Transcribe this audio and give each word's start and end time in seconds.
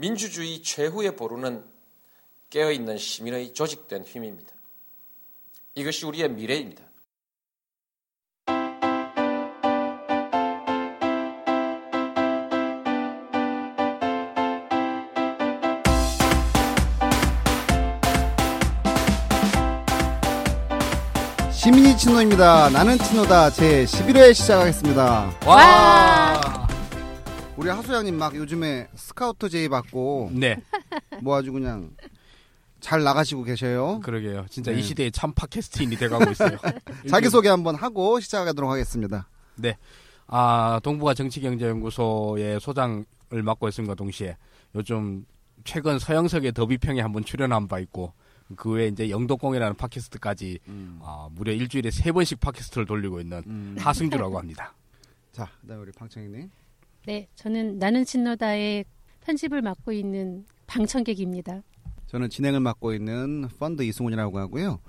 민주주의 0.00 0.62
최후의 0.62 1.14
보루는 1.14 1.62
깨어있는 2.48 2.96
시민의 2.96 3.52
조직된 3.52 4.04
힘입니다. 4.04 4.50
이것이 5.74 6.06
우리의 6.06 6.30
미래입니다. 6.30 6.82
시민이 21.52 21.98
친노입니다. 21.98 22.70
나는 22.70 22.96
친노다 22.96 23.50
제 23.50 23.84
11회 23.84 24.32
시작하겠습니다. 24.32 25.40
와. 25.44 26.59
우리 27.60 27.68
하소양님 27.68 28.16
막 28.16 28.34
요즘에 28.34 28.88
스카우트 28.94 29.50
제의 29.50 29.68
받고 29.68 30.30
네, 30.32 30.56
뭐 31.20 31.36
아주 31.36 31.52
그냥 31.52 31.90
잘 32.80 33.02
나가시고 33.02 33.44
계셔요. 33.44 34.00
그러게요. 34.00 34.46
진짜 34.48 34.72
네. 34.72 34.78
이 34.78 34.82
시대의 34.82 35.12
참 35.12 35.34
팟캐스트인이 35.34 35.94
돼가고 35.96 36.30
있어요. 36.30 36.56
자기소개 37.10 37.50
한번 37.50 37.74
하고 37.74 38.18
시작하도록 38.18 38.70
하겠습니다. 38.70 39.28
아, 40.26 40.80
동북아 40.82 41.12
정치경제연구소의 41.12 42.60
소장을 42.60 43.04
맡고 43.30 43.68
있음과 43.68 43.94
동시에 43.94 44.38
요즘 44.74 45.26
최근 45.64 45.98
서영석의 45.98 46.52
더비평에 46.52 47.02
한번 47.02 47.24
출연한 47.24 47.68
바 47.68 47.78
있고 47.80 48.14
그 48.56 48.70
외에 48.70 48.86
이제 48.86 49.10
영도공이라는 49.10 49.76
팟캐스트까지 49.76 50.60
아, 51.02 51.28
무려 51.32 51.52
일주일에 51.52 51.90
세 51.90 52.10
번씩 52.10 52.40
팟캐스트를 52.40 52.86
돌리고 52.86 53.20
있는 53.20 53.42
음. 53.46 53.76
하승주라고 53.78 54.38
합니다. 54.38 54.72
자, 55.30 55.46
그다음 55.60 55.82
우리 55.82 55.92
방청객님. 55.92 56.50
네, 57.06 57.28
저는 57.34 57.78
나는 57.78 58.04
친노다의 58.04 58.84
편집을 59.22 59.62
맡고 59.62 59.92
있는 59.92 60.44
방청객입니다. 60.66 61.62
저는 62.06 62.28
진행을 62.28 62.60
맡고 62.60 62.92
있는 62.92 63.48
펀드 63.58 63.82
이승훈이라고 63.82 64.38
하고요. 64.38 64.80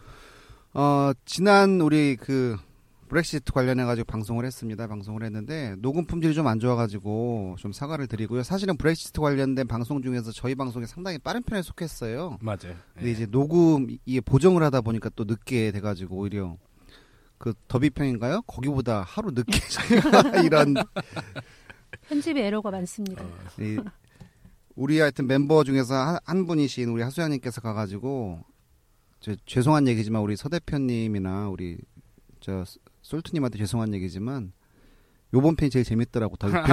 어, 0.73 1.11
지난 1.25 1.79
우리 1.81 2.15
그 2.15 2.57
브렉시트 3.09 3.51
관련해 3.51 3.83
가지고 3.83 4.05
방송을 4.05 4.45
했습니다. 4.45 4.87
방송을 4.87 5.23
했는데 5.23 5.75
녹음 5.79 6.05
품질이 6.05 6.33
좀 6.33 6.47
안 6.47 6.59
좋아 6.59 6.75
가지고 6.75 7.55
좀 7.59 7.73
사과를 7.73 8.07
드리고요. 8.07 8.41
사실은 8.43 8.77
브렉시트 8.77 9.19
관련된 9.19 9.67
방송 9.67 10.01
중에서 10.01 10.31
저희 10.31 10.55
방송이 10.55 10.85
상당히 10.87 11.17
빠른 11.17 11.43
편에 11.43 11.61
속했어요. 11.61 12.37
맞아요. 12.41 12.75
근데 12.93 13.07
예. 13.07 13.11
이제 13.11 13.25
녹음 13.25 13.87
이게 14.05 14.21
보정을 14.21 14.63
하다 14.63 14.81
보니까 14.81 15.09
또 15.15 15.25
늦게 15.25 15.71
돼가지고 15.71 16.15
오히려 16.17 16.55
그 17.37 17.53
더비평인가요? 17.67 18.43
거기보다 18.43 19.01
하루 19.01 19.31
늦게 19.31 19.59
저희가 19.59 20.41
이런 20.45 20.75
편집에 22.07 22.45
에러가 22.45 22.71
많습니다. 22.71 23.23
이 23.59 23.79
우리 24.75 24.99
하여튼 24.99 25.27
멤버 25.27 25.63
중에서 25.63 25.95
한, 25.95 26.17
한 26.25 26.45
분이신 26.47 26.89
우리 26.89 27.01
하수양님께서 27.03 27.61
가가지고 27.61 28.39
저, 29.19 29.35
죄송한 29.45 29.87
얘기지만 29.87 30.21
우리 30.21 30.35
서 30.35 30.49
대표님이나 30.49 31.49
우리 31.49 31.77
저 32.39 32.63
솔트님한테 33.01 33.57
죄송한 33.59 33.93
얘기지만 33.95 34.53
요번 35.33 35.55
편이 35.55 35.69
제일 35.69 35.85
재밌더라고 35.85 36.35
더비평. 36.37 36.63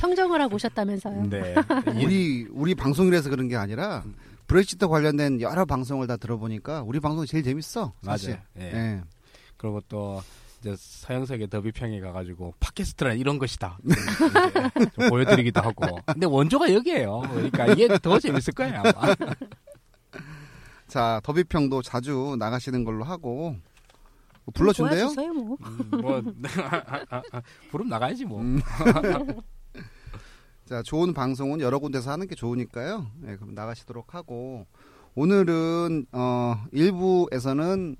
평정을 0.00 0.40
하고 0.42 0.54
오셨다면서요. 0.54 1.28
네. 1.30 1.54
우리 2.04 2.46
우리 2.50 2.74
방송이라서 2.74 3.30
그런 3.30 3.48
게 3.48 3.56
아니라 3.56 4.04
브렉시트 4.46 4.88
관련된 4.88 5.40
여러 5.40 5.64
방송을 5.64 6.06
다 6.06 6.16
들어보니까 6.16 6.82
우리 6.82 7.00
방송이 7.00 7.26
제일 7.26 7.42
재밌어. 7.44 7.92
사실. 8.02 8.30
맞아요. 8.30 8.42
예. 8.60 8.62
예. 8.74 9.02
그리고 9.56 9.80
또 9.88 10.22
이제 10.60 10.74
서영석의 10.76 11.48
더비평에 11.48 12.00
가가지고 12.00 12.54
팟캐스트란 12.58 13.18
이런 13.18 13.38
것이다 13.38 13.78
보여드리기도 15.08 15.60
하고 15.60 16.00
근데 16.06 16.26
원조가 16.26 16.72
여기에요 16.72 17.20
그러니까 17.20 17.66
이게 17.68 17.86
더 17.98 18.18
재밌을 18.18 18.54
거예요 18.54 18.78
아마 18.78 18.92
자 20.88 21.20
더비평도 21.22 21.82
자주 21.82 22.36
나가시는 22.38 22.84
걸로 22.84 23.04
하고 23.04 23.56
뭐 24.48 24.52
불러준대요? 24.54 25.12
뭐. 25.12 25.58
음, 25.62 25.90
뭐 26.00 26.22
부름 27.70 27.88
나가야지 27.88 28.24
뭐 28.24 28.40
음. 28.40 28.60
자 30.64 30.82
좋은 30.82 31.12
방송은 31.14 31.60
여러 31.60 31.78
군데서 31.78 32.10
하는 32.10 32.26
게 32.26 32.34
좋으니까요. 32.34 33.06
네, 33.20 33.36
그럼 33.36 33.54
나가시도록 33.54 34.14
하고 34.14 34.66
오늘은 35.14 36.06
어 36.12 36.64
일부에서는 36.72 37.96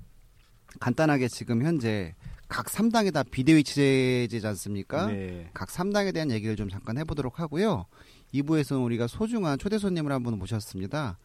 간단하게 0.79 1.29
지금 1.29 1.63
현재 1.63 2.13
각 2.49 2.65
3당이 2.65 3.13
다 3.13 3.23
비대위 3.23 3.63
체제지 3.63 4.45
않습니까? 4.47 5.05
네. 5.07 5.49
각 5.53 5.69
3당에 5.69 6.13
대한 6.13 6.31
얘기를 6.31 6.55
좀 6.55 6.67
잠깐 6.67 6.97
해보도록 6.97 7.39
하고요. 7.39 7.85
2부에서는 8.33 8.83
우리가 8.83 9.07
소중한 9.07 9.57
초대 9.57 9.77
손님을 9.77 10.11
한 10.11 10.23
분 10.23 10.37
모셨습니다. 10.37 11.17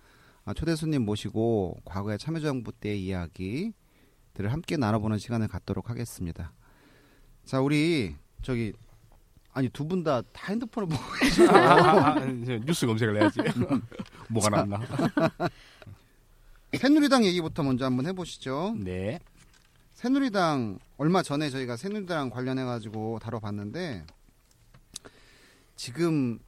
아, 0.45 0.55
초대 0.55 0.77
손님 0.77 1.03
모시고 1.07 1.79
과거의 1.87 2.19
참여정부 2.19 2.73
때의 2.73 3.03
이야기들을 3.05 3.73
함께 4.53 4.77
나눠보는 4.77 5.19
시간을 5.19 5.49
갖도록 5.49 5.89
하겠습니다. 5.91 6.53
자, 7.47 7.61
우리 7.61 8.15
저기 8.43 8.73
아니 9.55 9.69
두 9.71 9.87
분 9.87 10.03
다다 10.05 10.29
핸드폰을 10.51 10.89
보고 10.89 11.03
계시죠? 11.21 11.51
아, 11.51 12.17
아, 12.19 12.25
이제 12.27 12.61
뉴스 12.67 12.87
검색을 12.87 13.17
해야지 13.21 13.41
뭐가 14.29 14.51
났나 14.51 14.81
새누리당 16.77 17.25
얘기부터 17.25 17.63
먼저 17.63 17.85
한번 17.85 18.07
해보시죠. 18.07 18.75
네 18.79 19.21
새누리당 20.09 20.79
얼마 20.99 21.23
전에 21.23 21.49
저희가 21.49 21.79
새누리당 21.79 22.29
관련해 22.29 22.63
가지고 22.65 23.19
다뤄봤는데 23.21 24.05
지금 25.77 26.39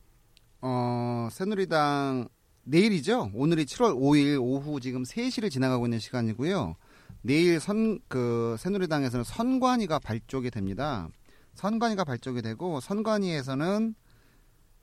어 0.60 1.28
새누리당 1.32 2.28
내일이죠. 2.64 3.30
오늘이 3.32 3.64
7월 3.64 3.96
5일 3.96 4.42
오후 4.42 4.78
지금 4.78 5.04
3시를 5.04 5.50
지나가고 5.50 5.86
있는 5.86 5.98
시간이고요. 5.98 6.76
내일 7.22 7.58
선 7.58 7.98
그 8.08 8.56
새누리당에서는 8.58 9.24
선관위가 9.24 10.00
발족이 10.00 10.50
됩니다. 10.50 11.08
선관위가 11.54 12.04
발족이 12.04 12.42
되고 12.42 12.80
선관위에서는 12.80 13.94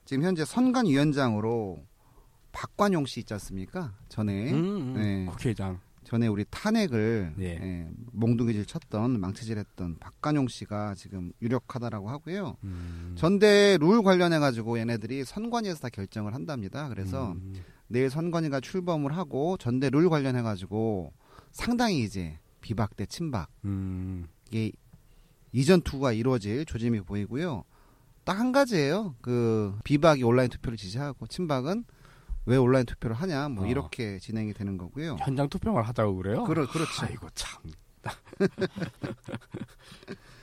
지금 0.06 0.24
현재 0.24 0.46
선관위원장으로 0.46 1.86
박관용 2.52 3.06
씨 3.06 3.20
있지 3.20 3.36
않습니까? 3.36 3.94
전에 4.10 4.52
음, 4.52 4.56
음, 4.56 4.94
네. 4.96 5.26
국회의장 5.26 5.80
전에 6.04 6.28
우리 6.28 6.46
탄핵을 6.50 7.34
예. 7.40 7.44
예, 7.46 7.88
몽둥이질 8.12 8.66
쳤던 8.66 9.20
망치질했던 9.20 9.98
박관용 10.00 10.48
씨가 10.48 10.96
지금 10.96 11.32
유력하다라고 11.42 12.10
하고요. 12.10 12.58
음, 12.64 13.14
전대 13.18 13.78
룰 13.80 14.04
관련해 14.04 14.40
가지고 14.40 14.80
얘네들이 14.80 15.24
선관위에서 15.26 15.80
다 15.80 15.90
결정을 15.90 16.34
한답니다. 16.34 16.90
그래서 16.90 17.32
음, 17.34 17.54
내일 17.88 18.10
선관위가 18.10 18.60
출범을 18.60 19.16
하고 19.16 19.58
전대 19.58 19.90
룰 19.90 20.10
관련해 20.10 20.42
가지고 20.42 21.14
상당히 21.52 22.04
이제 22.04 22.40
비박 22.62 22.96
대 22.96 23.06
친박 23.06 23.50
음, 23.66 24.26
이게 24.50 24.72
이전 25.52 25.82
투구가 25.82 26.14
이루어질 26.14 26.66
조짐이 26.66 27.02
보이고요. 27.02 27.64
딱 28.24 28.40
한 28.40 28.52
가지예요. 28.52 29.16
그 29.22 29.78
비박이 29.84 30.24
온라인 30.24 30.50
투표를 30.50 30.78
지지하고 30.78 31.28
친박은 31.28 31.84
왜 32.46 32.58
온라인 32.58 32.86
투표를 32.86 33.16
하냐 33.16 33.50
뭐 33.50 33.66
어. 33.66 33.68
이렇게 33.68 34.20
진행이 34.20 34.54
되는 34.54 34.78
거고요. 34.78 35.18
현장 35.20 35.50
투표를 35.50 35.82
하자고 35.84 36.16
그래요 36.18 36.44
그렇 36.44 36.68
그렇죠. 36.68 37.06
아이고 37.06 37.28
참 37.34 37.62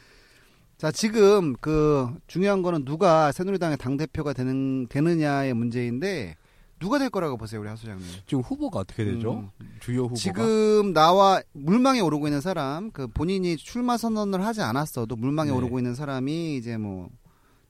자, 0.81 0.91
지금 0.91 1.55
그 1.61 2.09
중요한 2.27 2.63
거는 2.63 2.87
누가 2.87 3.33
새누리당의 3.33 3.77
당 3.77 3.99
대표가 3.99 4.33
되는 4.33 4.87
되느냐의 4.89 5.53
문제인데 5.53 6.37
누가 6.79 6.99
될 6.99 7.11
거라고 7.11 7.37
보세요, 7.37 7.61
우리 7.61 7.69
하 7.69 7.77
소장님. 7.77 8.03
지금 8.27 8.43
후보가 8.43 8.79
어떻게 8.79 9.05
되죠 9.05 9.53
주요 9.81 10.05
후보가 10.05 10.19
지금 10.19 10.95
나와 10.95 11.43
물망에 11.53 12.01
오르고 12.01 12.29
있는 12.29 12.41
사람, 12.41 12.93
그 12.93 13.09
본인이 13.09 13.59
출마 13.59 13.99
선언을 13.99 14.47
하지 14.47 14.63
않았어도 14.63 15.17
물망에 15.17 15.51
네. 15.51 15.57
오르고 15.57 15.79
있는 15.79 15.95
사람이 15.95 16.57
이제 16.57 16.79
뭐 16.79 17.11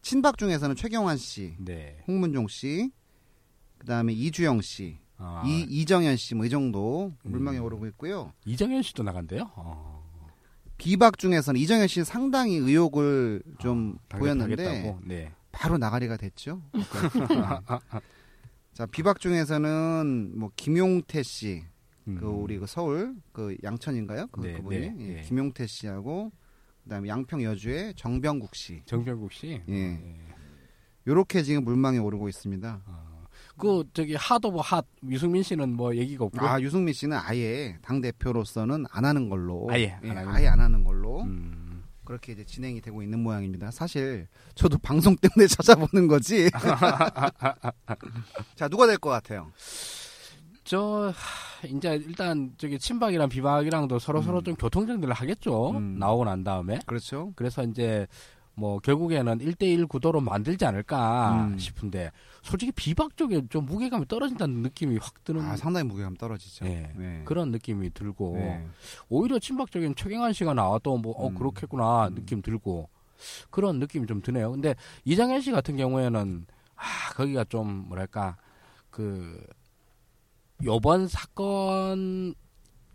친박 0.03 0.39
중에서는 0.39 0.77
최경환 0.77 1.17
씨, 1.17 1.57
네 1.59 2.05
홍문종 2.07 2.47
씨, 2.47 2.93
그다음에 3.81 4.13
이주영 4.13 4.61
씨, 4.61 4.99
아, 5.17 5.43
이 5.47 5.63
이정현 5.69 6.17
씨 6.17 6.35
뭐 6.35 6.47
이 6.47 6.51
정도 6.51 7.13
물망에 7.25 7.59
음. 7.59 7.65
오르고 7.65 7.87
있고요. 7.89 8.33
이정현 8.47 8.83
씨도 8.83 9.03
나간대요 9.03 9.51
어. 9.57 10.01
비박 10.79 11.19
중에서는 11.19 11.61
이정현 11.61 11.89
씨는 11.89 12.05
상당히 12.07 12.57
의욕을 12.57 13.43
좀 13.59 13.99
아, 14.11 14.17
보였는데? 14.19 14.97
네. 15.05 15.33
바로 15.53 15.77
나가리가 15.79 16.17
됐죠. 16.17 16.63
자 18.73 18.87
비박 18.87 19.21
중에서는 19.21 20.33
뭐 20.39 20.51
김용태 20.57 21.23
씨, 21.23 21.65
음. 22.09 22.17
그 22.19 22.27
우리 22.27 22.59
그 22.59 22.67
서울 22.67 23.15
그 23.33 23.57
양천인가요? 23.63 24.29
그 24.29 24.41
네, 24.41 24.53
그분이 24.55 24.79
네, 24.79 24.95
예, 25.01 25.15
네. 25.17 25.23
김용태 25.23 25.67
씨하고 25.67 26.33
그다음에 26.85 27.09
양평 27.09 27.43
여주의 27.43 27.93
정병국 27.95 28.55
씨. 28.55 28.83
정병국 28.87 29.33
씨. 29.33 29.61
예. 29.69 29.75
예. 29.75 30.17
요렇게 31.07 31.43
지금 31.43 31.65
물망에 31.65 31.99
오르고 31.99 32.29
있습니다. 32.29 32.83
그 33.61 33.85
저기 33.93 34.15
핫 34.15 34.45
오브 34.45 34.59
핫 34.63 34.85
유승민 35.09 35.43
씨는 35.43 35.75
뭐 35.77 35.95
얘기가 35.97 36.25
없고. 36.25 36.41
아 36.45 36.61
유승민 36.61 36.95
씨는 36.95 37.17
아예 37.21 37.77
당 37.83 38.01
대표로서는 38.01 38.87
안 38.91 39.05
하는 39.05 39.29
걸로 39.29 39.69
아예 39.71 39.91
안 39.93 40.05
예, 40.05 40.09
하는 40.11 40.29
아예 40.29 40.49
안 40.49 40.61
하는 40.61 40.85
걸로. 40.85 41.23
음. 41.23 41.85
그렇게 42.05 42.33
이제 42.33 42.45
진행이 42.45 42.81
되고 42.81 43.03
있는 43.05 43.21
모양입니다. 43.21 43.71
사실 43.71 44.27
저도 44.57 44.79
방송 44.83 45.15
때문에 45.17 45.47
찾아보는 45.47 46.09
거지. 46.09 46.51
자 48.57 48.69
누가 48.69 48.87
될 48.87 48.99
것 48.99 49.11
같아요? 49.11 49.51
저 50.65 51.13
하, 51.15 51.67
이제 51.67 51.95
일단 52.07 52.53
저기 52.59 52.79
친박이랑 52.79 53.29
비박이랑도 53.29 53.99
서로 53.99 54.23
서로 54.23 54.39
음. 54.39 54.45
좀 54.45 54.55
교통 54.57 54.87
정리를 54.87 55.13
하겠죠. 55.13 55.71
음. 55.71 55.97
나오고 55.99 56.25
난 56.25 56.45
다음에. 56.45 56.81
그렇죠. 56.87 57.33
그래서 57.37 57.63
이제 57.65 58.07
뭐 58.55 58.79
결국에는 58.79 59.39
1대1 59.39 59.89
구도로 59.89 60.21
만들지 60.21 60.65
않을까 60.65 61.49
음. 61.53 61.59
싶은데 61.59 62.11
솔직히 62.43 62.73
비박 62.73 63.17
쪽에 63.17 63.43
좀 63.49 63.67
무게감이 63.67 64.07
떨어진다는 64.09 64.63
느낌이 64.63 64.97
확 64.99 65.25
드는 65.25 65.43
아 65.43 65.57
상당히 65.57 65.87
무게감 65.87 66.15
떨어지죠. 66.15 66.65
예, 66.67 66.93
네. 66.97 67.23
그런 67.25 67.51
느낌이 67.51 67.91
들고 67.93 68.37
네. 68.37 68.67
오히려 69.09 69.39
친박 69.39 69.71
쪽엔 69.71 69.95
최경환 69.95 70.33
씨가 70.33 70.55
나와도 70.55 70.97
뭐어 70.99 71.29
음. 71.29 71.35
그렇겠구나 71.35 72.09
음. 72.09 72.15
느낌 72.15 72.43
들고 72.43 72.89
그런 73.51 73.79
느낌이 73.79 74.07
좀 74.07 74.23
드네요. 74.23 74.51
근데 74.51 74.75
이장현 75.05 75.43
씨 75.43 75.51
같은 75.51 75.77
경우에는 75.77 76.47
아 76.77 77.13
거기가 77.15 77.45
좀 77.45 77.89
뭐랄까 77.89 78.37
그 78.91 79.45
요번 80.65 81.09
사건 81.09 82.35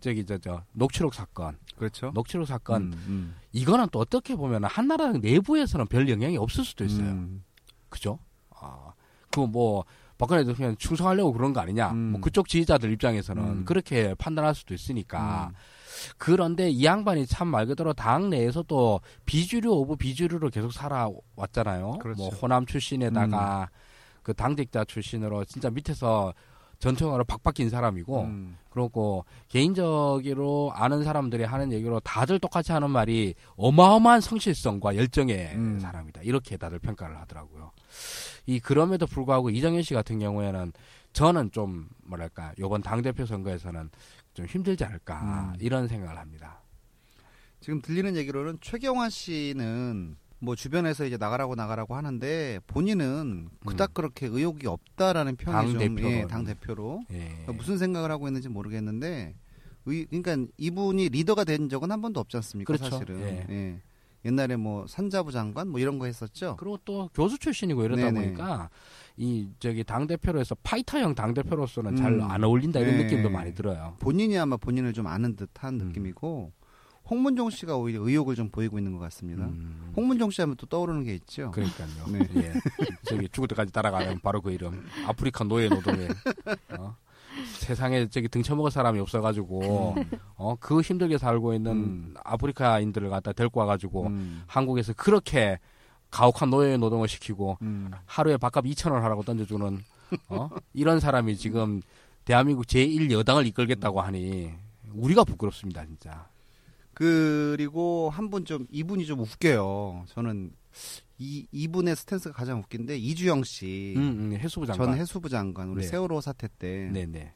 저기 0.00 0.24
저저 0.24 0.64
녹취록 0.72 1.14
사건 1.14 1.58
그렇죠. 1.76 2.10
녹취록 2.14 2.46
사건 2.46 2.92
음, 2.92 3.04
음. 3.08 3.36
이거는 3.52 3.88
또 3.92 3.98
어떻게 3.98 4.34
보면 4.34 4.64
한나라당 4.64 5.20
내부에서는 5.20 5.86
별 5.86 6.08
영향이 6.08 6.36
없을 6.36 6.64
수도 6.64 6.84
있어요. 6.84 7.06
음. 7.06 7.44
그죠? 7.88 8.18
아, 8.50 8.92
그뭐 9.46 9.84
박근혜 10.18 10.44
대통령 10.44 10.74
충성하려고 10.76 11.32
그런 11.32 11.52
거 11.52 11.60
아니냐? 11.60 11.90
음. 11.92 12.12
뭐 12.12 12.20
그쪽 12.20 12.48
지지자들 12.48 12.90
입장에서는 12.92 13.42
음. 13.42 13.64
그렇게 13.66 14.14
판단할 14.14 14.54
수도 14.54 14.72
있으니까. 14.74 15.50
음. 15.50 15.54
그런데 16.18 16.68
이 16.70 16.84
양반이 16.84 17.26
참 17.26 17.48
말 17.48 17.66
그대로 17.66 17.92
당 17.92 18.28
내에서도 18.30 19.00
비주류 19.24 19.70
of 19.70 19.96
비주류로 19.96 20.50
계속 20.50 20.72
살아왔잖아요. 20.72 21.98
그렇죠. 22.00 22.18
뭐 22.22 22.28
호남 22.30 22.66
출신에다가 22.66 23.68
그 24.22 24.34
당직자 24.34 24.84
출신으로 24.84 25.44
진짜 25.44 25.70
밑에서 25.70 26.32
전통으로 26.78 27.24
박박 27.24 27.54
긴 27.54 27.70
사람이고 27.70 28.22
음. 28.22 28.58
그리고 28.70 29.24
개인적으로 29.48 30.70
아는 30.74 31.04
사람들이 31.04 31.44
하는 31.44 31.72
얘기로 31.72 32.00
다들 32.00 32.38
똑같이 32.38 32.72
하는 32.72 32.90
말이 32.90 33.34
어마어마한 33.56 34.20
성실성과 34.20 34.96
열정의 34.96 35.52
음. 35.54 35.78
사람이다. 35.80 36.22
이렇게 36.22 36.56
다들 36.56 36.78
평가를 36.78 37.18
하더라고요. 37.20 37.72
이 38.46 38.60
그럼에도 38.60 39.06
불구하고 39.06 39.50
이정현 39.50 39.82
씨 39.82 39.94
같은 39.94 40.18
경우에는 40.18 40.72
저는 41.12 41.50
좀 41.50 41.88
뭐랄까 42.04 42.52
이번 42.58 42.82
당 42.82 43.00
대표 43.00 43.24
선거에서는 43.24 43.90
좀 44.34 44.46
힘들지 44.46 44.84
않을까 44.84 45.54
음. 45.54 45.56
이런 45.60 45.88
생각을 45.88 46.18
합니다. 46.18 46.60
지금 47.60 47.80
들리는 47.80 48.14
얘기로는 48.16 48.58
최경환 48.60 49.08
씨는 49.08 50.16
뭐 50.46 50.54
주변에서 50.54 51.04
이제 51.04 51.16
나가라고 51.16 51.56
나가라고 51.56 51.96
하는데 51.96 52.60
본인은 52.68 53.48
그닥 53.66 53.94
그렇게 53.94 54.26
의욕이 54.26 54.64
없다라는 54.64 55.34
평이 55.34 55.52
당 55.52 55.72
좀. 55.72 55.98
예, 56.04 56.24
당 56.28 56.44
대표로 56.44 57.02
예. 57.10 57.30
그러니까 57.30 57.52
무슨 57.54 57.78
생각을 57.78 58.12
하고 58.12 58.28
있는지 58.28 58.48
모르겠는데 58.48 59.34
의, 59.86 60.06
그러니까 60.06 60.52
이분이 60.56 61.08
리더가 61.08 61.42
된 61.42 61.68
적은 61.68 61.90
한 61.90 62.00
번도 62.00 62.20
없지 62.20 62.36
않습니까? 62.36 62.72
그렇죠. 62.72 62.90
사실은 62.90 63.20
예. 63.22 63.46
예. 63.50 63.80
옛날에 64.24 64.54
뭐 64.54 64.86
산자부 64.86 65.32
장관 65.32 65.66
뭐 65.66 65.80
이런 65.80 65.98
거 65.98 66.06
했었죠. 66.06 66.54
그리고 66.60 66.78
또 66.84 67.10
교수 67.12 67.38
출신이고 67.38 67.82
이러다 67.82 68.10
네네. 68.12 68.20
보니까 68.20 68.70
이 69.16 69.48
저기 69.58 69.82
당 69.82 70.06
대표로 70.06 70.38
해서 70.38 70.54
파이터형 70.62 71.16
당 71.16 71.34
대표로서는 71.34 71.92
음. 71.92 71.96
잘안 71.96 72.44
어울린다 72.44 72.78
이런 72.78 72.98
네. 72.98 73.04
느낌도 73.04 73.30
많이 73.30 73.52
들어요. 73.52 73.96
본인이 73.98 74.38
아마 74.38 74.56
본인을 74.56 74.92
좀 74.92 75.08
아는 75.08 75.34
듯한 75.34 75.80
음. 75.80 75.88
느낌이고 75.88 76.52
홍문종 77.08 77.50
씨가 77.50 77.76
오히려 77.76 78.02
의욕을 78.02 78.34
좀 78.34 78.50
보이고 78.50 78.78
있는 78.78 78.92
것 78.92 78.98
같습니다. 78.98 79.44
음. 79.46 79.92
홍문종 79.96 80.30
씨 80.30 80.40
하면 80.40 80.56
또 80.56 80.66
떠오르는 80.66 81.04
게 81.04 81.14
있죠. 81.14 81.50
그러니까요. 81.52 81.88
네. 82.10 82.18
예. 82.36 82.52
저기 83.04 83.28
죽을 83.28 83.48
때까지 83.48 83.72
따라가는 83.72 84.20
바로 84.20 84.40
그 84.40 84.50
이름. 84.50 84.84
아프리카 85.06 85.44
노예 85.44 85.68
노동에. 85.68 86.08
어? 86.78 86.96
세상에 87.58 88.08
저기 88.08 88.28
등쳐먹을 88.28 88.70
사람이 88.70 88.98
없어가지고 88.98 89.94
어 90.36 90.56
그 90.58 90.80
힘들게 90.80 91.18
살고 91.18 91.52
있는 91.54 91.72
음. 91.72 92.14
아프리카인들을 92.24 93.08
갖다 93.10 93.32
데리고 93.32 93.60
와가지고 93.60 94.06
음. 94.06 94.42
한국에서 94.46 94.94
그렇게 94.94 95.58
가혹한 96.10 96.50
노예 96.50 96.76
노동을 96.76 97.08
시키고 97.08 97.58
음. 97.62 97.90
하루에 98.06 98.36
밥값 98.38 98.64
2천 98.64 98.92
원 98.92 99.02
하라고 99.02 99.22
던져주는 99.22 99.80
어 100.30 100.48
이런 100.72 100.98
사람이 100.98 101.36
지금 101.36 101.82
대한민국 102.24 102.66
제1 102.66 103.10
여당을 103.10 103.46
이끌겠다고 103.46 104.00
하니 104.00 104.52
우리가 104.94 105.24
부끄럽습니다 105.24 105.84
진짜. 105.84 106.26
그리고 106.96 108.08
한 108.10 108.30
분 108.30 108.46
좀 108.46 108.66
이분이 108.70 109.04
좀 109.04 109.20
웃겨요. 109.20 110.06
저는 110.08 110.50
이 111.18 111.46
이분의 111.52 111.94
스탠스가 111.94 112.34
가장 112.34 112.58
웃긴데 112.60 112.96
이주영 112.96 113.44
씨, 113.44 113.92
음, 113.98 114.32
음, 114.32 114.32
해수부 114.32 114.64
장관. 114.66 114.86
전 114.88 114.98
해수부 114.98 115.28
장관 115.28 115.68
우리 115.68 115.82
네. 115.82 115.88
세월호 115.88 116.22
사태 116.22 116.48
때 116.58 116.90
네네. 116.92 117.34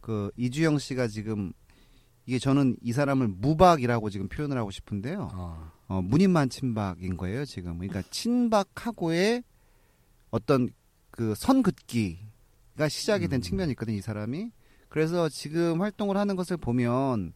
그 0.00 0.32
이주영 0.36 0.78
씨가 0.78 1.06
지금 1.06 1.52
이게 2.26 2.40
저는 2.40 2.76
이 2.82 2.92
사람을 2.92 3.28
무박이라고 3.28 4.10
지금 4.10 4.28
표현을 4.28 4.58
하고 4.58 4.72
싶은데요. 4.72 5.28
어. 5.32 5.70
어, 5.86 6.02
문인만 6.02 6.50
친박인 6.50 7.16
거예요 7.16 7.44
지금. 7.44 7.78
그러니까 7.78 8.02
친박하고의 8.10 9.44
어떤 10.30 10.68
그 11.12 11.34
선긋기가 11.36 12.88
시작이 12.88 13.28
된 13.28 13.38
음. 13.38 13.40
측면이 13.40 13.70
있거든 13.72 13.94
이 13.94 14.00
사람이. 14.00 14.50
그래서 14.88 15.28
지금 15.28 15.80
활동을 15.80 16.16
하는 16.16 16.34
것을 16.34 16.56
보면 16.56 17.32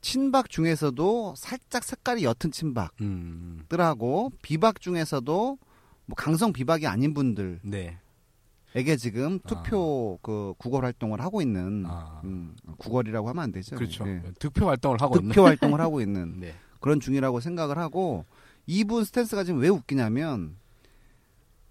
친박 0.00 0.48
중에서도 0.48 1.34
살짝 1.36 1.84
색깔이 1.84 2.24
옅은 2.24 2.52
친박들하고 2.52 4.26
음. 4.32 4.38
비박 4.42 4.80
중에서도 4.80 5.58
뭐 6.06 6.16
강성 6.16 6.52
비박이 6.52 6.86
아닌 6.86 7.14
분들에게 7.14 7.60
네. 7.62 8.96
지금 8.96 9.38
투표 9.40 10.18
그 10.22 10.54
구걸 10.58 10.84
활동을 10.84 11.20
하고 11.20 11.42
있는 11.42 11.84
아. 11.86 12.20
음, 12.24 12.56
구걸이라고 12.78 13.28
하면 13.28 13.42
안 13.44 13.52
되죠. 13.52 13.76
그렇죠. 13.76 14.08
예. 14.08 14.22
득표 14.38 14.66
활동을 14.66 15.00
하고 15.00 15.16
있는. 15.16 15.28
득표 15.28 15.44
활동을 15.44 15.80
하고 15.80 16.00
있는 16.00 16.40
네. 16.40 16.54
그런 16.80 16.98
중이라고 16.98 17.40
생각을 17.40 17.78
하고 17.78 18.24
이분 18.66 19.04
스탠스가 19.04 19.44
지금 19.44 19.60
왜 19.60 19.68
웃기냐면 19.68 20.56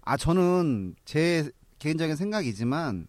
아 0.02 0.16
저는 0.16 0.94
제 1.04 1.50
개인적인 1.80 2.16
생각이지만 2.16 3.08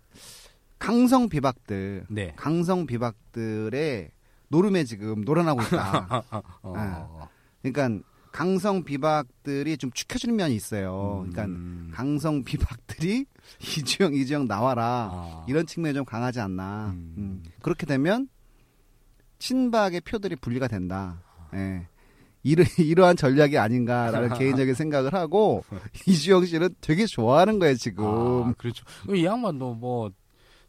강성 0.80 1.30
비박들 1.30 2.08
네. 2.10 2.34
강성 2.36 2.88
비박들의 2.88 4.10
노름에 4.52 4.84
지금 4.84 5.22
놀아나고 5.22 5.62
있다. 5.64 6.24
어. 6.62 6.74
아. 6.76 7.28
그러니까 7.62 8.04
강성 8.32 8.84
비박들이 8.84 9.78
좀 9.78 9.92
축혀주는 9.92 10.36
면이 10.36 10.56
있어요. 10.56 11.26
그러니까 11.30 11.46
음. 11.46 11.90
강성 11.94 12.44
비박들이 12.44 13.26
이주영 13.78 14.14
이주영 14.14 14.48
나와라 14.48 15.10
아. 15.12 15.46
이런 15.48 15.66
측면이 15.66 15.96
좀 15.96 16.06
강하지 16.06 16.40
않나. 16.40 16.92
음. 16.92 17.16
음. 17.18 17.44
그렇게 17.62 17.86
되면 17.86 18.28
친박의 19.40 20.02
표들이 20.02 20.36
분리가 20.36 20.68
된다. 20.68 21.22
예. 21.54 21.88
이러, 22.44 22.64
이러한 22.78 23.16
전략이 23.16 23.58
아닌가라는 23.58 24.38
개인적인 24.38 24.74
생각을 24.74 25.14
하고 25.14 25.64
이주영 26.08 26.46
씨는 26.46 26.76
되게 26.82 27.06
좋아하는 27.06 27.60
거예요 27.60 27.76
지금. 27.76 28.06
아, 28.06 28.54
그렇죠. 28.58 28.84
이 29.14 29.24
양반도 29.26 29.76
뭐 29.76 30.12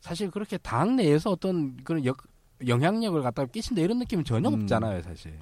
사실 0.01 0.31
그렇게 0.31 0.59
당 0.59 0.97
내에서 0.97 1.31
어떤 1.31 1.77
그런 1.85 2.05
역, 2.05 2.19
영향력을 2.67 3.21
갖다 3.23 3.45
끼친다 3.47 3.83
이런 3.83 3.99
느낌은 3.99 4.25
전혀 4.25 4.49
음. 4.49 4.55
없잖아요, 4.63 5.03
사실. 5.03 5.39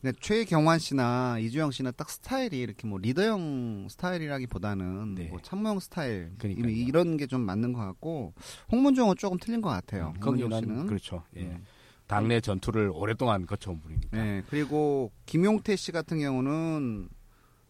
근데 0.00 0.16
최경환 0.20 0.78
씨나 0.78 1.38
이주영 1.40 1.72
씨는 1.72 1.90
딱 1.96 2.08
스타일이 2.08 2.60
이렇게 2.60 2.86
뭐 2.86 2.98
리더형 3.00 3.88
스타일이라기보다는 3.90 5.14
네. 5.16 5.24
뭐 5.28 5.40
참모형 5.42 5.80
스타일 5.80 6.30
그러니까요. 6.38 6.70
이- 6.70 6.82
이런 6.84 7.16
게 7.16 7.26
좀 7.26 7.40
맞는 7.40 7.72
것 7.72 7.80
같고 7.80 8.32
홍문종은 8.70 9.16
조금 9.18 9.38
틀린 9.40 9.60
것 9.60 9.70
같아요. 9.70 10.14
홍문종 10.24 10.50
거기는 10.50 10.60
씨는. 10.76 10.86
그렇죠. 10.86 11.24
예. 11.36 11.42
음. 11.42 11.64
당내 12.06 12.40
전투를 12.40 12.90
오랫동안 12.94 13.44
거쳐온 13.44 13.80
분이니까. 13.80 14.16
네, 14.16 14.42
그리고 14.48 15.10
김용태 15.26 15.74
씨 15.76 15.90
같은 15.92 16.20
경우는 16.20 17.08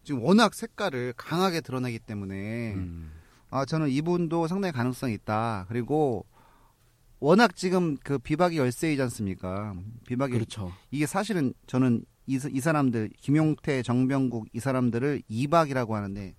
지금 0.03 0.21
워낙 0.23 0.53
색깔을 0.53 1.13
강하게 1.17 1.61
드러내기 1.61 1.97
때문에 1.99 2.73
음. 2.75 3.11
아 3.49 3.65
저는 3.65 3.89
이분도 3.89 4.47
상당히 4.47 4.71
가능성이 4.71 5.15
있다. 5.15 5.65
그리고 5.67 6.25
워낙 7.19 7.55
지금 7.55 7.97
그 8.03 8.17
비박이 8.17 8.57
열세이지 8.57 9.01
않습니까? 9.03 9.75
비박이 10.07 10.33
그렇죠. 10.33 10.71
이게 10.91 11.05
사실은 11.05 11.53
저는 11.67 12.03
이, 12.25 12.39
사- 12.39 12.49
이 12.51 12.59
사람들 12.59 13.09
김용태, 13.19 13.81
정병국 13.83 14.47
이 14.53 14.59
사람들을 14.59 15.23
이박이라고 15.27 15.95
하는데 15.95 16.35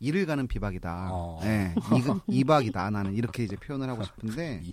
이를 0.00 0.26
가는 0.26 0.46
비박이다. 0.46 1.08
어. 1.10 1.40
네, 1.42 1.74
이, 2.28 2.38
이박이다. 2.40 2.90
나는 2.90 3.14
이렇게 3.14 3.44
이제 3.44 3.56
표현을 3.56 3.88
하고 3.88 4.04
싶은데 4.04 4.60
이- 4.64 4.72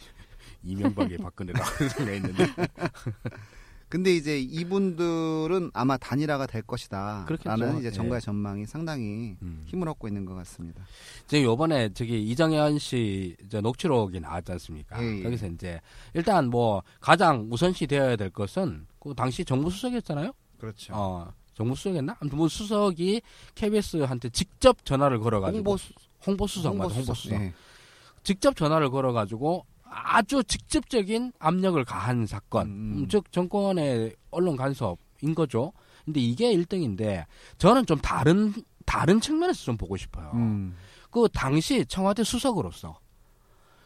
이명박의 0.63 1.17
박근혜라고 1.19 1.65
생각했는데. 1.89 2.45
근데 3.87 4.15
이제 4.15 4.39
이분들은 4.39 5.71
아마 5.73 5.97
단일화가 5.97 6.47
될 6.47 6.61
것이다. 6.63 7.25
그렇겠죠. 7.27 7.49
라는 7.49 7.79
이제 7.79 7.87
예. 7.87 7.91
정가의 7.91 8.21
전망이 8.21 8.65
상당히 8.65 9.37
음. 9.41 9.63
힘을 9.65 9.87
얻고 9.89 10.07
있는 10.07 10.25
것 10.25 10.33
같습니다. 10.35 10.83
지금 11.27 11.45
요번에 11.45 11.89
저기 11.93 12.21
이정현 12.29 12.79
씨 12.79 13.35
이제 13.45 13.61
녹취록이 13.61 14.19
나왔지 14.19 14.51
않습니까? 14.53 15.01
예, 15.03 15.19
예. 15.19 15.23
거기서 15.23 15.47
이제 15.47 15.79
일단 16.13 16.49
뭐 16.49 16.81
가장 16.99 17.47
우선시 17.51 17.87
되어야 17.87 18.15
될 18.15 18.29
것은 18.31 18.87
그 18.99 19.13
당시 19.15 19.45
정부 19.45 19.69
수석이었잖아요. 19.69 20.31
그렇죠. 20.57 20.93
어, 20.95 21.31
정무수석이었나? 21.53 22.17
아무튼 22.19 22.37
뭐 22.37 22.47
수석이 22.47 23.21
KBS한테 23.55 24.29
직접 24.29 24.83
전화를 24.85 25.19
걸어가지고 25.19 25.57
홍보 25.57 25.77
홍보 26.25 26.47
수석 26.47 26.75
맞아, 26.75 26.93
홍보 26.93 27.13
수석. 27.13 27.39
예. 27.39 27.53
직접 28.23 28.55
전화를 28.55 28.89
걸어가지고 28.89 29.65
아주 29.95 30.43
직접적인 30.43 31.31
압력을 31.39 31.83
가한 31.85 32.25
사건, 32.25 32.67
음. 32.67 32.93
음, 32.97 33.07
즉 33.07 33.31
정권의 33.31 34.15
언론 34.29 34.57
간섭인 34.57 35.33
거죠. 35.33 35.71
근데 36.03 36.19
이게 36.19 36.53
1등인데 36.53 37.25
저는 37.57 37.85
좀 37.85 37.97
다른 37.99 38.53
다른 38.85 39.21
측면에서 39.21 39.63
좀 39.63 39.77
보고 39.77 39.95
싶어요. 39.97 40.31
음. 40.33 40.75
그 41.09 41.27
당시 41.33 41.85
청와대 41.85 42.23
수석으로서 42.23 42.99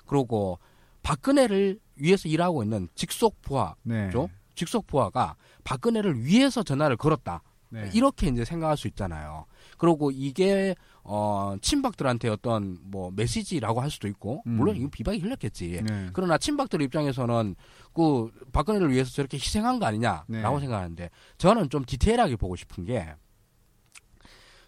그리고 0.05 0.57
박근혜를 1.03 1.79
위해서 1.95 2.27
일하고 2.27 2.63
있는 2.63 2.89
직속 2.95 3.39
부하죠. 3.41 3.77
네. 3.83 4.09
직속 4.55 4.87
부하가 4.87 5.35
박근혜를 5.63 6.25
위해서 6.25 6.63
전화를 6.63 6.97
걸었다. 6.97 7.43
네. 7.69 7.89
이렇게 7.93 8.27
이제 8.27 8.43
생각할 8.43 8.75
수 8.75 8.87
있잖아요. 8.87 9.45
그리고 9.79 10.11
이게 10.11 10.75
어 11.03 11.55
친박들한테 11.61 12.29
어떤 12.29 12.77
뭐 12.83 13.11
메시지라고 13.15 13.81
할 13.81 13.89
수도 13.89 14.07
있고 14.07 14.43
음. 14.45 14.57
물론 14.57 14.75
이거 14.75 14.89
비박이 14.91 15.19
흘렸겠지. 15.19 15.81
네. 15.83 16.09
그러나 16.13 16.37
친박들 16.37 16.81
입장에서는 16.83 17.55
그 17.93 18.29
박근혜를 18.51 18.91
위해서 18.91 19.09
저렇게 19.11 19.37
희생한 19.37 19.79
거 19.79 19.85
아니냐라고 19.87 20.27
네. 20.27 20.59
생각하는데 20.59 21.09
저는 21.37 21.69
좀 21.69 21.85
디테일하게 21.85 22.35
보고 22.35 22.55
싶은 22.55 22.85
게 22.85 23.15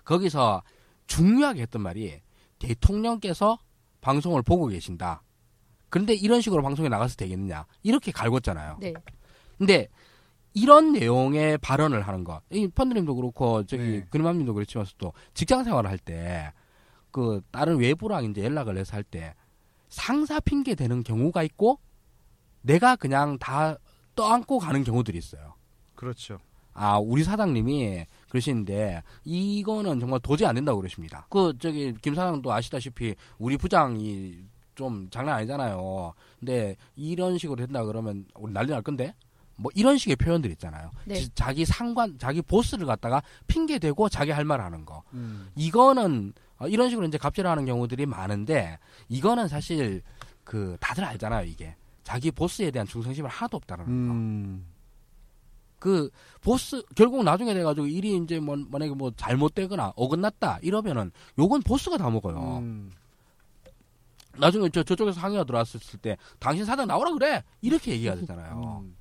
거기서 0.06 0.64
중요하게 1.08 1.64
했던 1.64 1.82
말이 1.82 2.22
대통령께서 2.58 3.60
방송을 4.00 4.42
보고 4.42 4.68
계신다. 4.68 5.24
그런데 5.90 6.14
이런 6.14 6.40
식으로 6.40 6.64
방송에 6.64 6.88
나가서 6.88 7.16
되겠느냐 7.18 7.66
이렇게 7.84 8.14
갈궜잖아요. 8.14 8.80
네. 8.80 8.94
근데 9.58 9.90
이런 10.54 10.92
내용의 10.94 11.58
발언을 11.60 12.02
하는 12.08 12.24
것, 12.24 12.42
이 12.50 12.68
펀드님도 12.68 13.16
그렇고 13.16 13.66
저기 13.66 13.84
네. 13.84 14.06
그림맘님도 14.10 14.54
그렇지만 14.54 14.86
또 14.98 15.14
직장 15.34 15.64
생활을 15.64 15.90
할 15.90 15.98
때 15.98 16.52
그 17.12 17.42
다른 17.52 17.78
외부랑 17.78 18.24
이제 18.26 18.44
연락을 18.44 18.78
해서 18.78 18.96
할 18.96 19.04
때 19.04 19.36
상사 19.90 20.40
핑계 20.40 20.76
대는 20.76 21.04
경우가 21.04 21.44
있고 21.44 21.80
내가 22.62 22.96
그냥 22.96 23.38
다 23.38 23.76
떠안고 24.16 24.60
가는 24.60 24.84
경우들이 24.84 25.18
있어요. 25.18 25.56
그렇죠. 25.96 26.40
아, 26.74 26.98
우리 26.98 27.24
사장님이 27.26 28.06
그러시는데 28.30 29.04
이거는 29.26 30.00
정말 30.00 30.22
도저히 30.22 30.48
안 30.48 30.56
된다고 30.56 30.80
그러십니다. 30.80 31.28
그 31.30 31.54
저기 31.60 31.94
김 32.02 32.16
사장도 32.16 32.52
아시다시피 32.54 33.16
우리 33.38 33.58
부장이 33.58 34.38
좀 34.76 35.10
장난 35.10 35.36
아니잖아요. 35.36 36.14
근데 36.40 36.78
이런 36.96 37.38
식으로 37.38 37.58
된다 37.58 37.84
그러면 37.84 38.26
우리 38.36 38.54
난리 38.54 38.72
날 38.72 38.82
건데. 38.82 39.14
뭐 39.62 39.72
이런 39.76 39.98
식의 39.98 40.16
표현들 40.16 40.50
있잖아요. 40.52 40.90
네. 41.06 41.16
지- 41.16 41.30
자기 41.36 41.66
상관, 41.66 42.18
자기 42.18 42.42
보스를 42.42 42.86
갖다가 42.88 43.22
핑계 43.48 43.78
대고 43.80 44.10
자기 44.10 44.32
할 44.32 44.44
말 44.44 44.60
하는 44.60 44.84
거. 44.86 45.04
음. 45.14 45.50
이거는 45.56 46.34
어, 46.58 46.68
이런 46.68 46.90
식으로 46.90 47.08
이제 47.08 47.18
갑질하는 47.18 47.66
경우들이 47.66 48.06
많은데 48.08 48.78
이거는 49.08 49.48
사실 49.48 50.02
그 50.44 50.76
다들 50.80 51.04
알잖아요, 51.06 51.46
이게. 51.48 51.76
자기 52.04 52.32
보스에 52.32 52.72
대한 52.72 52.88
충성심을 52.88 53.30
하나도 53.30 53.58
없다는 53.58 53.86
거. 53.86 53.92
음. 53.92 54.66
그 55.80 56.10
보스 56.42 56.84
결국 56.96 57.24
나중에 57.24 57.54
돼가지고 57.54 57.88
일이 57.88 58.16
이제 58.18 58.40
뭐 58.40 58.56
만약에 58.56 58.94
뭐 58.94 59.12
잘못되거나 59.16 59.94
어긋났다 59.96 60.60
이러면은 60.62 61.12
요건 61.40 61.62
보스가 61.62 61.98
다 61.98 62.10
먹어요. 62.10 62.60
음. 62.60 62.92
나중에 64.38 64.70
저 64.70 64.84
저쪽에서 64.84 65.20
항의가 65.20 65.44
들어왔을 65.44 65.80
때 66.02 66.18
당신 66.40 66.66
사장 66.66 66.88
나오라 66.88 67.12
그래 67.14 67.44
이렇게 67.62 67.92
얘기가 67.92 68.16
되잖아요. 68.16 68.82
음. 68.84 68.96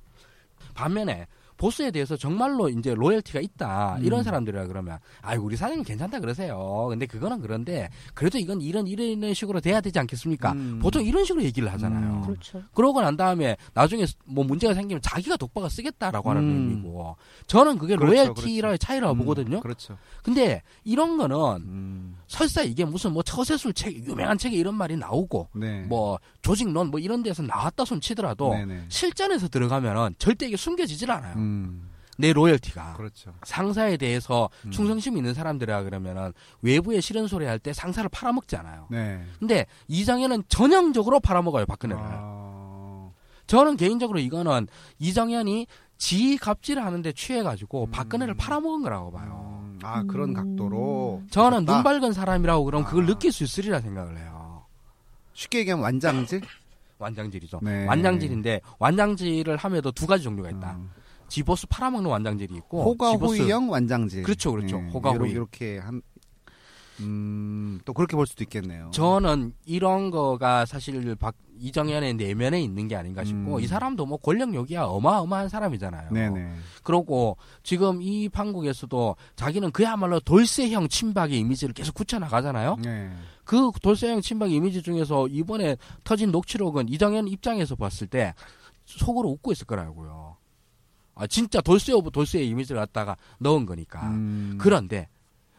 반면에 0.81 1.27
보스에 1.61 1.91
대해서 1.91 2.17
정말로 2.17 2.69
이제 2.69 2.95
로열티가 2.95 3.39
있다 3.39 3.97
음. 3.99 4.03
이런 4.03 4.23
사람들이라 4.23 4.65
그러면 4.65 4.97
아이고 5.21 5.45
우리 5.45 5.55
사장님 5.55 5.83
괜찮다 5.83 6.19
그러세요. 6.19 6.87
근데 6.89 7.05
그거는 7.05 7.39
그런데 7.39 7.87
그래도 8.15 8.39
이건 8.39 8.61
이런 8.61 8.87
이런 8.87 9.31
식으로 9.35 9.61
돼야 9.61 9.79
되지 9.79 9.99
않겠습니까? 9.99 10.53
음. 10.53 10.79
보통 10.81 11.03
이런 11.05 11.23
식으로 11.23 11.43
얘기를 11.43 11.71
하잖아요. 11.73 12.15
음. 12.15 12.21
그렇죠. 12.23 12.63
그러고 12.73 13.01
난 13.01 13.15
다음에 13.15 13.57
나중에 13.75 14.07
뭐 14.25 14.43
문제가 14.43 14.73
생기면 14.73 15.03
자기가 15.03 15.37
독박을 15.37 15.69
쓰겠다라고 15.69 16.31
하는 16.31 16.41
음. 16.41 16.69
의미고 16.71 17.15
저는 17.45 17.77
그게 17.77 17.95
그렇죠, 17.95 18.11
로열티라의 18.11 18.61
그렇죠. 18.61 18.77
차이라고 18.77 19.13
음. 19.13 19.17
보거든요. 19.19 19.59
그렇죠. 19.59 19.99
근데 20.23 20.63
이런 20.83 21.17
거는 21.17 21.35
음. 21.61 22.17
설사 22.25 22.63
이게 22.63 22.85
무슨 22.85 23.11
뭐 23.11 23.21
처세술 23.21 23.73
책 23.73 23.93
유명한 24.07 24.39
책에 24.39 24.57
이런 24.57 24.73
말이 24.73 24.97
나오고 24.97 25.49
네. 25.53 25.81
뭐 25.81 26.19
조직론 26.41 26.89
뭐 26.89 26.99
이런 26.99 27.21
데서 27.21 27.43
나왔다 27.43 27.85
손 27.85 28.01
치더라도 28.01 28.51
네네. 28.55 28.85
실전에서 28.89 29.47
들어가면은 29.47 30.15
절대 30.17 30.47
이게 30.47 30.57
숨겨지질 30.57 31.11
않아요. 31.11 31.35
음. 31.51 31.87
내 32.17 32.33
로열티가 32.33 32.93
그렇죠. 32.93 33.33
상사에 33.43 33.97
대해서 33.97 34.49
음. 34.65 34.71
충성심 34.71 35.17
있는 35.17 35.33
사람들이라 35.33 35.83
그러면은 35.83 36.33
외부에 36.61 37.01
싫은 37.01 37.27
소리 37.27 37.45
할 37.45 37.57
때 37.59 37.73
상사를 37.73 38.07
팔아먹지 38.09 38.55
않아요. 38.57 38.87
네. 38.91 39.23
근데 39.39 39.65
이정현은 39.87 40.43
전형적으로 40.47 41.19
팔아먹어요 41.19 41.65
박근혜를. 41.65 42.01
아. 42.05 43.09
저는 43.47 43.75
개인적으로 43.77 44.19
이거는 44.19 44.67
이정현이 44.99 45.67
지 45.97 46.37
갑질을 46.37 46.83
하는데 46.83 47.11
취해가지고 47.11 47.85
음. 47.85 47.91
박근혜를 47.91 48.33
팔아먹은 48.35 48.81
거라고 48.83 49.11
봐요. 49.11 49.59
음. 49.63 49.79
아 49.83 50.03
그런 50.03 50.29
음. 50.29 50.33
각도로. 50.33 51.23
저는 51.31 51.65
보셨다? 51.65 51.73
눈 51.73 51.83
밝은 51.83 52.13
사람이라고 52.13 52.63
그럼 52.65 52.83
그걸 52.83 53.03
아. 53.03 53.07
느낄 53.07 53.31
수 53.31 53.43
있으리라 53.43 53.79
생각을 53.81 54.17
해요. 54.17 54.63
쉽게 55.33 55.59
얘기하면 55.59 55.83
완장질. 55.83 56.41
완장질이죠. 56.99 57.59
네. 57.63 57.85
완장질인데 57.87 58.61
완장질을 58.77 59.57
함에도 59.57 59.91
두 59.91 60.05
가지 60.05 60.23
종류가 60.23 60.51
있다. 60.51 60.73
음. 60.73 60.91
지보스 61.31 61.65
팔아먹는 61.67 62.09
완장질이 62.11 62.53
있고 62.57 62.83
호가 62.83 63.11
지보스- 63.13 63.39
호의형 63.41 63.69
완장질. 63.71 64.23
그렇죠, 64.23 64.51
그렇죠. 64.51 64.77
예, 64.77 64.89
호가 64.91 65.11
호의. 65.11 65.31
이렇게 65.31 65.77
한. 65.79 66.01
음, 66.99 67.79
또 67.85 67.93
그렇게 67.93 68.15
볼 68.15 68.27
수도 68.27 68.43
있겠네요. 68.43 68.91
저는 68.93 69.53
이런 69.65 70.11
거가 70.11 70.65
사실 70.65 71.15
박 71.15 71.33
이정현의 71.57 72.15
내면에 72.15 72.61
있는 72.61 72.87
게 72.87 72.95
아닌가 72.95 73.23
싶고 73.23 73.55
음. 73.55 73.59
이 73.59 73.65
사람도 73.65 74.05
뭐 74.05 74.17
권력욕이야 74.17 74.83
어마어마한 74.83 75.49
사람이잖아요. 75.49 76.11
네네. 76.11 76.51
그러고 76.83 77.37
지금 77.63 78.01
이 78.01 78.29
판국에서도 78.29 79.15
자기는 79.35 79.71
그야말로 79.71 80.19
돌쇠형 80.19 80.89
친박의 80.89 81.39
이미지를 81.39 81.73
계속 81.73 81.95
굳혀 81.95 82.19
나가잖아요. 82.19 82.77
네. 82.83 83.09
그 83.45 83.71
돌쇠형 83.81 84.21
친박 84.21 84.51
이미지 84.51 84.83
중에서 84.83 85.27
이번에 85.27 85.77
터진 86.03 86.31
녹취록은 86.31 86.89
이정현 86.89 87.27
입장에서 87.29 87.75
봤을 87.75 88.05
때 88.07 88.33
속으로 88.85 89.29
웃고 89.29 89.51
있을 89.53 89.65
거라고요. 89.65 90.30
아 91.21 91.27
진짜 91.27 91.61
돌쇠 91.61 91.93
of 91.93 92.09
돌쇠의 92.09 92.47
이미지를 92.47 92.81
갖다가 92.81 93.15
넣은 93.37 93.67
거니까. 93.67 94.07
음. 94.07 94.57
그런데 94.59 95.07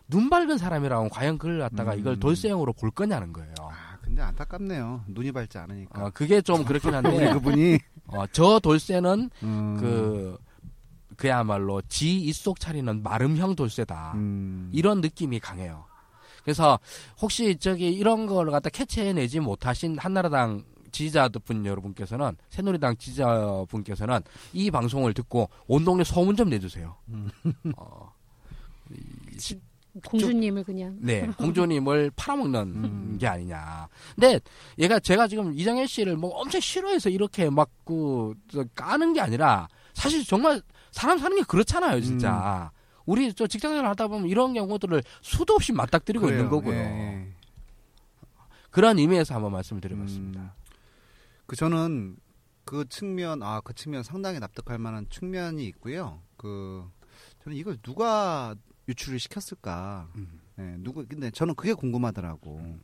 눈 0.08 0.28
밝은 0.28 0.58
사람이라면 0.58 1.08
과연 1.10 1.38
그걸 1.38 1.60
갖다가 1.60 1.94
음. 1.94 2.00
이걸 2.00 2.18
돌쇠형으로 2.18 2.72
볼 2.72 2.90
거냐는 2.90 3.32
거예요. 3.32 3.54
아, 3.60 3.96
근데 4.00 4.22
안타깝네요. 4.22 5.04
눈이 5.06 5.30
밝지 5.30 5.58
않으니까. 5.58 6.04
어, 6.06 6.10
그게 6.12 6.40
좀 6.40 6.64
그렇긴 6.64 6.92
한데 6.94 7.32
그분이 7.32 7.78
어, 8.08 8.24
저 8.32 8.58
돌쇠는 8.58 9.30
음. 9.44 9.76
그 9.78 10.36
그야말로 11.16 11.80
지 11.82 12.18
입속 12.18 12.58
차리는 12.58 13.00
마름형 13.00 13.54
돌쇠다. 13.54 14.14
음. 14.16 14.68
이런 14.72 15.00
느낌이 15.00 15.38
강해요. 15.38 15.84
그래서 16.42 16.80
혹시 17.20 17.56
저기 17.56 17.88
이런 17.92 18.26
걸 18.26 18.50
갖다 18.50 18.68
캐치해내지 18.68 19.38
못하신 19.38 19.96
한나라당 19.96 20.64
지지자분 20.92 21.66
여러분께서는 21.66 22.36
새누리당 22.50 22.96
지지자분께서는 22.96 24.20
이 24.52 24.70
방송을 24.70 25.14
듣고 25.14 25.48
온 25.66 25.84
동네 25.84 26.04
소문 26.04 26.36
좀 26.36 26.48
내주세요. 26.50 26.94
음. 27.08 27.28
어, 27.76 28.12
이 28.90 29.38
시- 29.38 29.60
공주님을 30.06 30.64
그냥 30.64 30.96
네, 31.00 31.26
공주님을 31.36 32.12
팔아먹는 32.16 32.60
음. 32.60 33.18
게 33.20 33.26
아니냐. 33.26 33.88
근데 34.14 34.40
얘가 34.78 34.98
제가 34.98 35.28
지금 35.28 35.52
이정현 35.52 35.86
씨를 35.86 36.16
뭐 36.16 36.30
엄청 36.30 36.60
싫어해서 36.62 37.10
이렇게 37.10 37.50
막그 37.50 38.34
까는 38.74 39.12
게 39.12 39.20
아니라 39.20 39.68
사실 39.92 40.24
정말 40.24 40.62
사람 40.92 41.18
사는 41.18 41.36
게 41.36 41.42
그렇잖아요, 41.42 42.00
진짜. 42.00 42.70
우리 43.04 43.34
저 43.34 43.46
직장생활 43.46 43.84
하다 43.90 44.08
보면 44.08 44.28
이런 44.28 44.54
경우들을 44.54 45.02
수도 45.20 45.54
없이 45.54 45.72
맞닥뜨리고 45.72 46.24
그래요. 46.24 46.38
있는 46.38 46.50
거고요. 46.50 46.74
예, 46.74 46.78
예. 46.80 47.28
그런 48.70 48.98
의미에서 48.98 49.34
한번 49.34 49.52
말씀을 49.52 49.82
드려봤습니다. 49.82 50.40
음. 50.40 50.50
그 51.52 51.56
저는 51.56 52.16
그 52.64 52.88
측면 52.88 53.42
아 53.42 53.60
그 53.60 53.74
측면 53.74 54.02
상당히 54.02 54.38
납득할 54.38 54.78
만한 54.78 55.06
측면이 55.10 55.66
있고요. 55.66 56.22
그 56.38 56.82
저는 57.44 57.58
이걸 57.58 57.76
누가 57.82 58.54
유출을 58.88 59.18
시켰을까? 59.18 60.08
음. 60.16 60.40
네, 60.56 60.76
누구 60.78 61.06
근데 61.06 61.30
저는 61.30 61.54
그게 61.54 61.74
궁금하더라고. 61.74 62.78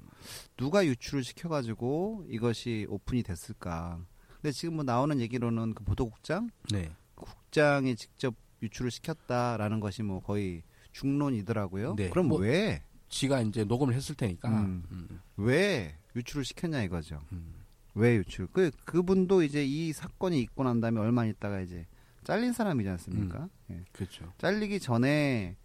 누가 0.58 0.84
유출을 0.84 1.24
시켜가지고 1.24 2.26
이것이 2.28 2.84
오픈이 2.90 3.22
됐을까? 3.22 4.04
근데 4.34 4.52
지금 4.52 4.74
뭐 4.74 4.84
나오는 4.84 5.18
얘기로는 5.18 5.72
그 5.72 5.82
보도국장 5.84 6.50
네. 6.70 6.94
국장이 7.14 7.96
직접 7.96 8.34
유출을 8.62 8.90
시켰다라는 8.90 9.80
것이 9.80 10.02
뭐 10.02 10.20
거의 10.20 10.62
중론이더라고요. 10.92 11.94
네. 11.96 12.10
그럼 12.10 12.26
뭐- 12.28 12.38
왜? 12.40 12.82
지가 13.08 13.40
이제 13.40 13.64
녹음을 13.64 13.94
했을 13.94 14.14
테니까. 14.14 14.50
음. 14.50 14.84
음. 14.90 15.20
왜 15.38 15.96
유출을 16.14 16.44
시켰냐 16.44 16.82
이거죠. 16.82 17.22
음. 17.32 17.57
왜 17.98 18.16
유출? 18.16 18.46
그 18.52 18.70
그분도 18.84 19.42
이제 19.42 19.64
이 19.64 19.92
사건이 19.92 20.40
있고 20.42 20.62
난 20.64 20.80
다음에 20.80 21.00
얼마 21.00 21.26
있다가 21.26 21.60
이제 21.60 21.86
잘린 22.22 22.52
사람이지 22.52 22.88
않습니까? 22.90 23.48
예. 23.70 23.82
그렇죠. 23.92 24.32
잘리기 24.38 24.80
전에 24.80 25.56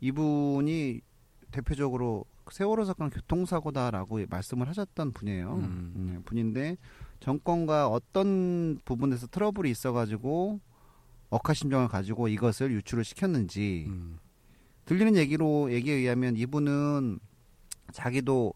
이분이 0.00 1.00
대표적으로 1.52 2.24
세월호 2.50 2.84
사건 2.84 3.10
교통사고다라고 3.10 4.24
말씀을 4.28 4.68
하셨던 4.68 5.12
분이에요. 5.12 5.54
음. 5.54 5.92
음, 5.96 6.22
분인데 6.24 6.76
정권과 7.20 7.88
어떤 7.88 8.78
부분에서 8.84 9.28
트러블이 9.28 9.70
있어가지고 9.70 10.60
억하심정을 11.30 11.88
가지고 11.88 12.28
이것을 12.28 12.72
유출을 12.72 13.04
시켰는지 13.04 13.86
음. 13.88 14.18
들리는 14.84 15.16
얘기로 15.16 15.72
얘기에 15.72 15.94
의하면 15.94 16.36
이분은 16.36 17.18
자기도 17.92 18.54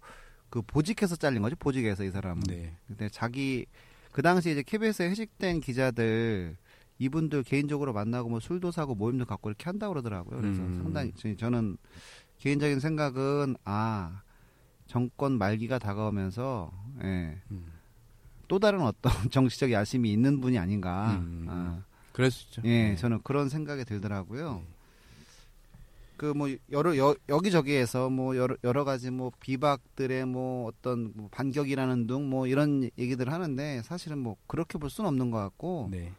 그 0.51 0.63
보직해서 0.63 1.17
잘린 1.17 1.43
거죠. 1.43 1.57
보직해서 1.57 2.05
이 2.05 2.11
사람은. 2.11 2.43
네. 2.43 2.75
근데 2.89 3.09
자기 3.09 3.67
그 4.13 4.21
당시 4.23 4.51
이제 4.51 4.63
KBS에 4.63 5.09
회식된 5.09 5.61
기자들 5.61 6.57
이분들 6.99 7.45
개인적으로 7.45 7.93
만나고 7.93 8.29
뭐 8.29 8.41
술도 8.41 8.73
사고 8.73 8.95
모임도 8.95 9.25
갖고 9.25 9.49
이렇게 9.49 9.65
한다고 9.65 9.95
그러더라고요. 9.95 10.41
그래서 10.41 10.61
음. 10.61 10.81
상당히 10.83 11.13
저- 11.17 11.35
저는 11.37 11.77
개인적인 12.39 12.81
생각은 12.81 13.57
아 13.65 14.23
정권 14.87 15.39
말기가 15.39 15.79
다가오면서 15.79 16.73
예. 17.05 17.39
음. 17.53 17.67
또 18.49 18.59
다른 18.59 18.81
어떤 18.83 19.13
정치적 19.31 19.71
야심이 19.71 20.13
있는 20.13 20.41
분이 20.41 20.59
아닌가. 20.59 21.13
음. 21.21 21.47
아, 21.49 21.83
있죠. 22.49 22.61
예, 22.65 22.89
네. 22.91 22.97
저는 22.97 23.21
그런 23.23 23.49
생각이 23.49 23.85
들더라고요. 23.85 24.63
그 26.21 26.35
뭐 26.35 26.55
여러 26.71 26.99
여, 26.99 27.17
여기저기에서 27.31 28.11
뭐 28.11 28.37
여러 28.37 28.55
여러 28.63 28.85
가지 28.85 29.11
뭐 29.11 29.33
비박들의 29.41 30.27
뭐 30.27 30.69
어떤 30.69 31.13
뭐 31.17 31.29
반격이라는 31.31 32.07
둥 32.07 32.29
뭐 32.29 32.47
이런 32.47 32.91
얘기들 32.99 33.33
하는데 33.33 33.81
사실은 33.83 34.19
뭐 34.19 34.37
그렇게 34.47 34.77
볼 34.77 34.91
수는 34.91 35.09
없는 35.09 35.31
것 35.31 35.39
같고 35.39 35.89
네. 35.91 36.13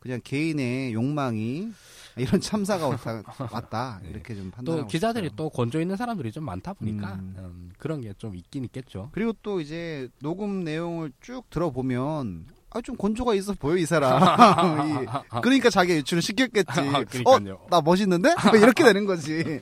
그냥 0.00 0.20
개인의 0.22 0.92
욕망이 0.92 1.70
이런 2.16 2.40
참사가 2.42 2.86
왔다, 2.88 3.22
왔다 3.50 4.00
네. 4.02 4.10
이렇게 4.10 4.34
좀또 4.34 4.50
판단하고 4.50 4.86
기자들이 4.86 5.28
싶어요. 5.28 5.36
또 5.36 5.48
건조 5.50 5.80
있는 5.80 5.96
사람들이 5.96 6.30
좀 6.30 6.44
많다 6.44 6.74
보니까 6.74 7.14
음. 7.14 7.34
음, 7.38 7.70
그런 7.78 8.02
게 8.02 8.12
좀 8.18 8.36
있긴 8.36 8.64
있겠죠. 8.64 9.08
그리고 9.12 9.32
또 9.42 9.60
이제 9.62 10.08
녹음 10.20 10.62
내용을 10.62 11.10
쭉 11.20 11.48
들어보면 11.48 12.46
아 12.70 12.80
좀 12.82 12.96
건조가 12.96 13.34
있어 13.34 13.54
보여 13.54 13.76
이 13.76 13.86
사람. 13.86 14.20
이- 15.02 15.06
그러니까 15.42 15.70
자기가 15.70 15.96
유출을 15.98 16.22
시켰겠지. 16.22 16.66
그러니까요. 17.24 17.54
어, 17.54 17.66
나 17.70 17.80
멋있는데? 17.80 18.34
뭐 18.50 18.56
이렇게 18.56 18.84
되는 18.84 19.04
거지. 19.06 19.60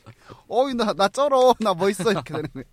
어이 0.49 0.75
나, 0.75 0.93
나 0.93 1.09
쩔어. 1.09 1.55
나 1.61 1.73
멋있어. 1.75 2.11
이렇게 2.11 2.35
되는 2.35 2.49
거야. 2.53 2.65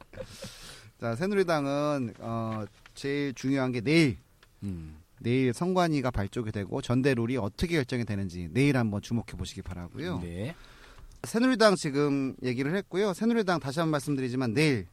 자, 0.99 1.15
새누리당은 1.15 2.13
어 2.19 2.65
제일 2.95 3.33
중요한 3.33 3.71
게 3.71 3.81
내일 3.81 4.17
음. 4.63 4.97
내일 5.19 5.53
선관위가 5.53 6.11
발족이 6.11 6.51
되고 6.51 6.81
전대룰이 6.81 7.37
어떻게 7.37 7.75
결정이 7.75 8.03
되는지 8.05 8.49
내일 8.51 8.77
한번 8.77 9.01
주목해 9.01 9.33
보시기 9.37 9.61
바라고요. 9.61 10.19
네. 10.19 10.55
새누리당 11.23 11.75
지금 11.75 12.35
얘기를 12.43 12.75
했고요. 12.75 13.13
새누리당 13.13 13.59
다시 13.59 13.79
한번 13.79 13.91
말씀드리지만 13.91 14.53
내일 14.53 14.87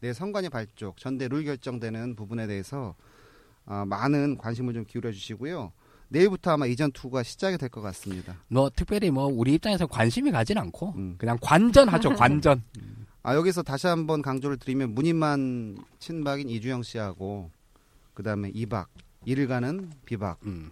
내일 0.00 0.14
선관위 0.14 0.48
발족, 0.48 0.96
전대룰 0.98 1.44
결정되는 1.44 2.16
부분에 2.16 2.46
대해서 2.46 2.94
아, 3.66 3.84
많은 3.84 4.38
관심을 4.38 4.74
좀 4.74 4.84
기울여 4.84 5.12
주시고요. 5.12 5.72
내일부터 6.08 6.52
아마 6.52 6.66
이전 6.66 6.92
투가 6.92 7.22
시작이 7.24 7.58
될 7.58 7.68
것 7.68 7.80
같습니다. 7.80 8.36
뭐 8.48 8.70
특별히 8.74 9.10
뭐 9.10 9.26
우리 9.26 9.54
입장에서 9.54 9.86
관심이 9.86 10.30
가진 10.30 10.56
않고 10.56 10.94
음. 10.96 11.14
그냥 11.18 11.36
관전하죠 11.42 12.10
관전. 12.14 12.62
아 13.24 13.34
여기서 13.34 13.62
다시 13.62 13.88
한번 13.88 14.22
강조를 14.22 14.56
드리면 14.58 14.94
문인만 14.94 15.78
친박인 15.98 16.48
이주영 16.48 16.84
씨하고 16.84 17.50
그 18.14 18.22
다음에 18.22 18.50
이박 18.54 18.88
이를 19.24 19.48
가는 19.48 19.90
비박 20.04 20.38
음. 20.46 20.70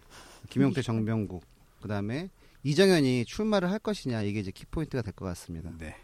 김용태 0.51 0.83
정병국 0.83 1.43
그 1.83 1.89
다음에 1.89 2.29
이정현이 2.63 3.25
출마를 3.25 3.71
할 3.73 3.79
것이냐 3.81 4.23
이게 4.23 4.39
이제 4.39 4.53
키 4.53 4.65
포인트가 4.67 5.03
될 5.03 5.13
것 5.13 5.25
같습니다. 5.27 5.71
네. 5.79 5.97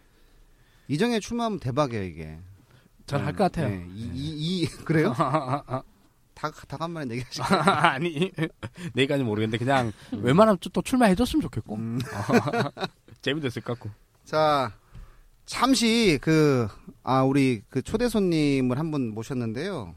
이정현 0.89 1.21
출마하면 1.21 1.61
대박이에요 1.61 2.03
이게. 2.03 2.37
전할것 3.07 3.37
같아요. 3.53 3.69
네, 3.69 3.87
이, 3.95 4.03
이, 4.13 4.63
이- 4.63 4.67
그래요? 4.85 5.15
다, 6.41 6.51
다 6.51 6.77
간만에 6.79 7.15
얘기하시 7.17 7.43
아니 7.69 8.33
내일까지 8.95 9.23
모르겠는데 9.23 9.59
그냥 9.63 9.93
웬만하면 10.13 10.59
또 10.73 10.81
출마해줬으면 10.81 11.43
좋겠고 11.43 11.75
음. 11.77 11.99
재밌었을 13.23 13.63
것 13.63 13.75
같고. 13.79 13.91
자, 14.25 14.73
잠시 15.45 16.19
그, 16.23 16.69
아, 17.03 17.23
우리 17.23 17.61
그 17.69 17.83
초대 17.83 18.09
손님을 18.09 18.79
한 18.79 18.91
분 18.91 19.13
모셨는데요. 19.13 19.95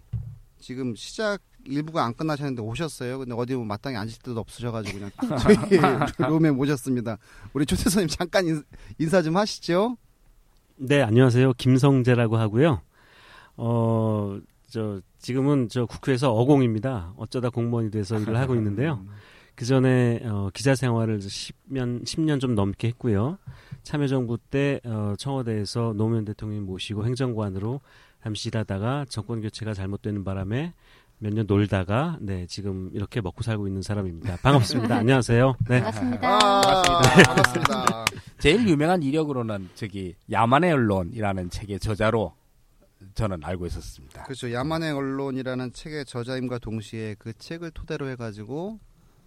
지금 0.60 0.96
시작 0.96 1.40
일부가 1.66 2.04
안 2.04 2.14
끝나셨는데 2.14 2.62
오셨어요. 2.62 3.20
근데 3.20 3.34
어디 3.36 3.56
뭐 3.56 3.64
마땅히 3.64 3.96
앉을 3.96 4.14
데도 4.22 4.40
없으셔가지고 4.42 4.98
그냥 4.98 5.12
저희 5.40 5.58
룸에 6.18 6.52
모셨습니다. 6.52 7.18
우리 7.54 7.66
초대 7.66 7.90
손님 7.90 8.10
잠깐 8.10 8.46
인, 8.48 8.64
인사 8.98 9.22
좀 9.22 9.38
하시죠. 9.38 9.98
네, 10.76 11.02
안녕하세요. 11.02 11.54
김성재라고 11.54 12.38
하고요. 12.38 12.82
어, 13.56 14.40
저 14.70 15.00
지금은 15.28 15.70
저 15.70 15.86
국회에서 15.86 16.34
어공입니다. 16.34 17.14
어쩌다 17.16 17.50
공무원이 17.50 17.92
돼서 17.92 18.20
일을 18.20 18.36
하고 18.38 18.56
있는데요. 18.56 19.04
그 19.56 19.64
전에 19.66 20.20
어, 20.26 20.50
기자 20.54 20.76
생활을 20.76 21.20
10년 21.20 22.04
10년 22.04 22.42
좀 22.42 22.56
넘게 22.56 22.90
했고요. 22.90 23.38
참여정부 23.84 24.38
때 24.38 24.82
어, 24.84 25.14
청와대에서 25.18 25.94
노무현 25.96 26.26
대통령 26.26 26.66
모시고 26.66 27.06
행정관으로 27.06 27.80
잠시 28.22 28.50
일하다가 28.50 29.06
정권 29.08 29.42
교체가 29.42 29.74
잘못되는 29.74 30.24
바람에 30.26 30.74
몇 31.20 31.34
년 31.34 31.46
놀다가 31.48 32.18
네 32.20 32.46
지금 32.48 32.90
이렇게 32.94 33.22
먹고 33.22 33.44
살고 33.44 33.66
있는 33.68 33.82
사람입니다. 33.82 34.38
반갑습니다. 34.42 34.96
안녕하세요. 34.98 35.56
네. 35.70 35.80
반갑습니다. 35.80 36.28
아, 36.28 37.02
반갑습니다. 37.26 38.06
제일 38.40 38.68
유명한 38.68 39.02
이력으로는 39.02 39.70
저기 39.76 40.16
야만의 40.30 40.74
언론이라는 40.74 41.50
책의 41.50 41.80
저자로 41.80 42.34
저는 43.16 43.44
알고 43.44 43.66
있었습니다. 43.68 44.24
그렇죠. 44.24 44.52
야만의 44.52 44.92
언론이라는 44.92 45.74
책의 45.74 46.06
저자임과 46.06 46.60
동시에 46.60 47.16
그 47.20 47.34
책을 47.38 47.72
토대로 47.72 48.08
해가지고 48.10 48.80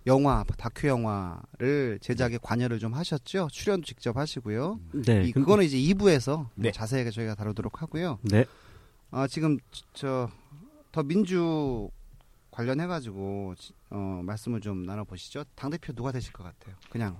영화, 0.06 0.44
다큐 0.56 0.86
영화를 0.88 1.98
제작에 2.00 2.38
관여를 2.40 2.78
좀 2.78 2.94
하셨죠. 2.94 3.48
출연도 3.50 3.84
직접 3.86 4.16
하시고요. 4.16 4.78
네. 5.04 5.24
이, 5.24 5.32
그거는 5.32 5.64
이제 5.64 5.76
2부에서 5.78 6.48
네. 6.54 6.70
자세하게 6.70 7.10
저희가 7.10 7.34
다루도록 7.34 7.82
하고요. 7.82 8.18
네. 8.22 8.44
아 9.10 9.26
지금 9.26 9.58
저 9.94 10.28
더 10.92 11.02
민주 11.02 11.90
관련해가지고 12.50 13.54
지- 13.58 13.74
어, 13.90 14.22
말씀을 14.24 14.62
좀 14.62 14.84
나눠보시죠. 14.84 15.44
당 15.54 15.68
대표 15.70 15.92
누가 15.92 16.10
되실 16.10 16.32
것 16.32 16.42
같아요? 16.42 16.74
그냥 16.88 17.18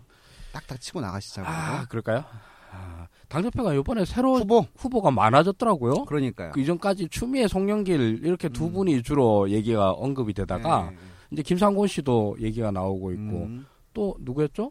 딱딱 0.53 0.81
치고 0.81 1.03
나가시자고요. 1.03 1.53
아 1.53 1.85
그럴까요? 1.87 2.25
아, 2.73 3.09
당 3.29 3.43
대표가 3.43 3.75
이번에 3.75 4.05
새로 4.05 4.37
후보 4.37 4.67
후보가 4.77 5.11
많아졌더라고요. 5.11 6.05
그러니까요. 6.05 6.53
그 6.53 6.61
이전까지 6.61 7.09
추미애 7.09 7.49
송영길 7.49 8.21
이렇게 8.25 8.49
두 8.49 8.67
음. 8.67 8.73
분이 8.73 9.03
주로 9.03 9.51
얘기가 9.51 9.93
언급이 9.93 10.33
되다가 10.35 10.91
네. 10.91 10.97
이제 11.31 11.43
김상곤 11.43 11.89
씨도 11.89 12.37
얘기가 12.41 12.71
나오고 12.71 13.13
있고 13.13 13.23
음, 13.23 13.67
또 13.93 14.17
누구였죠? 14.21 14.71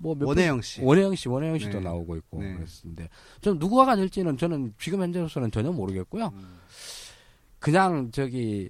뭐몇 0.00 0.26
원혜영 0.26 0.62
씨. 0.62 0.82
원혜영 0.82 1.14
씨, 1.14 1.28
원혜영 1.28 1.58
씨도 1.58 1.78
네. 1.78 1.80
나오고 1.80 2.16
있고 2.16 2.40
네. 2.42 2.54
그랬는데 2.54 3.08
좀 3.40 3.58
누구가 3.58 3.94
될지는 3.96 4.36
저는 4.38 4.74
지금 4.78 5.02
현재로서는 5.02 5.50
전혀 5.50 5.70
모르겠고요. 5.72 6.30
음. 6.34 6.58
그냥 7.58 8.10
저기 8.10 8.68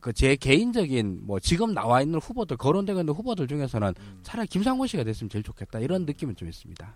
그 0.00 0.12
제 0.12 0.36
개인적인 0.36 1.20
뭐 1.22 1.40
지금 1.40 1.72
나와 1.72 2.02
있는 2.02 2.18
후보들 2.18 2.58
거론되고 2.58 3.00
있는 3.00 3.14
후보들 3.14 3.48
중에서는 3.48 3.94
음. 3.98 4.20
차라리 4.22 4.46
김상곤 4.48 4.86
씨가 4.86 5.02
됐으면 5.02 5.30
제일 5.30 5.42
좋겠다 5.42 5.78
이런 5.78 6.04
느낌은 6.04 6.36
좀 6.36 6.46
있습니다. 6.46 6.94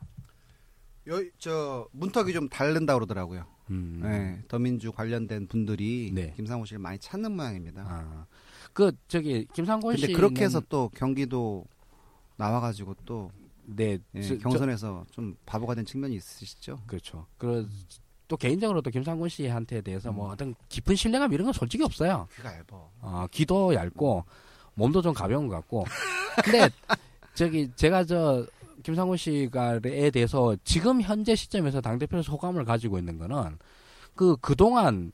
여, 1.08 1.22
저 1.38 1.88
문턱이 1.92 2.32
좀 2.32 2.48
다른다 2.48 2.94
그러더라고요. 2.94 3.44
음. 3.70 4.00
네, 4.02 4.42
더민주 4.48 4.92
관련된 4.92 5.46
분들이 5.48 6.10
네. 6.14 6.32
김상호 6.36 6.64
씨를 6.64 6.78
많이 6.80 6.98
찾는 6.98 7.32
모양입니다. 7.32 7.82
아. 7.86 8.26
그 8.72 8.92
저기 9.08 9.46
김상곤 9.54 9.96
씨 9.96 10.02
근데 10.02 10.14
그렇게 10.14 10.44
해서 10.44 10.60
또 10.68 10.90
경기도 10.94 11.64
나와가지고 12.36 12.94
또 13.04 13.30
네 13.70 13.98
예, 14.14 14.22
저- 14.22 14.28
저- 14.38 14.40
경선에서 14.48 15.04
좀 15.10 15.36
바보가 15.44 15.74
된 15.74 15.84
측면이 15.84 16.14
있으시죠. 16.16 16.80
그렇죠. 16.86 17.26
그또 17.36 18.38
개인적으로도 18.38 18.88
김상곤 18.90 19.28
씨한테 19.28 19.82
대해서 19.82 20.08
음. 20.08 20.16
뭐 20.16 20.30
어떤 20.30 20.54
깊은 20.70 20.96
신뢰감 20.96 21.30
이런 21.34 21.44
건 21.44 21.52
솔직히 21.52 21.84
없어요. 21.84 22.26
귀가 22.34 22.50
얇아. 22.54 22.64
어, 23.02 23.26
귀도 23.30 23.74
얇고 23.74 24.24
몸도 24.72 25.02
좀 25.02 25.12
가벼운 25.12 25.48
것 25.48 25.56
같고. 25.56 25.84
근데 26.44 26.70
저기 27.34 27.70
제가 27.76 28.04
저 28.04 28.46
김상곤 28.88 29.18
씨가에 29.18 30.10
대해서 30.10 30.56
지금 30.64 31.02
현재 31.02 31.34
시점에서 31.34 31.82
당 31.82 31.98
대표 31.98 32.22
소감을 32.22 32.64
가지고 32.64 32.98
있는 32.98 33.18
거는 33.18 33.58
그 34.14 34.34
그동안 34.40 35.12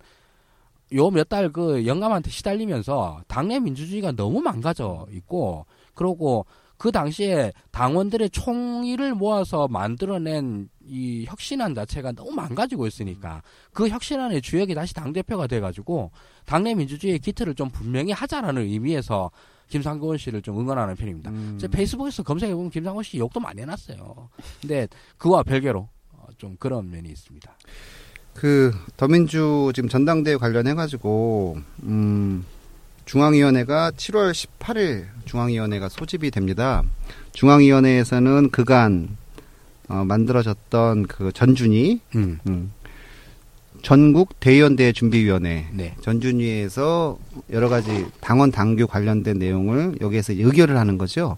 요 0.92 1.10
몇 1.10 1.28
달 1.28 1.50
그 1.50 1.84
영감한테 1.84 2.30
시달리면서 2.30 3.22
당내 3.26 3.58
민주주의가 3.58 4.12
너무 4.12 4.40
망가져 4.40 5.08
있고 5.10 5.66
그러고 5.94 6.46
그 6.76 6.92
당시에 6.92 7.52
당원들의 7.72 8.30
총의를 8.30 9.14
모아서 9.14 9.66
만들어낸 9.66 10.68
이 10.86 11.24
혁신안 11.26 11.74
자체가 11.74 12.12
너무 12.12 12.30
망가지고 12.30 12.86
있으니까 12.86 13.42
그 13.72 13.88
혁신안의 13.88 14.40
주역이 14.40 14.74
다시 14.76 14.94
당 14.94 15.12
대표가 15.12 15.48
돼가지고 15.48 16.12
당내 16.46 16.74
민주주의의 16.74 17.18
기틀을 17.18 17.56
좀 17.56 17.70
분명히 17.70 18.12
하자라는 18.12 18.62
의미에서 18.62 19.32
김상곤 19.68 20.18
씨를 20.18 20.42
좀 20.42 20.58
응원하는 20.60 20.96
편입니다. 20.96 21.30
음. 21.30 21.58
제 21.60 21.68
페이스북에서 21.68 22.22
검색해 22.22 22.54
보면 22.54 22.70
김상곤 22.70 23.02
씨 23.02 23.18
욕도 23.18 23.40
많이 23.40 23.62
해놨어요. 23.62 24.28
근데 24.60 24.88
그와 25.18 25.42
별개로 25.42 25.88
어, 26.12 26.26
좀 26.38 26.56
그런 26.58 26.90
면이 26.90 27.08
있습니다. 27.08 27.56
그 28.34 28.72
더민주 28.96 29.72
지금 29.74 29.88
전당대회 29.88 30.36
관련해 30.36 30.74
가지고 30.74 31.56
음 31.84 32.44
중앙위원회가 33.04 33.92
7월 33.92 34.32
18일 34.32 35.06
중앙위원회가 35.24 35.88
소집이 35.88 36.30
됩니다. 36.30 36.82
중앙위원회에서는 37.32 38.50
그간 38.50 39.16
어, 39.88 40.04
만들어졌던 40.04 41.06
그 41.06 41.30
전준위 41.32 42.00
음, 42.16 42.38
음, 42.48 42.72
전국 43.84 44.40
대의원대 44.40 44.92
준비위원회 44.92 45.66
네, 45.72 45.94
전준위에서 46.00 47.18
여러 47.52 47.68
가지 47.68 48.06
당원 48.20 48.50
당규 48.50 48.86
관련된 48.86 49.38
내용을 49.38 49.96
여기에서 50.00 50.32
의결을 50.32 50.78
하는 50.78 50.96
거죠. 50.96 51.36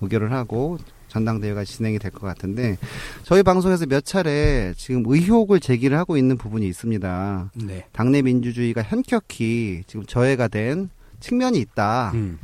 의결을 0.00 0.30
하고 0.32 0.78
전당대회가 1.08 1.64
진행이 1.64 1.98
될 1.98 2.12
것 2.12 2.20
같은데 2.20 2.76
저희 3.24 3.42
방송에서 3.42 3.86
몇 3.86 4.04
차례 4.04 4.72
지금 4.76 5.02
의혹을 5.06 5.58
제기를 5.58 5.98
하고 5.98 6.16
있는 6.16 6.36
부분이 6.38 6.68
있습니다. 6.68 7.50
네, 7.64 7.84
당내 7.90 8.22
민주주의가 8.22 8.82
현격히 8.84 9.82
지금 9.88 10.06
저해가 10.06 10.46
된 10.46 10.90
측면이 11.18 11.58
있다. 11.58 12.12
음, 12.14 12.38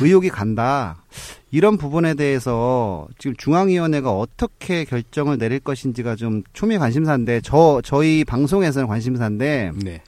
의혹이 0.00 0.28
간다. 0.28 1.02
이런 1.50 1.78
부분에 1.78 2.14
대해서 2.14 3.08
지금 3.18 3.34
중앙위원회가 3.36 4.10
어떻게 4.12 4.84
결정을 4.84 5.38
내릴 5.38 5.60
것인지가 5.60 6.16
좀 6.16 6.42
초미의 6.52 6.78
관심사인데 6.78 7.40
저 7.42 7.80
저희 7.82 8.24
방송에서는 8.24 8.86
관심사인데 8.86 9.72
네, 9.82 10.02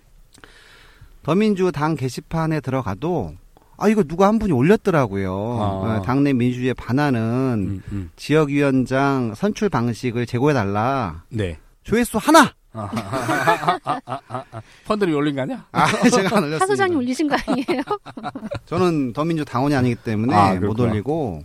더민주 1.22 1.72
당 1.72 1.94
게시판에 1.94 2.60
들어가도 2.60 3.34
아 3.78 3.88
이거 3.88 4.02
누가 4.02 4.28
한 4.28 4.38
분이 4.38 4.52
올렸더라고요. 4.52 5.32
아. 5.32 5.96
어, 5.96 6.02
당내 6.02 6.34
민주주의에 6.34 6.74
반하는 6.74 7.20
음, 7.20 7.82
음, 7.92 8.10
지역위원장 8.16 9.34
선출 9.34 9.70
방식을 9.70 10.26
제고해달라. 10.26 11.24
네. 11.30 11.58
조회수 11.82 12.18
하나. 12.18 12.52
펀드를 14.86 15.14
올린 15.14 15.34
거 15.34 15.42
아니야? 15.42 15.66
아 15.72 15.86
제가 16.08 16.36
안 16.36 16.44
올렸습니다. 16.44 16.64
하 16.64 16.66
소장님 16.66 16.98
올리신 16.98 17.28
거 17.28 17.36
아니에요? 17.46 17.82
저는 18.66 19.12
더민주 19.12 19.44
당원이 19.44 19.74
아니기 19.74 19.96
때문에 19.96 20.34
아, 20.34 20.54
못. 20.54 20.78
올리고 20.78 21.42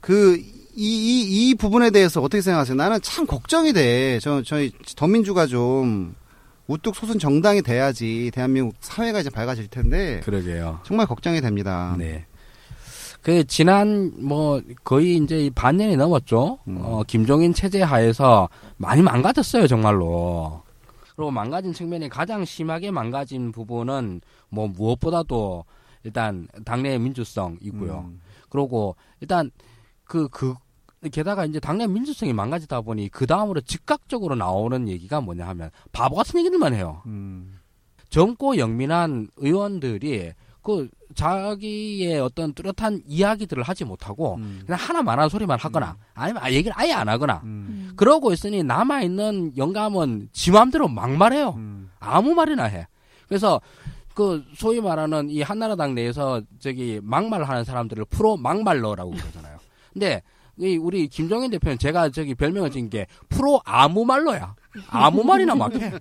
그 0.00 0.38
이 0.80 0.80
이 0.80 1.50
이 1.50 1.54
부분에 1.56 1.90
대해서 1.90 2.22
어떻게 2.22 2.40
생각하세요? 2.40 2.76
나는 2.76 3.00
참 3.02 3.26
걱정이 3.26 3.72
돼. 3.72 4.20
저 4.22 4.42
저희 4.42 4.70
더민주가 4.96 5.46
좀 5.46 6.14
우뚝 6.68 6.94
솟은 6.94 7.18
정당이 7.18 7.62
돼야지 7.62 8.30
대한민국 8.32 8.76
사회가 8.80 9.18
이제 9.20 9.28
밝아질 9.30 9.66
텐데 9.66 10.20
그러게요. 10.24 10.78
정말 10.84 11.06
걱정이 11.08 11.40
됩니다. 11.40 11.96
네. 11.98 12.26
그 13.28 13.44
지난 13.44 14.10
뭐 14.16 14.58
거의 14.84 15.18
이제 15.18 15.38
이 15.44 15.50
반년이 15.50 15.98
넘었죠. 15.98 16.60
음. 16.66 16.78
어, 16.80 17.02
김종인 17.06 17.52
체제 17.52 17.82
하에서 17.82 18.48
많이 18.78 19.02
망가졌어요, 19.02 19.66
정말로. 19.66 20.62
그리고 21.14 21.30
망가진 21.30 21.74
측면이 21.74 22.08
가장 22.08 22.46
심하게 22.46 22.90
망가진 22.90 23.52
부분은 23.52 24.22
뭐 24.48 24.66
무엇보다도 24.68 25.66
일단 26.04 26.48
당내 26.64 26.96
민주성 26.96 27.58
있고요. 27.60 28.06
음. 28.08 28.22
그리고 28.48 28.96
일단 29.20 29.50
그, 30.04 30.28
그, 30.28 30.54
게다가 31.12 31.44
이제 31.44 31.60
당내 31.60 31.86
민주성이 31.86 32.32
망가지다 32.32 32.80
보니 32.80 33.10
그 33.10 33.26
다음으로 33.26 33.60
즉각적으로 33.60 34.36
나오는 34.36 34.88
얘기가 34.88 35.20
뭐냐 35.20 35.46
하면 35.48 35.68
바보 35.92 36.16
같은 36.16 36.40
얘기들만 36.40 36.72
해요. 36.72 37.02
음. 37.04 37.58
젊고 38.08 38.56
영민한 38.56 39.28
의원들이 39.36 40.32
그 40.62 40.88
자기의 41.18 42.20
어떤 42.20 42.52
뚜렷한 42.54 43.02
이야기들을 43.04 43.64
하지 43.64 43.84
못하고 43.84 44.36
음. 44.36 44.62
그냥 44.64 44.78
하나만 44.80 45.18
한 45.18 45.28
소리만 45.28 45.58
하거나 45.58 45.96
아니면 46.14 46.40
아, 46.44 46.52
얘기를 46.52 46.72
아예 46.76 46.92
안 46.92 47.08
하거나 47.08 47.40
음. 47.42 47.92
그러고 47.96 48.32
있으니 48.32 48.62
남아 48.62 49.02
있는 49.02 49.52
영감은 49.56 50.28
지 50.32 50.52
맘대로 50.52 50.86
막말해요. 50.86 51.54
음. 51.56 51.90
아무 51.98 52.34
말이나 52.34 52.64
해. 52.64 52.86
그래서 53.26 53.60
그 54.14 54.44
소위 54.54 54.80
말하는 54.80 55.28
이 55.28 55.42
한나라당 55.42 55.96
내에서 55.96 56.40
저기 56.60 57.00
막말하는 57.02 57.64
사람들을 57.64 58.04
프로 58.04 58.36
막말러라고 58.36 59.10
그러잖아요. 59.10 59.58
근데 59.92 60.22
이 60.56 60.76
우리 60.76 61.08
김종인 61.08 61.50
대표는 61.50 61.78
제가 61.78 62.10
저기 62.10 62.36
별명을 62.36 62.70
지은 62.70 62.90
게 62.90 63.08
프로 63.28 63.60
아무 63.64 64.04
말러야. 64.04 64.54
아무 64.88 65.24
말이나 65.24 65.56
막 65.56 65.74
해. 65.74 65.92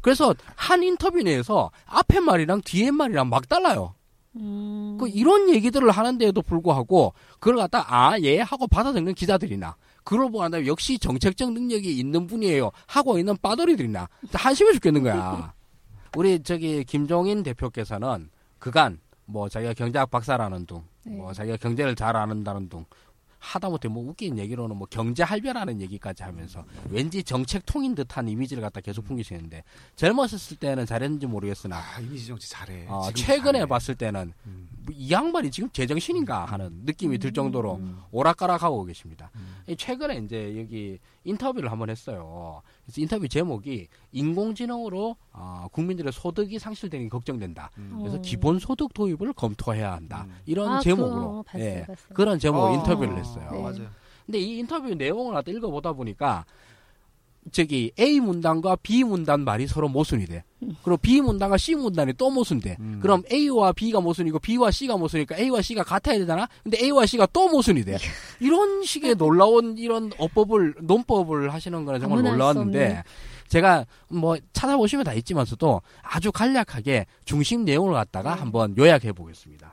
그래서 0.00 0.34
한 0.56 0.82
인터뷰 0.82 1.22
내에서 1.22 1.70
앞에 1.86 2.18
말이랑 2.20 2.62
뒤에 2.64 2.90
말이랑 2.90 3.28
막 3.28 3.48
달라요. 3.48 3.95
음. 4.36 4.96
그 4.98 5.08
이런 5.08 5.48
얘기들을 5.50 5.90
하는데도 5.90 6.42
불구하고 6.42 7.12
그걸 7.38 7.56
갖다 7.56 7.84
아 7.88 8.18
예 8.20 8.40
하고 8.40 8.66
받아듣는 8.66 9.14
기자들이나 9.14 9.76
그걸 10.04 10.26
보고 10.26 10.42
난 10.42 10.50
다음에 10.50 10.66
역시 10.66 10.98
정책적 10.98 11.52
능력이 11.52 11.98
있는 11.98 12.26
분이에요 12.26 12.70
하고 12.86 13.18
있는 13.18 13.36
빠돌이들이나 13.42 14.08
한심해 14.32 14.72
죽겠는 14.72 15.02
거야. 15.02 15.52
우리 16.16 16.42
저기 16.42 16.84
김종인 16.84 17.42
대표께서는 17.42 18.30
그간 18.58 18.98
뭐 19.26 19.48
자기가 19.48 19.74
경제학 19.74 20.10
박사라는 20.10 20.66
둥, 20.66 20.82
뭐 21.04 21.28
네. 21.28 21.34
자기가 21.34 21.56
경제를 21.56 21.94
잘 21.94 22.16
아는다는 22.16 22.68
둥 22.68 22.84
하다못해 23.46 23.88
뭐 23.88 24.08
웃긴 24.08 24.38
얘기로는 24.38 24.76
뭐 24.76 24.88
경제 24.90 25.22
할배라는 25.22 25.80
얘기까지 25.80 26.24
하면서 26.24 26.64
왠지 26.90 27.22
정책 27.22 27.64
통인 27.64 27.94
듯한 27.94 28.28
이미지를 28.28 28.60
갖다 28.60 28.80
계속 28.80 29.04
풍기시는데 29.04 29.62
젊었을 29.94 30.56
때는 30.58 30.84
잘했는지 30.84 31.26
모르겠으나 31.26 31.76
아 31.76 32.00
이미지 32.00 32.26
정치 32.26 32.50
잘해. 32.50 32.86
어, 32.88 33.10
최근에 33.14 33.60
잘해. 33.60 33.66
봤을 33.66 33.94
때는 33.94 34.32
음. 34.46 34.68
뭐이 34.86 35.10
양반이 35.10 35.50
지금 35.50 35.70
제정신인가 35.70 36.44
하는 36.44 36.82
느낌이 36.84 37.18
들 37.18 37.32
정도로 37.32 37.76
음. 37.76 38.00
오락가락하고 38.10 38.84
계십니다. 38.84 39.30
음. 39.36 39.62
이 39.68 39.76
최근에 39.76 40.16
이제 40.18 40.58
여기 40.58 40.98
인터뷰를 41.24 41.70
한번 41.70 41.90
했어요. 41.90 42.62
그래서 42.86 43.00
인터뷰 43.00 43.28
제목이 43.28 43.88
인공지능으로 44.12 45.16
어, 45.32 45.66
국민들의 45.72 46.12
소득이 46.12 46.58
상실되는 46.58 47.06
게 47.06 47.08
걱정된다. 47.10 47.70
음. 47.78 47.96
그래서 47.98 48.18
어. 48.18 48.20
기본 48.20 48.60
소득 48.60 48.94
도입을 48.94 49.32
검토해야 49.32 49.92
한다. 49.92 50.24
음. 50.28 50.36
이런 50.46 50.68
아, 50.68 50.80
제목으로 50.80 51.28
그거 51.28 51.42
봤어요, 51.42 51.64
예, 51.64 51.84
봤어요. 51.84 52.14
그런 52.14 52.38
제목으로 52.38 52.72
어, 52.72 52.74
인터뷰를 52.76 53.18
했어요. 53.18 53.48
네. 53.52 53.60
맞아요. 53.60 53.88
근데 54.24 54.38
이 54.38 54.58
인터뷰 54.58 54.94
내용을 54.94 55.34
갖다 55.34 55.50
읽어보다 55.50 55.92
보니까 55.92 56.44
저기 57.52 57.92
A 57.98 58.20
문단과 58.20 58.76
B 58.76 59.04
문단 59.04 59.40
말이 59.40 59.66
서로 59.66 59.88
모순이 59.88 60.26
돼. 60.26 60.44
그리고 60.82 60.96
B 60.96 61.20
문단과 61.20 61.56
C 61.56 61.74
문단이 61.74 62.14
또 62.14 62.30
모순돼. 62.30 62.76
음. 62.80 62.98
그럼 63.00 63.22
A와 63.30 63.72
B가 63.72 64.00
모순이고 64.00 64.38
B와 64.40 64.70
C가 64.70 64.96
모순이니까 64.96 65.38
A와 65.38 65.62
C가 65.62 65.84
같아야 65.84 66.18
되잖아. 66.18 66.48
근데 66.62 66.78
A와 66.82 67.06
C가 67.06 67.26
또 67.32 67.48
모순이 67.48 67.84
돼. 67.84 67.96
이런 68.40 68.82
식의 68.82 69.14
놀라운 69.16 69.78
이런 69.78 70.10
어법을 70.18 70.74
논법을 70.82 71.52
하시는 71.52 71.84
거는 71.84 72.00
정말 72.00 72.22
놀라웠는데. 72.22 73.02
제가 73.48 73.86
뭐 74.08 74.36
찾아보시면 74.52 75.04
다 75.04 75.12
있지만서도 75.12 75.80
아주 76.02 76.32
간략하게 76.32 77.06
중심 77.24 77.64
내용을 77.64 77.94
갖다가 77.94 78.34
한번 78.34 78.76
요약해 78.76 79.12
보겠습니다. 79.12 79.72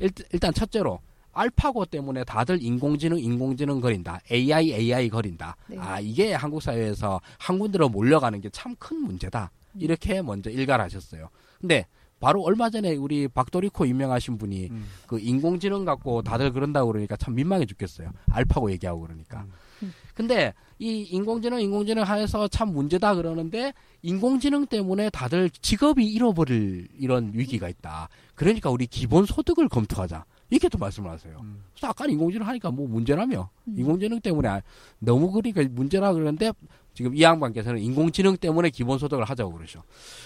일, 0.00 0.10
일단 0.32 0.52
첫째로 0.52 1.00
알파고 1.36 1.84
때문에 1.86 2.24
다들 2.24 2.62
인공지능 2.62 3.18
인공지능 3.18 3.80
거린다. 3.80 4.20
AI 4.30 4.72
AI 4.72 5.08
거린다. 5.08 5.56
네. 5.68 5.76
아 5.78 6.00
이게 6.00 6.32
한국 6.34 6.62
사회에서 6.62 7.20
한 7.38 7.58
군데로 7.58 7.88
몰려가는 7.88 8.40
게 8.40 8.48
참 8.50 8.74
큰 8.78 9.02
문제다. 9.02 9.50
이렇게 9.78 10.22
먼저 10.22 10.48
일갈하셨어요. 10.50 11.28
근데 11.60 11.86
바로 12.18 12.42
얼마 12.42 12.70
전에 12.70 12.94
우리 12.94 13.28
박도리코 13.28 13.86
유명하신 13.86 14.38
분이 14.38 14.68
음. 14.70 14.86
그 15.06 15.18
인공지능 15.20 15.84
갖고 15.84 16.22
다들 16.22 16.50
그런다고 16.52 16.90
그러니까 16.90 17.14
참 17.16 17.34
민망해 17.34 17.66
죽겠어요. 17.66 18.10
알파고 18.30 18.70
얘기하고 18.72 19.02
그러니까. 19.02 19.44
음. 19.82 19.92
근데 20.14 20.54
이 20.78 21.02
인공지능 21.02 21.60
인공지능 21.60 22.02
하에서 22.04 22.48
참 22.48 22.72
문제다 22.72 23.14
그러는데 23.16 23.74
인공지능 24.00 24.64
때문에 24.66 25.10
다들 25.10 25.50
직업이 25.50 26.06
잃어버릴 26.06 26.88
이런 26.98 27.32
위기가 27.34 27.68
있다. 27.68 28.08
그러니까 28.34 28.70
우리 28.70 28.86
기본 28.86 29.26
소득을 29.26 29.68
검토하자. 29.68 30.24
이렇게 30.50 30.68
또 30.68 30.78
말씀을 30.78 31.10
하세요. 31.10 31.38
음. 31.42 31.62
그래서 31.72 31.88
아까 31.88 32.06
인공지능 32.06 32.46
하니까 32.46 32.70
뭐 32.70 32.86
문제라며. 32.86 33.48
음. 33.68 33.74
인공지능 33.76 34.20
때문에 34.20 34.48
아- 34.48 34.62
너무 34.98 35.30
그러니까 35.32 35.62
문제라 35.70 36.12
그러는데 36.12 36.52
지금 36.94 37.14
이 37.14 37.22
양반께서는 37.22 37.80
인공지능 37.80 38.36
때문에 38.36 38.70
기본소득을 38.70 39.24
하자고 39.24 39.52
그러죠. 39.52 39.82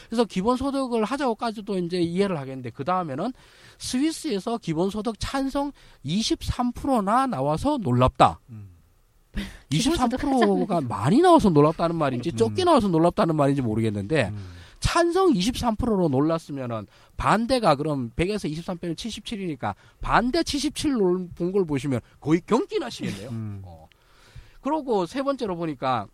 그래서 0.09 0.25
기본소득을 0.25 1.05
하자고까지도 1.05 1.79
이제 1.79 2.01
이해를 2.01 2.39
하겠는데 2.39 2.71
그 2.71 2.85
다음에는 2.85 3.33
스위스에서 3.79 4.59
기본소득 4.59 5.17
찬성 5.19 5.73
23%나 6.05 7.27
나와서 7.27 7.79
놀랍다. 7.79 8.41
음. 8.51 8.69
23%가 9.71 10.81
많이 10.81 11.21
나와서 11.21 11.51
놀랍다는 11.51 11.97
말인지 11.97 12.33
적게 12.33 12.63
음. 12.63 12.67
나와서 12.67 12.89
놀랍다는 12.89 13.37
말인지 13.37 13.63
모르겠는데 13.63 14.29
음. 14.29 14.60
찬성 14.81 15.33
23%로 15.35 16.09
놀랐으면은 16.09 16.87
반대가 17.17 17.77
그럼 17.77 18.11
100에서 18.17 18.51
23 18.51 18.79
빼면 18.79 18.97
77이니까 18.97 19.75
반대 20.01 20.41
77본 20.41 21.53
걸 21.53 21.65
보시면 21.65 22.01
거의 22.19 22.41
경기 22.47 22.79
나시겠네요. 22.79 23.29
음. 23.31 23.63
어. 23.65 23.89
그러고 24.61 25.07
세 25.07 25.23
번째로 25.23 25.57
보니까 25.57 26.07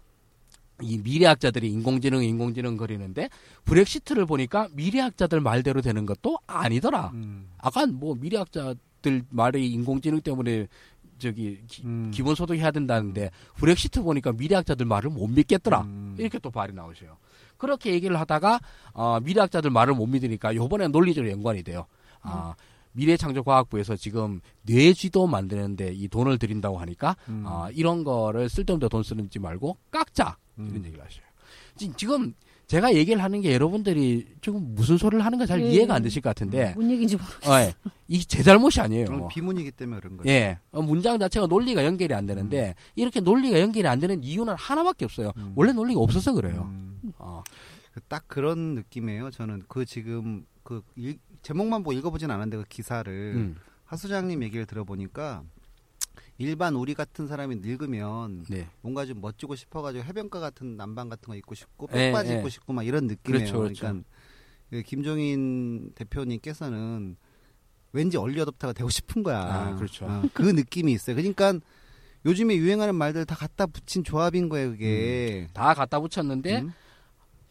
이 0.82 0.98
미래학자들이 0.98 1.70
인공지능 1.72 2.22
인공지능 2.22 2.76
거리는데 2.76 3.30
브렉시트를 3.64 4.26
보니까 4.26 4.68
미래학자들 4.72 5.40
말대로 5.40 5.80
되는 5.80 6.04
것도 6.04 6.38
아니더라. 6.46 7.12
음. 7.14 7.48
아까 7.58 7.86
뭐 7.86 8.14
미래학자들 8.14 9.24
말이 9.30 9.70
인공지능 9.72 10.20
때문에 10.20 10.66
저기 11.18 11.62
기, 11.66 11.82
음. 11.84 12.10
기본소득 12.12 12.58
해야 12.58 12.70
된다는데 12.70 13.30
브렉시트 13.54 14.02
보니까 14.02 14.32
미래학자들 14.32 14.84
말을 14.84 15.10
못 15.10 15.28
믿겠더라. 15.28 15.82
음. 15.82 16.16
이렇게 16.18 16.38
또 16.38 16.50
발이 16.50 16.74
나오셔요. 16.74 17.16
그렇게 17.58 17.92
얘기를 17.92 18.18
하다가 18.20 18.60
어, 18.92 19.18
미래학자들 19.22 19.70
말을 19.70 19.94
못 19.94 20.06
믿으니까 20.06 20.54
요번에 20.54 20.88
논리적으로 20.88 21.30
연관이 21.32 21.62
돼요. 21.62 21.86
아, 22.22 22.54
미래창조과학부에서 22.92 23.96
지금 23.96 24.40
뇌쥐도 24.62 25.26
만드는데 25.26 25.92
이 25.94 26.08
돈을 26.08 26.38
들인다고 26.38 26.78
하니까 26.78 27.16
음. 27.28 27.44
아, 27.46 27.68
이런 27.72 28.04
거를 28.04 28.48
쓸데없는 28.48 28.88
돈 28.88 29.02
쓰는지 29.02 29.38
말고 29.38 29.76
깎자 29.90 30.36
이런 30.58 30.70
음. 30.70 30.82
얘기를 30.84 31.04
하셔요. 31.04 31.24
지- 31.76 31.92
지금 31.96 32.34
제가 32.66 32.94
얘기를 32.94 33.22
하는 33.22 33.42
게 33.42 33.54
여러분들이 33.54 34.26
지금 34.40 34.74
무슨 34.74 34.98
소리를 34.98 35.24
하는 35.24 35.38
가잘 35.38 35.62
예. 35.62 35.70
이해가 35.70 35.94
안 35.94 36.02
되실 36.02 36.20
것 36.20 36.30
같은데 36.30 36.72
뭔 36.74 36.90
얘기인지 36.90 37.16
모르겠어요. 37.16 37.54
어, 37.54 37.60
예. 37.60 37.74
이제 38.08 38.42
잘못이 38.42 38.80
아니에요. 38.80 39.28
비문이기 39.28 39.70
때문에 39.72 40.00
그런 40.00 40.16
거예요. 40.16 40.28
예, 40.36 40.58
어, 40.72 40.82
문장 40.82 41.16
자체가 41.18 41.46
논리가 41.46 41.84
연결이 41.84 42.12
안 42.12 42.26
되는데 42.26 42.74
이렇게 42.96 43.20
논리가 43.20 43.60
연결이 43.60 43.86
안 43.86 44.00
되는 44.00 44.24
이유는 44.24 44.54
하나밖에 44.56 45.04
없어요. 45.04 45.32
음. 45.36 45.52
원래 45.54 45.72
논리가 45.72 46.00
없어서 46.00 46.32
그래요. 46.32 46.68
음. 47.06 47.12
어, 47.18 47.42
그딱 47.94 48.24
그런 48.28 48.74
느낌이에요. 48.74 49.30
저는 49.30 49.64
그 49.68 49.84
지금 49.84 50.44
그 50.62 50.82
일- 50.96 51.18
제목만 51.42 51.82
보고 51.82 51.92
읽어보진 51.92 52.30
않았는데 52.30 52.56
그 52.58 52.64
기사를 52.68 53.32
음, 53.36 53.56
하 53.84 53.96
소장님 53.96 54.42
얘기를 54.42 54.66
들어보니까 54.66 55.44
일반 56.38 56.74
우리 56.74 56.94
같은 56.94 57.26
사람이 57.26 57.56
늙으면 57.56 58.44
네, 58.50 58.68
뭔가 58.82 59.06
좀 59.06 59.20
멋지고 59.20 59.54
싶어가지고 59.54 60.04
해변가 60.04 60.38
같은 60.40 60.76
남방 60.76 61.08
같은 61.08 61.26
거 61.28 61.36
입고 61.36 61.54
싶고 61.54 61.88
예, 61.92 62.10
백바지 62.10 62.32
예. 62.32 62.36
입고 62.38 62.48
싶고 62.48 62.72
막 62.72 62.82
이런 62.86 63.06
느낌이에요. 63.06 63.44
그렇죠, 63.44 63.58
그렇죠. 63.60 63.80
그러니까 63.80 64.08
그 64.70 64.82
김종인 64.82 65.92
대표님께서는 65.94 67.16
왠지 67.92 68.16
얼리 68.18 68.38
어답터가 68.40 68.72
되고 68.74 68.90
싶은 68.90 69.22
거야. 69.22 69.40
아, 69.40 69.76
그렇죠. 69.76 70.04
어, 70.04 70.22
그 70.34 70.42
느낌이 70.42 70.92
있어요. 70.92 71.16
그러니까 71.16 71.54
요즘에 72.26 72.56
유행하는 72.56 72.94
말들 72.96 73.24
다 73.24 73.34
갖다 73.36 73.64
붙인 73.66 74.02
조합인 74.04 74.48
거예요, 74.48 74.70
그게. 74.72 75.46
다 75.54 75.72
갖다 75.72 76.00
붙였는데 76.00 76.62
음? 76.62 76.72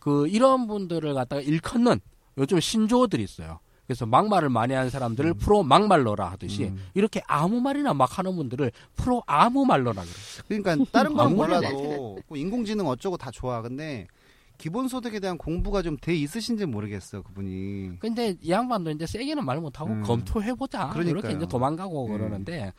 그 0.05 0.27
이런 0.27 0.67
분들을 0.67 1.15
갖다가 1.15 1.41
일컫는 1.41 1.99
요즘 2.37 2.59
신조어들이 2.59 3.23
있어요. 3.23 3.59
그래서 3.87 4.05
막말을 4.05 4.49
많이 4.49 4.75
하는 4.75 4.91
사람들을 4.91 5.31
음. 5.31 5.37
프로 5.39 5.63
막말러라 5.63 6.29
하듯이 6.29 6.65
음. 6.65 6.77
이렇게 6.93 7.23
아무 7.25 7.59
말이나 7.59 7.95
막 7.95 8.19
하는 8.19 8.35
분들을 8.35 8.71
프로 8.95 9.23
아무 9.25 9.65
말러라 9.65 10.03
그래요. 10.03 10.15
그러니까 10.47 10.85
다른 10.91 11.15
건 11.15 11.35
말이나 11.35 11.59
몰라도 11.59 12.19
뭐 12.27 12.37
인공지능 12.37 12.85
어쩌고 12.87 13.17
다 13.17 13.31
좋아. 13.31 13.63
근데 13.63 14.05
기본소득에 14.59 15.19
대한 15.19 15.39
공부가 15.39 15.81
좀 15.81 15.97
돼 15.97 16.15
있으신지 16.15 16.67
모르겠어, 16.67 17.23
그분이. 17.23 17.97
근데 17.99 18.35
이 18.41 18.51
양반도 18.51 18.91
이제 18.91 19.07
세게는 19.07 19.43
말 19.43 19.59
못하고 19.59 19.91
음. 19.91 20.03
검토해보자. 20.03 20.89
그러니까요. 20.89 21.09
이렇게 21.19 21.35
이제 21.35 21.47
도망가고 21.47 22.05
음. 22.07 22.11
그러는데 22.11 22.73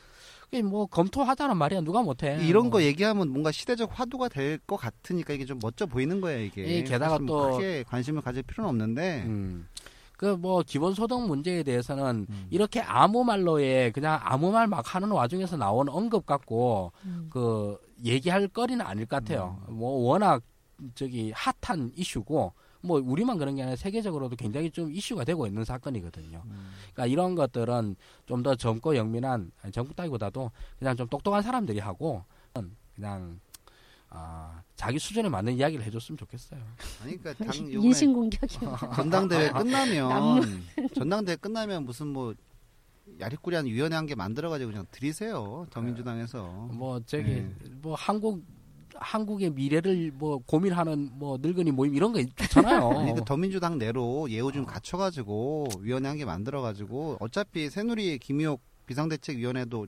그게 0.50 0.62
뭐 0.62 0.86
검토하자는 0.86 1.56
말이야 1.56 1.80
누가 1.82 2.02
못해. 2.02 2.38
이런 2.46 2.64
뭐. 2.64 2.72
거 2.72 2.82
얘기하면 2.82 3.28
뭔가 3.30 3.50
시대적 3.52 3.90
화두가 3.98 4.28
될 4.28 4.58
것 4.66 4.76
같으니까 4.76 5.34
이게 5.34 5.44
좀 5.44 5.58
멋져 5.60 5.86
보이는 5.86 6.20
거예요, 6.20 6.40
이게. 6.44 6.66
예, 6.66 6.82
게다가 6.82 7.18
뭐 7.18 7.50
또- 7.50 7.56
크게 7.56 7.84
관심을 7.84 8.22
가질 8.22 8.42
필요는 8.42 8.68
없는데. 8.70 9.24
음. 9.26 9.68
그뭐 10.16 10.62
기본소득 10.62 11.26
문제에 11.26 11.62
대해서는 11.62 12.26
음. 12.30 12.46
이렇게 12.48 12.80
아무 12.80 13.22
말로에 13.22 13.90
그냥 13.90 14.18
아무 14.22 14.50
말 14.50 14.66
막 14.66 14.94
하는 14.94 15.10
와중에서 15.10 15.56
나온 15.58 15.88
언급 15.90 16.24
갖고 16.24 16.90
음. 17.04 17.28
그 17.30 17.76
얘기할 18.02 18.48
거리는 18.48 18.80
아닐 18.84 19.04
것 19.04 19.16
같아요. 19.16 19.60
음. 19.68 19.74
뭐 19.76 19.90
워낙 20.08 20.42
저기 20.94 21.32
핫한 21.34 21.92
이슈고 21.96 22.52
뭐 22.86 23.00
우리만 23.04 23.38
그런 23.38 23.56
게 23.56 23.62
아니라 23.62 23.76
세계적으로도 23.76 24.36
굉장히 24.36 24.70
좀 24.70 24.90
이슈가 24.92 25.24
되고 25.24 25.46
있는 25.46 25.64
사건이거든요. 25.64 26.42
음. 26.46 26.70
그러니까 26.92 27.06
이런 27.06 27.34
것들은 27.34 27.96
좀 28.26 28.42
더 28.42 28.54
젊고 28.54 28.96
영민한 28.96 29.50
아니, 29.62 29.72
젊고 29.72 29.94
따기보다도 29.94 30.50
그냥 30.78 30.96
좀 30.96 31.08
똑똑한 31.08 31.42
사람들이 31.42 31.80
하고 31.80 32.24
그냥 32.94 33.40
아, 34.08 34.62
자기 34.76 34.98
수준에 34.98 35.28
맞는 35.28 35.54
이야기를 35.54 35.84
해줬으면 35.84 36.16
좋겠어요. 36.16 36.60
아니, 37.02 37.16
그러니까 37.18 37.34
당, 37.44 37.58
요번에 37.72 37.86
인신 37.88 38.12
공격이요. 38.14 38.76
전당대회 38.94 39.48
아, 39.48 39.58
끝나면, 39.58 40.62
전당대회 40.94 41.36
끝나면 41.36 41.84
무슨 41.84 42.06
뭐, 42.08 42.32
야리꾸리한 43.20 43.66
위원회 43.66 43.96
한 43.96 44.06
개 44.06 44.14
만들어가지고 44.14 44.70
그냥 44.70 44.86
들이세요. 44.92 45.66
더민주당에서. 45.70 46.44
뭐 46.72 47.00
저기 47.04 47.24
네. 47.24 47.54
뭐 47.82 47.94
한국 47.96 48.42
한국의 49.00 49.50
미래를 49.50 50.12
뭐 50.14 50.38
고민하는 50.46 51.10
뭐 51.14 51.38
늙은이 51.40 51.70
모임 51.72 51.94
이런 51.94 52.12
거 52.12 52.22
좋잖아요. 52.36 52.90
아니, 52.98 53.14
그 53.14 53.24
더민주당 53.24 53.78
내로 53.78 54.28
예우 54.30 54.52
좀 54.52 54.64
갖춰가지고 54.64 55.68
위원회 55.80 56.08
한 56.08 56.16
개 56.16 56.24
만들어가지고 56.24 57.18
어차피 57.20 57.68
새누리 57.70 58.18
김희옥 58.18 58.60
비상대책위원회도 58.86 59.86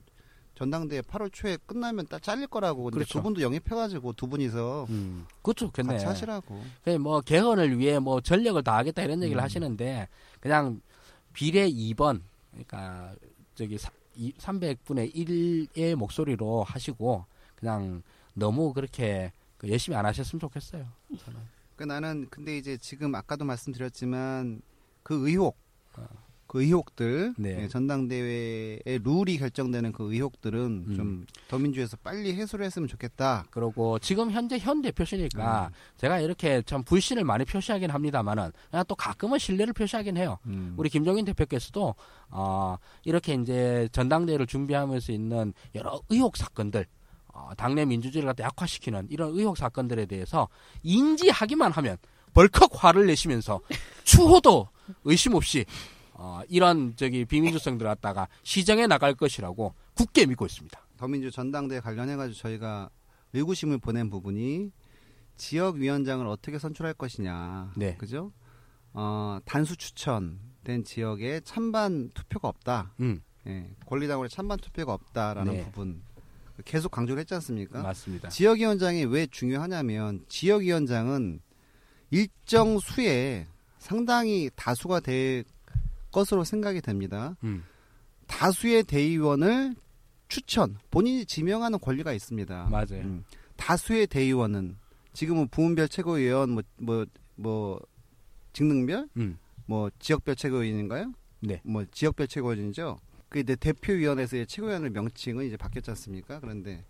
전당대회 0.55 1.01
8월 1.01 1.31
초에 1.31 1.57
끝나면 1.65 2.05
딱 2.07 2.21
잘릴 2.21 2.47
거라고 2.47 2.83
근데 2.83 2.95
그렇죠. 2.95 3.13
두 3.13 3.23
분도 3.23 3.41
영입해가지고 3.41 4.13
두 4.13 4.27
분이서 4.27 4.87
음, 4.89 5.25
좋겠네. 5.55 5.93
같이 5.93 6.05
하시라고. 6.05 6.61
그냥 6.83 7.01
뭐 7.01 7.21
개헌을 7.21 7.79
위해 7.79 7.97
뭐 7.97 8.19
전력을 8.21 8.61
다하겠다 8.61 9.01
이런 9.03 9.23
얘기를 9.23 9.41
음. 9.41 9.43
하시는데 9.43 10.07
그냥 10.41 10.81
비례 11.33 11.69
2번 11.69 12.21
그러니까 12.51 13.13
저기 13.55 13.77
사, 13.77 13.89
300분의 14.17 15.15
1의 15.15 15.95
목소리로 15.95 16.63
하시고 16.63 17.23
그냥 17.55 18.03
너무 18.39 18.73
그렇게 18.73 19.31
그 19.57 19.69
열심히 19.69 19.97
안 19.97 20.05
하셨으면 20.05 20.39
좋겠어요. 20.39 20.87
저는. 21.25 21.39
그 21.75 21.83
나는 21.83 22.27
근데 22.29 22.57
이제 22.57 22.77
지금 22.77 23.15
아까도 23.15 23.45
말씀드렸지만 23.45 24.61
그 25.03 25.27
의혹 25.29 25.57
어. 25.97 26.07
그 26.49 26.63
의혹들 26.63 27.35
네. 27.37 27.61
예, 27.61 27.67
전당대회의 27.67 28.81
룰이 29.03 29.37
결정되는 29.37 29.91
그 29.91 30.11
의혹들은 30.11 30.85
음. 30.87 30.95
좀 30.95 31.25
더민주에서 31.47 31.95
빨리 31.97 32.33
해소를 32.33 32.65
했으면 32.65 32.87
좋겠다. 32.87 33.45
그리고 33.51 33.99
지금 33.99 34.31
현재 34.31 34.57
현 34.57 34.81
대표시니까 34.81 35.67
음. 35.67 35.73
제가 35.97 36.19
이렇게 36.19 36.63
참 36.63 36.83
불신을 36.83 37.23
많이 37.23 37.45
표시하긴 37.45 37.91
합니다만은 37.91 38.51
그냥 38.71 38.83
또 38.87 38.95
가끔은 38.95 39.37
신뢰를 39.37 39.73
표시하긴 39.73 40.17
해요. 40.17 40.39
음. 40.47 40.73
우리 40.75 40.89
김종인 40.89 41.23
대표께서도 41.23 41.93
어, 42.31 42.77
이렇게 43.05 43.35
이제 43.35 43.87
전당대회를 43.91 44.47
준비하면서 44.47 45.11
있는 45.13 45.53
여러 45.75 46.01
의혹 46.09 46.35
사건들, 46.35 46.81
어, 46.81 46.85
당내 47.57 47.85
민주주의를 47.85 48.27
갖다 48.27 48.43
약화시키는 48.43 49.07
이런 49.09 49.31
의혹 49.31 49.57
사건들에 49.57 50.05
대해서 50.05 50.47
인지하기만 50.83 51.71
하면 51.71 51.97
벌컥 52.33 52.83
화를 52.83 53.07
내시면서 53.07 53.59
추호도 54.03 54.67
의심 55.03 55.35
없이 55.35 55.65
어, 56.13 56.41
이런 56.49 56.95
저기 56.95 57.25
비민주성들 57.25 57.87
갖다가 57.87 58.27
시정해 58.43 58.87
나갈 58.87 59.13
것이라고 59.13 59.73
굳게 59.95 60.25
믿고 60.25 60.45
있습니다. 60.45 60.79
더민주 60.97 61.31
전당대회 61.31 61.79
관련해가지고 61.79 62.37
저희가 62.37 62.89
의구심을 63.33 63.77
보낸 63.77 64.09
부분이 64.09 64.71
지역 65.37 65.75
위원장을 65.75 66.25
어떻게 66.27 66.59
선출할 66.59 66.93
것이냐. 66.95 67.71
네. 67.77 67.95
그죠? 67.95 68.33
어, 68.93 69.39
단수 69.45 69.77
추천된 69.77 70.83
지역에 70.83 71.39
찬반 71.45 72.09
투표가 72.13 72.49
없다. 72.49 72.93
음, 72.99 73.21
예, 73.47 73.69
권리당원의 73.85 74.29
찬반 74.29 74.59
투표가 74.59 74.93
없다라는 74.93 75.53
네. 75.53 75.63
부분 75.65 76.01
계속 76.65 76.91
강조를 76.91 77.21
했지 77.21 77.33
않습니까? 77.35 77.81
맞습니다. 77.81 78.29
지역위원장이 78.29 79.05
왜 79.05 79.27
중요하냐면 79.27 80.23
지역위원장은 80.27 81.39
일정 82.11 82.79
수에 82.79 83.47
상당히 83.77 84.49
다수가 84.55 84.99
될 85.01 85.43
것으로 86.11 86.43
생각이 86.43 86.81
됩니다. 86.81 87.35
음, 87.43 87.63
다수의 88.27 88.83
대의원을 88.83 89.75
추천, 90.27 90.77
본인이 90.91 91.25
지명하는 91.25 91.79
권리가 91.79 92.13
있습니다. 92.13 92.67
맞아요. 92.69 93.03
음. 93.03 93.23
다수의 93.57 94.07
대의원은 94.07 94.77
지금은 95.13 95.47
부문별 95.49 95.89
최고위원, 95.89 96.51
뭐, 96.51 96.63
뭐, 96.77 97.05
뭐, 97.35 97.79
직능별, 98.53 99.09
음, 99.17 99.37
뭐, 99.65 99.89
지역별 99.99 100.35
최고위원인가요? 100.35 101.13
네. 101.41 101.61
뭐, 101.63 101.83
지역별 101.91 102.27
최고위원이죠. 102.27 102.99
그 103.29 103.39
이제 103.39 103.55
대표위원회에서의 103.55 104.47
최고위원의 104.47 104.89
명칭은 104.91 105.45
이제 105.45 105.55
바뀌었지 105.55 105.91
않습니까? 105.91 106.39
그런데 106.39 106.83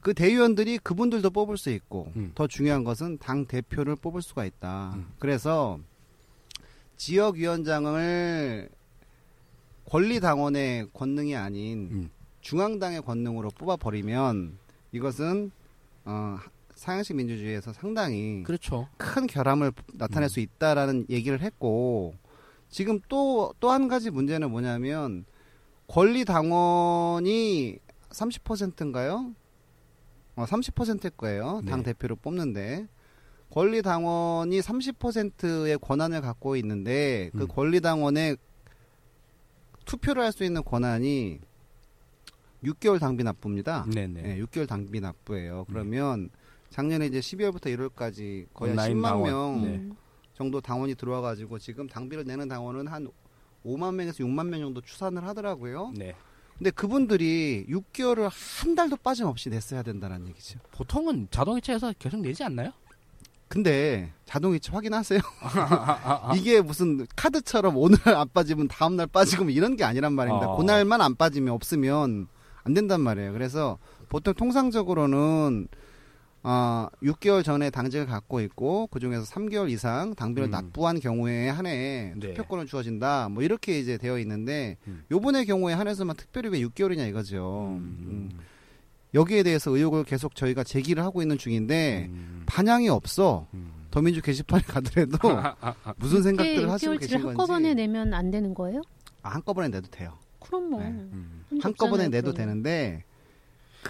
그 0.00 0.14
대의원들이 0.14 0.78
그분들도 0.78 1.30
뽑을 1.30 1.56
수 1.56 1.70
있고 1.70 2.12
음. 2.16 2.32
더 2.34 2.46
중요한 2.46 2.84
것은 2.84 3.18
당 3.18 3.46
대표를 3.46 3.96
뽑을 3.96 4.22
수가 4.22 4.44
있다. 4.44 4.92
음. 4.96 5.06
그래서 5.18 5.78
지역위원장을 6.96 8.68
권리당원의 9.86 10.88
권능이 10.92 11.36
아닌 11.36 11.88
음. 11.92 12.10
중앙당의 12.40 13.02
권능으로 13.02 13.50
뽑아버리면 13.50 14.58
이것은 14.92 15.50
어, 16.04 16.38
상향식 16.74 17.16
민주주의에서 17.16 17.72
상당히 17.72 18.42
그렇죠. 18.44 18.88
큰 18.96 19.26
결함을 19.26 19.72
나타낼 19.94 20.26
음. 20.26 20.28
수 20.28 20.40
있다라는 20.40 21.06
얘기를 21.10 21.40
했고 21.40 22.14
지금 22.68 23.00
또 23.08 23.52
또 23.60 23.70
한 23.70 23.88
가지 23.88 24.10
문제는 24.10 24.50
뭐냐면 24.50 25.24
권리 25.88 26.24
당원이 26.24 27.78
30%인가요? 28.10 29.32
어, 30.36 30.44
30%일 30.44 31.10
거예요. 31.10 31.62
당 31.66 31.82
네. 31.82 31.92
대표를 31.92 32.16
뽑는데 32.16 32.86
권리 33.50 33.82
당원이 33.82 34.60
30%의 34.60 35.78
권한을 35.78 36.20
갖고 36.20 36.56
있는데 36.56 37.30
그 37.32 37.42
음. 37.42 37.48
권리 37.48 37.80
당원의 37.80 38.36
투표를 39.84 40.22
할 40.24 40.32
수 40.32 40.42
있는 40.44 40.64
권한이 40.64 41.38
6개월 42.64 42.98
당비 42.98 43.22
납부입니다. 43.22 43.86
네네. 43.94 44.22
네, 44.22 44.38
6개월 44.40 44.66
당비 44.66 45.00
납부예요. 45.00 45.64
그러면 45.68 46.28
작년에 46.70 47.06
이제 47.06 47.20
12월부터 47.20 47.66
1월까지 47.66 48.46
거의 48.52 48.70
한 48.70 48.78
온라인 48.78 48.96
10만 48.98 49.02
당원. 49.02 49.30
명 49.30 49.62
네. 49.62 49.68
음. 49.76 49.96
정도 50.34 50.60
당원이 50.60 50.96
들어와 50.96 51.20
가지고 51.20 51.58
지금 51.58 51.86
당비를 51.86 52.24
내는 52.24 52.48
당원은 52.48 52.88
한 52.88 53.08
5만 53.66 53.94
명에서 53.94 54.24
6만 54.24 54.46
명 54.46 54.60
정도 54.60 54.80
추산을 54.80 55.26
하더라고요. 55.26 55.92
네. 55.96 56.14
근데 56.56 56.70
그분들이 56.70 57.66
6개월을 57.68 58.30
한 58.32 58.74
달도 58.74 58.96
빠짐없이 58.96 59.50
냈어야 59.50 59.82
된다는 59.82 60.26
얘기죠. 60.28 60.58
보통은 60.72 61.28
자동이체에서 61.30 61.92
계속 61.98 62.20
내지 62.20 62.42
않나요? 62.44 62.72
근데 63.48 64.12
자동이체 64.24 64.72
확인하세요. 64.72 65.20
이게 66.36 66.60
무슨 66.60 67.06
카드처럼 67.14 67.76
오늘 67.76 67.98
안 68.08 68.28
빠지면 68.32 68.68
다음 68.68 68.96
날 68.96 69.06
빠지고 69.06 69.44
뭐 69.44 69.52
이런 69.52 69.76
게 69.76 69.84
아니란 69.84 70.14
말입니다. 70.14 70.48
어. 70.48 70.56
그날만 70.56 71.00
안 71.00 71.14
빠지면 71.14 71.54
없으면 71.54 72.28
안 72.64 72.74
된단 72.74 73.00
말이에요. 73.02 73.32
그래서 73.32 73.78
보통 74.08 74.34
통상적으로는 74.34 75.68
아 76.48 76.88
6개월 77.02 77.42
전에 77.42 77.70
당직을 77.70 78.06
갖고 78.06 78.40
있고 78.40 78.86
그 78.92 79.00
중에서 79.00 79.24
3개월 79.24 79.68
이상 79.68 80.14
당비를 80.14 80.48
음. 80.48 80.50
납부한 80.52 81.00
경우에 81.00 81.48
한해 81.48 82.14
네. 82.14 82.34
투표권을 82.34 82.66
주어진다. 82.66 83.30
뭐 83.30 83.42
이렇게 83.42 83.80
이제 83.80 83.98
되어 83.98 84.16
있는데 84.20 84.76
음. 84.86 85.02
요번의 85.10 85.44
경우에 85.46 85.74
한해서만 85.74 86.14
특별히 86.14 86.50
왜 86.50 86.60
6개월이냐 86.60 87.08
이거죠. 87.08 87.74
음. 87.80 88.30
음. 88.30 88.38
여기에 89.12 89.42
대해서 89.42 89.72
의혹을 89.72 90.04
계속 90.04 90.36
저희가 90.36 90.62
제기를 90.62 91.02
하고 91.02 91.20
있는 91.20 91.36
중인데 91.36 92.06
음. 92.10 92.44
반향이 92.46 92.88
없어. 92.90 93.48
음. 93.52 93.72
더민주 93.90 94.22
게시판에 94.22 94.62
가더라도 94.62 95.18
무슨 95.98 96.22
생각들을 96.22 96.70
하시고 96.70 96.92
6개월치를 96.92 97.00
계신 97.00 97.22
건지 97.22 97.26
한꺼번에 97.26 97.74
내면 97.74 98.14
안 98.14 98.30
되는 98.30 98.54
거예요? 98.54 98.82
아, 99.22 99.30
한꺼번에 99.30 99.66
내도 99.66 99.88
돼요. 99.90 100.12
그럼 100.38 100.70
뭐 100.70 100.80
네. 100.80 100.90
음. 100.90 101.42
한꺼번에 101.60 102.04
없잖아요, 102.04 102.08
내도 102.10 102.32
그러면. 102.32 102.62
되는데 102.62 103.04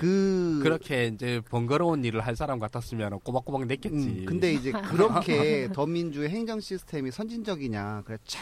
그 0.01 0.61
그렇게 0.63 1.07
이제 1.07 1.41
번거로운 1.49 2.05
일을 2.05 2.21
할 2.21 2.37
사람 2.37 2.59
같았으면 2.59 3.21
꼬박꼬박 3.21 3.67
냈겠지. 3.67 3.97
음, 3.97 4.25
근데 4.27 4.53
이제 4.53 4.71
그렇게 4.73 5.69
더민주의 5.73 6.29
행정 6.29 6.61
시스템이 6.61 7.11
선진적이냐 7.11 8.03
그래 8.05 8.19
쫙 8.25 8.41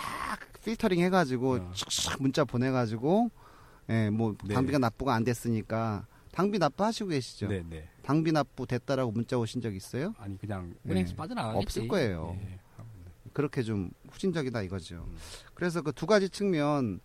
필터링 0.64 1.00
해가지고 1.00 1.54
어. 1.54 1.70
촥촥 1.74 2.20
문자 2.22 2.44
보내가지고 2.44 3.30
예뭐 3.88 4.34
네. 4.44 4.54
당비가 4.54 4.78
납부가 4.78 5.14
안 5.14 5.24
됐으니까 5.24 6.06
당비 6.32 6.58
납부하시고 6.58 7.10
계시죠? 7.10 7.48
네 7.48 7.62
네. 7.68 7.88
당비 8.02 8.32
납부 8.32 8.66
됐다라고 8.66 9.12
문자 9.12 9.38
오신 9.38 9.60
적 9.60 9.74
있어요? 9.74 10.14
아니 10.18 10.36
그냥 10.38 10.74
네. 10.82 10.92
은행에서 10.92 11.14
빠져나가겠지. 11.14 11.62
없을 11.80 11.88
거예요. 11.88 12.36
네. 12.40 12.58
그렇게 13.32 13.62
좀 13.62 13.90
후진적이다 14.10 14.62
이거죠. 14.62 15.06
음. 15.08 15.16
그래서 15.54 15.82
그 15.82 15.92
두 15.92 16.06
가지 16.06 16.28
측면 16.28 17.00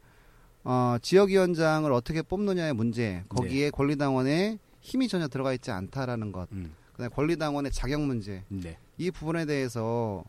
어, 0.64 0.98
지역위원장을 1.02 1.92
어떻게 1.92 2.22
뽑느냐의 2.22 2.74
문제 2.74 3.24
거기에 3.30 3.70
권리당원의 3.72 4.60
힘이 4.82 5.08
전혀 5.08 5.28
들어가 5.28 5.54
있지 5.54 5.72
않다라는 5.72 6.32
것 6.32 6.52
음. 6.52 6.74
그다음에 6.94 7.10
권리당원의 7.14 7.72
자격 7.72 8.02
문제 8.02 8.44
네. 8.50 8.78
이 8.98 9.12
부분에 9.12 9.46
대해서 9.46 10.24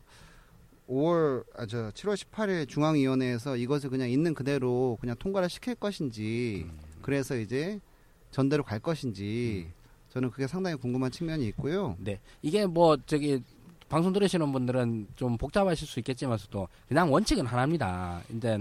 5월 0.89 1.43
아저 1.55 1.89
7월 1.91 2.15
18일 2.15 2.67
중앙위원회에서 2.67 3.55
이것을 3.57 3.89
그냥 3.89 4.09
있는 4.09 4.33
그대로 4.33 4.97
그냥 4.99 5.15
통과를 5.17 5.49
시킬 5.49 5.75
것인지 5.75 6.65
음. 6.65 6.79
그래서 7.01 7.37
이제 7.37 7.79
전대로 8.31 8.63
갈 8.63 8.79
것인지 8.79 9.67
저는 10.09 10.29
그게 10.31 10.47
상당히 10.47 10.75
궁금한 10.75 11.11
측면이 11.11 11.45
있고요. 11.49 11.95
네. 11.99 12.19
이게 12.41 12.65
뭐 12.65 12.97
저기 13.05 13.41
방송 13.87 14.13
들으시는 14.13 14.51
분들은 14.51 15.07
좀 15.15 15.37
복잡하실 15.37 15.87
수 15.87 15.99
있겠지만서도 15.99 16.67
그냥 16.87 17.11
원칙은 17.11 17.45
하나입니다. 17.45 18.21
이제 18.35 18.57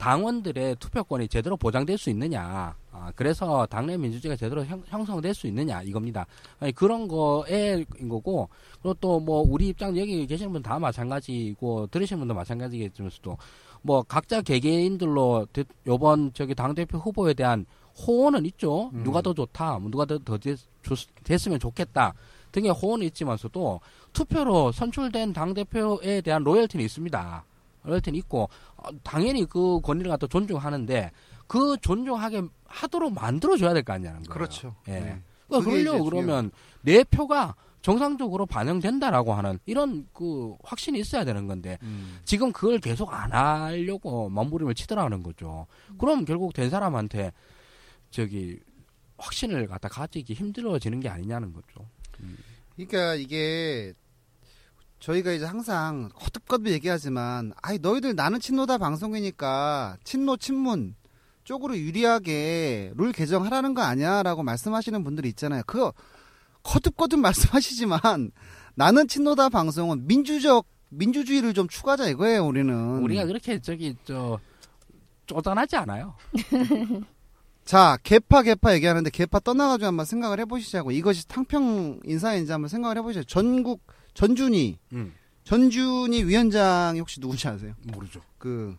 당원들의 0.00 0.76
투표권이 0.76 1.28
제대로 1.28 1.56
보장될 1.58 1.98
수 1.98 2.08
있느냐. 2.10 2.74
아, 2.90 3.12
그래서 3.14 3.66
당내 3.66 3.96
민주주의가 3.98 4.34
제대로 4.34 4.64
형, 4.64 4.82
형성될 4.86 5.34
수 5.34 5.46
있느냐 5.46 5.82
이겁니다. 5.82 6.26
아니, 6.58 6.72
그런 6.72 7.06
거에인 7.06 7.84
거고 8.08 8.48
그리고 8.82 8.94
또 9.00 9.20
뭐 9.20 9.44
우리 9.46 9.68
입장 9.68 9.96
여기 9.98 10.26
계시는 10.26 10.52
분 10.52 10.62
다 10.62 10.78
마찬가지고 10.78 11.86
들으시는 11.88 12.18
분도 12.20 12.32
마찬가지겠지만서도 12.34 13.36
뭐 13.82 14.02
각자 14.02 14.40
개개인들로 14.40 15.46
대- 15.52 15.64
요번 15.86 16.32
저기 16.32 16.54
당 16.54 16.74
대표 16.74 16.96
후보에 16.98 17.34
대한 17.34 17.66
호언은 18.06 18.46
있죠. 18.46 18.90
음. 18.94 19.02
누가 19.04 19.20
더 19.20 19.34
좋다, 19.34 19.78
뭐 19.78 19.90
누가 19.90 20.06
더, 20.06 20.18
더 20.18 20.38
됐, 20.38 20.58
됐으면 21.24 21.58
좋겠다 21.58 22.14
등의 22.52 22.70
호언이 22.72 23.04
있지만서도 23.06 23.80
투표로 24.14 24.72
선출된 24.72 25.34
당 25.34 25.52
대표에 25.54 26.22
대한 26.22 26.42
로열티는 26.42 26.84
있습니다. 26.84 27.44
로열티는 27.84 28.18
있고 28.20 28.48
어, 28.76 28.88
당연히 29.02 29.44
그 29.44 29.80
권리를 29.80 30.10
갖다 30.10 30.26
존중하는데 30.26 31.10
그 31.46 31.76
존중하게 31.80 32.42
하도록 32.66 33.12
만들어줘야 33.12 33.72
될 33.74 33.82
거 33.82 33.92
아니냐는 33.92 34.22
거예요. 34.22 34.32
그렇죠. 34.34 34.74
예. 34.88 34.92
네. 35.00 35.22
그러니까 35.48 35.70
그러려고 35.70 36.04
그러면 36.04 36.50
내 36.82 37.02
표가 37.04 37.56
정상적으로 37.82 38.44
반영된다라고 38.46 39.32
하는 39.32 39.58
이런 39.64 40.06
그 40.12 40.54
확신이 40.62 41.00
있어야 41.00 41.24
되는 41.24 41.46
건데 41.46 41.78
음. 41.82 42.20
지금 42.24 42.52
그걸 42.52 42.78
계속 42.78 43.12
안 43.12 43.32
하려고 43.32 44.28
몸부림을 44.28 44.74
치더라는 44.74 45.22
거죠. 45.22 45.66
그럼 45.98 46.24
결국 46.26 46.52
된 46.52 46.68
사람한테 46.70 47.32
저기 48.10 48.58
확신을 49.18 49.66
갖다 49.66 49.88
가지기 49.88 50.34
힘들어지는 50.34 51.00
게 51.00 51.08
아니냐는 51.08 51.52
거죠. 51.52 51.88
그러니까 52.76 53.14
이게 53.14 53.94
저희가 55.00 55.32
이제 55.32 55.46
항상 55.46 56.10
거듭거듭 56.14 56.68
얘기하지만 56.68 57.52
아이 57.62 57.78
너희들 57.78 58.14
나는 58.14 58.38
친노다 58.38 58.78
방송이니까 58.78 59.96
친노 60.04 60.36
친문 60.36 60.94
쪽으로 61.44 61.76
유리하게 61.76 62.92
룰 62.96 63.12
개정하라는 63.12 63.74
거 63.74 63.80
아니야라고 63.82 64.42
말씀하시는 64.42 65.02
분들이 65.02 65.28
있잖아요. 65.30 65.62
그거 65.66 65.94
거듭거듭 66.62 67.18
말씀하시지만 67.20 68.30
나는 68.74 69.08
친노다 69.08 69.48
방송은 69.48 70.06
민주적 70.06 70.66
민주주의를 70.90 71.54
좀 71.54 71.66
추가하자 71.66 72.08
이거예요. 72.08 72.46
우리는 72.46 73.02
우리가 73.02 73.24
그렇게 73.24 73.58
저기 73.60 73.96
저 74.04 74.38
쪼잔하지 75.26 75.76
않아요. 75.76 76.14
자 77.64 77.96
개파 78.02 78.42
개파 78.42 78.74
얘기하는데 78.74 79.08
개파 79.10 79.40
떠나가지고 79.40 79.86
한번 79.86 80.04
생각을 80.04 80.40
해보시자고 80.40 80.90
이것이 80.90 81.26
탕평 81.28 82.00
인사인지 82.04 82.52
한번 82.52 82.68
생각을 82.68 82.98
해보시죠. 82.98 83.24
전국 83.24 83.80
전준희 84.20 84.78
음, 84.92 85.14
전준희 85.44 86.24
위원장이 86.24 87.00
혹시 87.00 87.20
누군지 87.20 87.48
아세요? 87.48 87.72
모르죠. 87.84 88.20
그 88.36 88.76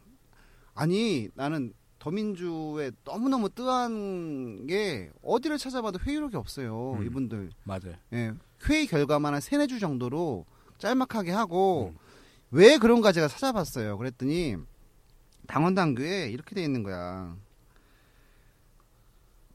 아니 0.75 1.29
나는 1.33 1.73
더민주에 1.97 2.91
너무너무 3.03 3.49
뜨한 3.49 4.67
게 4.67 5.09
어디를 5.23 5.57
찾아봐도 5.57 5.97
회의록이 5.97 6.35
없어요. 6.35 6.93
음. 6.99 7.05
이분들 7.07 7.49
맞아요. 7.63 7.95
예, 8.13 8.33
회의 8.69 8.85
결과만 8.85 9.33
한 9.33 9.41
세네 9.41 9.65
주 9.65 9.79
정도로 9.79 10.45
짤막하게 10.77 11.31
하고 11.31 11.95
음. 11.95 11.99
왜 12.51 12.77
그런가 12.77 13.11
제가 13.11 13.27
찾아봤어요. 13.27 13.97
그랬더니 13.97 14.57
당원 15.47 15.73
당규에 15.73 16.29
이렇게 16.29 16.53
돼 16.53 16.63
있는 16.63 16.83
거야. 16.83 17.35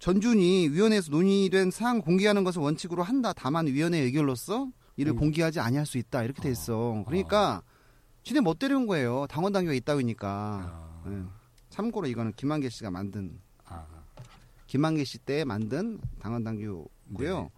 전준이 0.00 0.70
위원회에서 0.70 1.12
논의된 1.12 1.70
사항 1.70 2.00
공개하는 2.00 2.42
것을 2.42 2.60
원칙으로 2.60 3.04
한다. 3.04 3.32
다만 3.32 3.68
위원회 3.68 4.00
의결로서 4.00 4.68
이를 4.96 5.12
음. 5.12 5.16
공개하지 5.18 5.60
아니할 5.60 5.86
수 5.86 5.98
있다. 5.98 6.22
이렇게 6.22 6.40
돼 6.42 6.50
있어. 6.50 7.04
그러니까 7.06 7.62
지네 8.22 8.40
멋대로인 8.40 8.86
거예요. 8.86 9.26
당원 9.28 9.52
당규가 9.52 9.74
있다고니까. 9.74 10.28
아, 10.28 11.02
예. 11.08 11.22
참고로 11.68 12.06
이거는 12.08 12.32
김한계 12.36 12.68
씨가 12.70 12.90
만든 12.90 13.38
아, 13.66 13.84
김한계 14.66 15.04
씨때 15.04 15.44
만든 15.44 16.00
당원 16.18 16.42
당규고요. 16.42 17.42
네. 17.42 17.48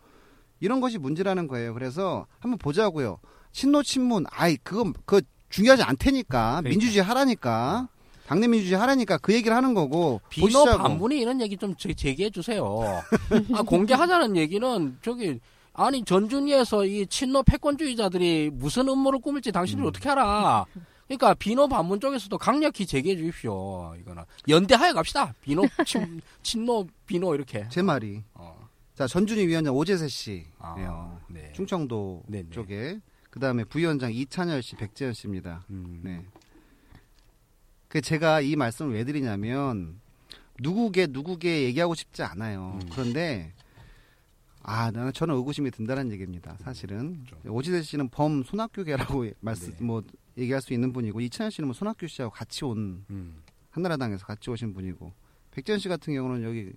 이런 0.61 0.81
것이 0.81 0.99
문제라는 0.99 1.47
거예요. 1.47 1.73
그래서 1.75 2.27
한번 2.41 2.59
보자고요. 2.59 3.19
친노 3.53 3.83
친문, 3.85 4.25
아이 4.31 4.57
그건 4.57 4.93
그 5.07 5.23
중요하지 5.49 5.83
않다니까. 5.85 6.61
그러니까. 6.61 6.69
민주주의 6.69 7.03
하라니까. 7.03 7.89
당내 8.27 8.47
민주주의 8.49 8.79
하라니까 8.79 9.17
그 9.19 9.33
얘기를 9.33 9.57
하는 9.57 9.73
거고. 9.73 10.21
비너. 10.29 10.77
반분이 10.77 11.19
이런 11.19 11.41
얘기 11.41 11.57
좀 11.57 11.75
제- 11.77 11.95
제기해 11.95 12.29
주세요. 12.31 12.67
아, 13.55 13.63
공개하자는 13.63 14.37
얘기는 14.37 14.99
저기 15.01 15.41
아니 15.79 16.05
전준위에서 16.05 16.85
이 16.87 17.07
친노 17.07 17.45
패권주의자들이 17.45 18.51
무슨 18.53 18.89
음모를 18.89 19.21
꾸밀지 19.21 19.53
당신이 19.53 19.81
음. 19.81 19.87
어떻게 19.87 20.09
알아? 20.11 20.67
그러니까 21.07 21.35
비노 21.35 21.69
반문 21.69 22.01
쪽에서도 22.01 22.37
강력히 22.37 22.85
제기해 22.85 23.17
주십시오. 23.17 23.95
이거는 24.01 24.25
연대하여 24.49 24.93
갑시다. 24.93 25.33
비노 25.41 25.63
친, 25.87 26.21
친노 26.43 26.89
비노 27.07 27.33
이렇게. 27.37 27.69
제 27.71 27.81
말이. 27.81 28.25
어, 28.35 28.69
자 28.97 29.07
전준희 29.07 29.47
위원장 29.47 29.73
오재세 29.73 30.09
씨예요. 30.09 30.45
아, 30.59 31.19
네. 31.29 31.53
충청도 31.55 32.25
네, 32.27 32.43
네. 32.43 32.51
쪽에. 32.51 32.99
그 33.31 33.39
다음에 33.39 33.63
부위원장 33.63 34.13
이찬열 34.13 34.63
씨, 34.63 34.75
백재현 34.75 35.13
씨입니다. 35.13 35.65
음, 35.71 36.01
네. 36.03 36.25
그 37.87 38.01
제가 38.01 38.41
이 38.41 38.57
말씀을 38.57 38.95
왜 38.95 39.05
드리냐면 39.05 40.01
누구게 40.59 41.07
누구게 41.11 41.63
얘기하고 41.63 41.95
싶지 41.95 42.25
않아요. 42.25 42.81
음. 42.83 42.89
그런데 42.91 43.55
아, 44.69 44.91
나는 44.91 45.13
저는 45.15 45.35
의구심이 45.35 45.71
든다는 45.71 46.13
얘기입니다. 46.13 46.57
사실은 46.61 47.25
그렇죠. 47.25 47.53
오지대 47.53 47.81
씨는 47.83 48.11
범 48.11 48.43
손학규계라고 48.43 49.31
말씀 49.41 49.73
네. 49.73 49.83
뭐 49.83 50.03
얘기할 50.37 50.61
수 50.61 50.75
있는 50.75 50.93
분이고 50.93 51.23
이찬현 51.23 51.51
씨는 51.51 51.69
뭐 51.69 51.75
손학규 51.75 52.07
씨하고 52.07 52.33
같이 52.33 52.67
온 52.67 53.03
음. 53.09 53.43
한나라당에서 53.71 54.27
같이 54.27 54.51
오신 54.51 54.75
분이고 54.75 55.11
백지현 55.53 55.79
씨 55.79 55.89
같은 55.89 56.13
경우는 56.13 56.43
여기 56.45 56.73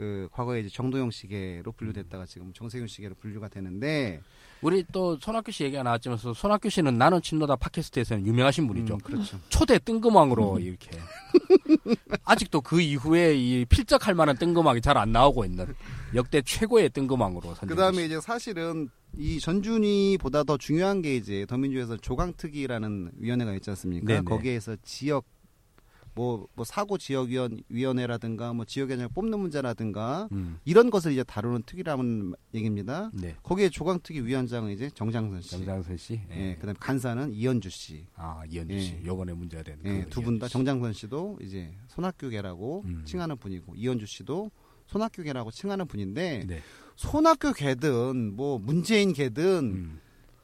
그 0.00 0.30
과거에 0.32 0.60
이제 0.60 0.70
정도영 0.70 1.10
씨계로 1.10 1.72
분류됐다가 1.72 2.24
지금 2.24 2.54
정세균 2.54 2.88
씨계로 2.88 3.14
분류가 3.16 3.48
되는데 3.48 4.22
우리 4.62 4.82
또 4.92 5.18
손학규 5.18 5.52
씨 5.52 5.64
얘기가 5.64 5.82
나왔지만 5.82 6.16
손학규 6.16 6.70
씨는 6.70 6.96
나는 6.96 7.20
친노다 7.20 7.56
팟캐스트에서는 7.56 8.26
유명하신 8.26 8.66
분이죠. 8.66 8.94
음, 8.94 8.98
그렇죠. 9.00 9.38
초대 9.50 9.78
뜬금왕으로 9.78 10.58
이렇게 10.60 10.90
아직도 12.24 12.62
그 12.62 12.80
이후에 12.80 13.36
이 13.36 13.66
필적할 13.66 14.14
만한 14.14 14.38
뜬금왕이 14.38 14.80
잘 14.80 14.96
안 14.96 15.12
나오고 15.12 15.44
있는 15.44 15.66
역대 16.14 16.40
최고의 16.40 16.88
뜬금왕으로 16.90 17.54
선정. 17.54 17.68
그다음에 17.68 18.06
이제 18.06 18.18
사실은 18.22 18.88
이 19.18 19.38
전준이보다 19.38 20.44
더 20.44 20.56
중요한 20.56 21.02
게 21.02 21.14
이제 21.14 21.44
더민주에서 21.46 21.98
조강특위라는 21.98 23.12
위원회가 23.18 23.52
있지 23.54 23.68
않습니까? 23.68 24.06
네네. 24.06 24.22
거기에서 24.24 24.76
지역 24.82 25.26
뭐, 26.20 26.46
뭐 26.54 26.66
사고 26.66 26.98
지역위원 26.98 27.62
위원회라든가 27.70 28.52
뭐 28.52 28.66
지역위원회 28.66 29.08
뽑는 29.08 29.40
문제라든가 29.40 30.28
음. 30.32 30.58
이런 30.66 30.90
것을 30.90 31.12
이제 31.12 31.24
다루는 31.24 31.62
특위라는 31.62 32.34
얘기입니다. 32.52 33.10
네. 33.14 33.36
거기에 33.42 33.70
조강특위 33.70 34.20
위원장은 34.26 34.70
이제 34.70 34.90
정장선 34.90 35.40
씨, 35.40 35.50
정장선 35.52 35.96
씨. 35.96 36.20
예, 36.30 36.56
그다음 36.56 36.70
에 36.70 36.78
간사는 36.78 37.32
이현주 37.32 37.70
씨, 37.70 38.06
아 38.16 38.42
이현주 38.50 38.74
예. 38.74 38.80
씨. 38.80 39.00
요번에 39.02 39.32
문제가 39.32 39.62
되는. 39.62 39.80
예, 39.86 40.04
그두분 40.04 40.38
다. 40.38 40.46
정장선 40.46 40.92
씨도 40.92 41.38
이제 41.40 41.72
손학규계라고 41.88 42.82
음. 42.84 43.02
칭하는 43.06 43.38
분이고 43.38 43.74
이현주 43.74 44.04
씨도 44.04 44.50
손학규계라고 44.88 45.50
칭하는 45.50 45.86
분인데 45.86 46.44
네. 46.46 46.60
손학규계든 46.96 48.36
뭐 48.36 48.58
문재인계든 48.58 49.44
음. 49.44 50.00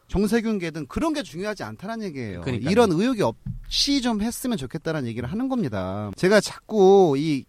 정세균계든 0.09 0.87
그런 0.87 1.13
게 1.13 1.23
중요하지 1.23 1.63
않다는 1.63 2.03
얘기예요. 2.05 2.41
그러니까요. 2.43 2.71
이런 2.71 2.93
의혹이 2.93 3.23
없이 3.23 4.01
좀 4.01 4.21
했으면 4.23 4.57
좋겠다는 4.57 5.07
얘기를 5.07 5.31
하는 5.31 5.49
겁니다. 5.49 6.11
제가 6.17 6.41
자꾸 6.41 7.17
이 7.19 7.45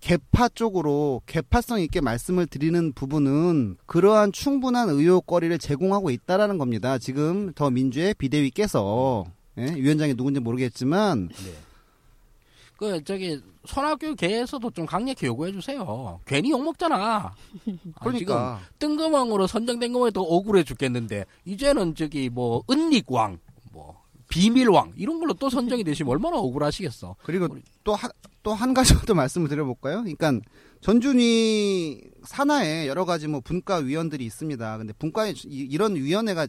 개파 0.00 0.50
쪽으로 0.50 1.22
개파성 1.24 1.80
있게 1.80 2.02
말씀을 2.02 2.46
드리는 2.46 2.92
부분은 2.92 3.76
그러한 3.86 4.32
충분한 4.32 4.90
의혹거리를 4.90 5.56
제공하고 5.58 6.10
있다라는 6.10 6.58
겁니다. 6.58 6.98
지금 6.98 7.52
더 7.54 7.70
민주의 7.70 8.12
비대위께서 8.12 9.24
예? 9.56 9.74
위원장이 9.74 10.14
누군지 10.14 10.40
모르겠지만 10.40 11.28
네. 11.28 11.52
그 12.76 13.02
저기 13.04 13.40
손학규 13.66 14.14
계에서도 14.16 14.70
좀 14.70 14.84
강력히 14.84 15.26
요구해 15.26 15.52
주세요. 15.52 16.20
괜히 16.26 16.50
욕 16.50 16.62
먹잖아. 16.62 17.34
그러니까 18.02 18.60
뜬금왕으로 18.78 19.46
선정된 19.46 19.92
것만 19.92 20.08
해도 20.08 20.22
억울해 20.22 20.64
죽겠는데 20.64 21.24
이제는 21.44 21.94
저기 21.94 22.28
뭐 22.28 22.62
은닉왕, 22.70 23.38
뭐 23.72 24.02
비밀왕 24.28 24.92
이런 24.96 25.18
걸로 25.20 25.32
또 25.34 25.48
선정이 25.48 25.84
되시면 25.84 26.10
얼마나 26.10 26.36
억울하시겠어. 26.38 27.16
그리고 27.22 27.56
또또 27.84 28.52
한 28.54 28.74
가지 28.74 28.94
더 29.06 29.14
말씀을 29.14 29.48
드려볼까요? 29.48 30.02
그러니까 30.02 30.32
전준이 30.80 32.00
산하에 32.24 32.86
여러 32.88 33.04
가지 33.04 33.26
뭐 33.28 33.40
분과 33.40 33.76
위원들이 33.76 34.24
있습니다. 34.24 34.78
근데 34.78 34.92
분과에 34.94 35.32
이- 35.46 35.68
이런 35.70 35.94
위원회가 35.96 36.46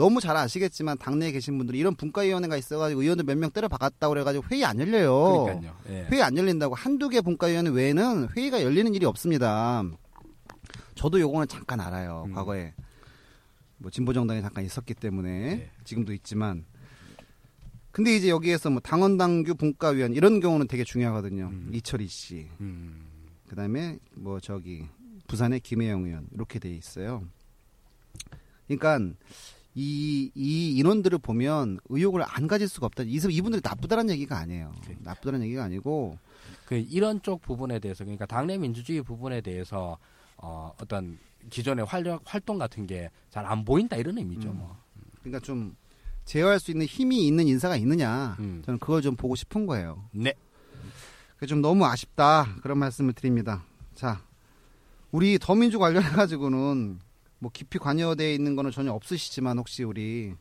너무 0.00 0.18
잘 0.18 0.34
아시겠지만 0.34 0.96
당내에 0.96 1.30
계신 1.30 1.58
분들이 1.58 1.78
이런 1.78 1.94
분과위원회가 1.94 2.56
있어가지고 2.56 3.02
의원들 3.02 3.26
몇 3.26 3.36
명 3.36 3.50
때려 3.50 3.68
박았다고 3.68 4.14
그래가지고 4.14 4.46
회의 4.50 4.64
안 4.64 4.80
열려요. 4.80 5.44
그러니까요. 5.44 5.76
예. 5.90 6.06
회의 6.10 6.22
안 6.22 6.34
열린다고 6.38 6.74
한두 6.74 7.10
개 7.10 7.20
분과위원회 7.20 7.70
외에는 7.70 8.28
회의가 8.34 8.62
열리는 8.62 8.94
일이 8.94 9.04
없습니다. 9.04 9.84
저도 10.94 11.20
요거는 11.20 11.48
잠깐 11.48 11.80
알아요. 11.80 12.24
음. 12.28 12.32
과거에 12.32 12.72
뭐 13.76 13.90
진보 13.90 14.14
정당에 14.14 14.40
잠깐 14.40 14.64
있었기 14.64 14.94
때문에 14.94 15.30
네. 15.56 15.70
지금도 15.84 16.14
있지만 16.14 16.64
근데 17.90 18.16
이제 18.16 18.30
여기에서 18.30 18.70
뭐 18.70 18.80
당원 18.80 19.18
당규 19.18 19.54
분과위원 19.54 20.14
이런 20.14 20.40
경우는 20.40 20.66
되게 20.66 20.82
중요하거든요. 20.82 21.50
음. 21.52 21.70
이철희 21.74 22.06
씨, 22.06 22.48
음. 22.60 23.04
그다음에 23.48 23.98
뭐 24.14 24.40
저기 24.40 24.86
부산의 25.26 25.60
김혜영 25.60 26.06
의원 26.06 26.26
이렇게 26.32 26.58
돼 26.58 26.70
있어요. 26.70 27.22
그러니까 28.66 29.14
이, 29.74 30.30
이 30.34 30.76
인원들을 30.78 31.18
보면 31.18 31.78
의혹을 31.88 32.22
안 32.26 32.46
가질 32.48 32.68
수가 32.68 32.86
없다. 32.86 33.04
이- 33.04 33.20
이분들이 33.30 33.60
나쁘다는 33.64 34.10
얘기가 34.10 34.36
아니에요. 34.38 34.72
그러니까. 34.82 35.10
나쁘다는 35.10 35.42
얘기가 35.42 35.64
아니고 35.64 36.18
그 36.66 36.76
이런 36.76 37.22
쪽 37.22 37.40
부분에 37.42 37.78
대해서 37.78 38.04
그러니까 38.04 38.26
당내 38.26 38.58
민주주의 38.58 39.02
부분에 39.02 39.40
대해서 39.40 39.96
어, 40.36 40.72
어떤 40.80 41.18
기존의 41.50 41.84
활동 41.86 42.18
활동 42.24 42.58
같은 42.58 42.86
게 42.86 43.08
잘 43.30 43.46
안 43.46 43.64
보인다 43.64 43.96
이런 43.96 44.18
의미죠. 44.18 44.50
음. 44.50 44.58
뭐. 44.58 44.76
그러니까 45.20 45.38
좀 45.44 45.76
제어할 46.24 46.58
수 46.60 46.70
있는 46.70 46.86
힘이 46.86 47.26
있는 47.26 47.46
인사가 47.46 47.76
있느냐. 47.76 48.36
음. 48.40 48.62
저는 48.64 48.78
그걸 48.78 49.02
좀 49.02 49.14
보고 49.16 49.34
싶은 49.36 49.66
거예요. 49.66 50.04
네. 50.12 50.34
좀 51.48 51.60
너무 51.62 51.86
아쉽다. 51.86 52.56
그런 52.62 52.76
말씀을 52.78 53.12
드립니다. 53.14 53.64
자, 53.94 54.22
우리 55.10 55.38
더민주 55.38 55.78
관련해 55.78 56.08
가지고는 56.10 57.00
뭐 57.40 57.50
깊이 57.52 57.78
관여되어 57.78 58.30
있는 58.32 58.54
거는 58.54 58.70
전혀 58.70 58.92
없으시지만 58.92 59.58
혹시 59.58 59.82
우리 59.82 60.34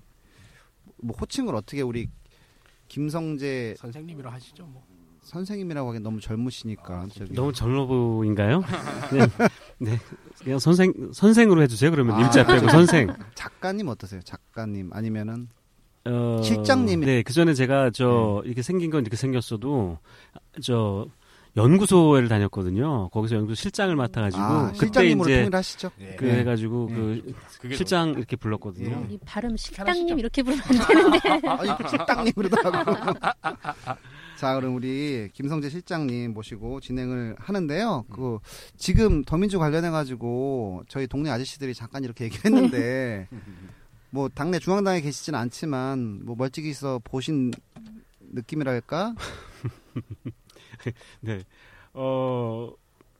뭐 1.01 1.15
호칭을 1.19 1.55
어떻게 1.55 1.81
우리 1.81 2.07
김성재 2.89 3.75
선생님이라 3.77 4.31
하시죠. 4.33 4.65
뭐. 4.65 4.83
선생님이라고 5.21 5.89
하기 5.89 5.99
너무 5.99 6.19
젊으시니까 6.19 7.07
저기 7.13 7.33
너무 7.33 7.53
젊어 7.53 7.85
보인가요? 7.85 8.61
네. 9.13 9.19
네. 9.77 9.97
그냥 10.43 10.59
선생 10.59 10.91
선생으로 11.13 11.61
해주세요. 11.63 11.91
그러면 11.91 12.15
아. 12.15 12.21
임자 12.21 12.45
빼고 12.45 12.69
선생. 12.69 13.13
작가님 13.35 13.87
어떠세요? 13.87 14.21
작가님 14.23 14.89
아니면은 14.91 15.47
어, 16.05 16.41
실장님이- 16.43 17.05
네, 17.05 17.23
그 17.23 17.31
전에 17.33 17.53
제가 17.53 17.91
저 17.91 18.41
이렇게 18.45 18.61
생긴 18.61 18.89
건 18.89 19.01
이렇게 19.01 19.15
생겼어도 19.17 19.99
저 20.63 21.07
연구소를 21.55 22.27
다녔거든요. 22.27 23.09
거기서 23.09 23.35
연구소 23.35 23.55
실장을 23.55 23.95
맡아가지고 23.95 24.41
아, 24.43 24.67
그때 24.67 24.85
실장님으로 24.85 25.29
이제 25.29 25.39
통일하시죠? 25.41 25.91
네. 25.97 26.15
그 26.15 26.27
해가지고 26.27 26.87
그 26.87 27.33
그게 27.59 27.75
실장 27.75 28.09
이렇게 28.11 28.35
불렀거든요. 28.35 29.07
이 29.09 29.17
발음? 29.25 29.57
식당님 29.57 30.19
이렇게 30.19 30.43
부르면 30.43 30.63
안 30.63 31.19
되는데. 31.19 31.77
그 31.77 31.89
실장님 31.89 32.33
그러더라고. 32.33 32.93
자, 34.37 34.55
그럼 34.55 34.75
우리 34.75 35.29
김성재 35.33 35.69
실장님 35.69 36.33
모시고 36.33 36.79
진행을 36.79 37.35
하는데요. 37.39 38.05
그 38.09 38.39
지금 38.77 39.23
더민주 39.25 39.59
관련해 39.59 39.89
가지고 39.89 40.83
저희 40.87 41.07
동네 41.07 41.29
아저씨들이 41.29 41.73
잠깐 41.73 42.05
이렇게 42.05 42.25
얘기했는데 42.25 43.27
뭐 44.11 44.29
당내 44.29 44.59
중앙당에 44.59 45.01
계시진 45.01 45.35
않지만 45.35 46.21
뭐 46.23 46.35
멀찍이서 46.37 47.01
보신 47.03 47.51
느낌이랄까? 48.31 49.13
네. 51.21 51.41
어 51.93 52.71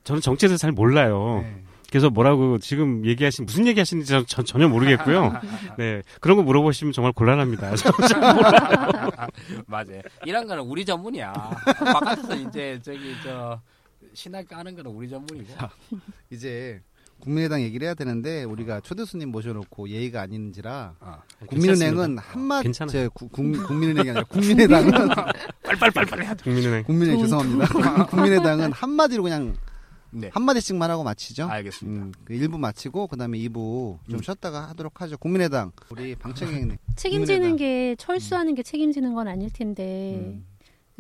저는 0.04 0.22
정치에 0.22 0.48
대해서 0.48 0.62
잘 0.62 0.72
몰라요. 0.72 1.42
네. 1.44 1.64
그래서 1.90 2.10
뭐라고 2.12 2.60
지금 2.60 3.04
얘기하신 3.06 3.46
무슨 3.46 3.66
얘기하시는지 3.66 4.08
전, 4.12 4.26
전- 4.28 4.46
전혀 4.46 4.68
모르겠고요. 4.68 5.34
네 5.78 6.04
그런 6.22 6.38
거 6.38 6.44
물어보시면 6.44 6.94
정말 6.94 7.12
곤란합니다. 7.14 7.72
맞아요. 9.66 10.02
이런 10.26 10.48
거는 10.48 10.64
우리 10.64 10.86
전문이야. 10.86 11.34
바깥에서 11.34 12.36
이제 12.36 12.80
저기 12.84 13.16
저 13.24 13.60
신학 14.14 14.48
까는 14.48 14.76
거는 14.76 14.92
우리 14.92 15.10
전문이고. 15.10 15.54
이제 16.30 16.82
국민의당 17.20 17.62
얘기를 17.62 17.86
해야 17.86 17.94
되는데 17.94 18.44
우리가 18.44 18.80
초대 18.82 19.06
손님 19.06 19.30
모셔놓고 19.32 19.90
예의가 19.90 20.22
아닌지라 20.22 20.96
어. 21.00 21.18
국민은행은 21.48 22.18
한마디 22.18 22.64
괜찮아요. 22.64 22.92
제 22.92 23.08
구- 23.14 23.28
국- 23.30 23.52
국민은행이 23.68 24.10
아니라 24.10 24.24
국민의당은 24.26 24.92
빨빨빨빨 25.64 26.24
해야 26.24 26.34
돼. 26.34 26.44
국민은행 26.44 26.84
국민의 26.84 27.20
죄송합니다. 27.20 28.06
국민의당은 28.08 28.72
한마디로 28.72 29.24
그냥 29.24 29.56
네. 30.12 30.30
한마디씩만 30.34 30.90
하고 30.90 31.04
마치죠. 31.04 31.48
알겠습니다. 31.48 32.06
음, 32.06 32.12
그 32.26 32.34
1부 32.34 32.58
마치고 32.58 33.08
그다음에 33.08 33.38
2부 33.38 34.00
좀 34.10 34.16
음. 34.16 34.22
쉬었다가 34.22 34.68
하도록 34.70 35.00
하죠. 35.02 35.18
국민의당 35.18 35.72
우리 35.92 36.16
방청객님. 36.16 36.78
책임지는 36.96 37.40
국민의당. 37.52 37.56
게 37.58 37.96
철수하는 37.98 38.56
게 38.56 38.64
책임지는 38.64 39.14
건 39.14 39.28
아닐 39.28 39.52
텐데 39.52 40.16
음. 40.20 40.46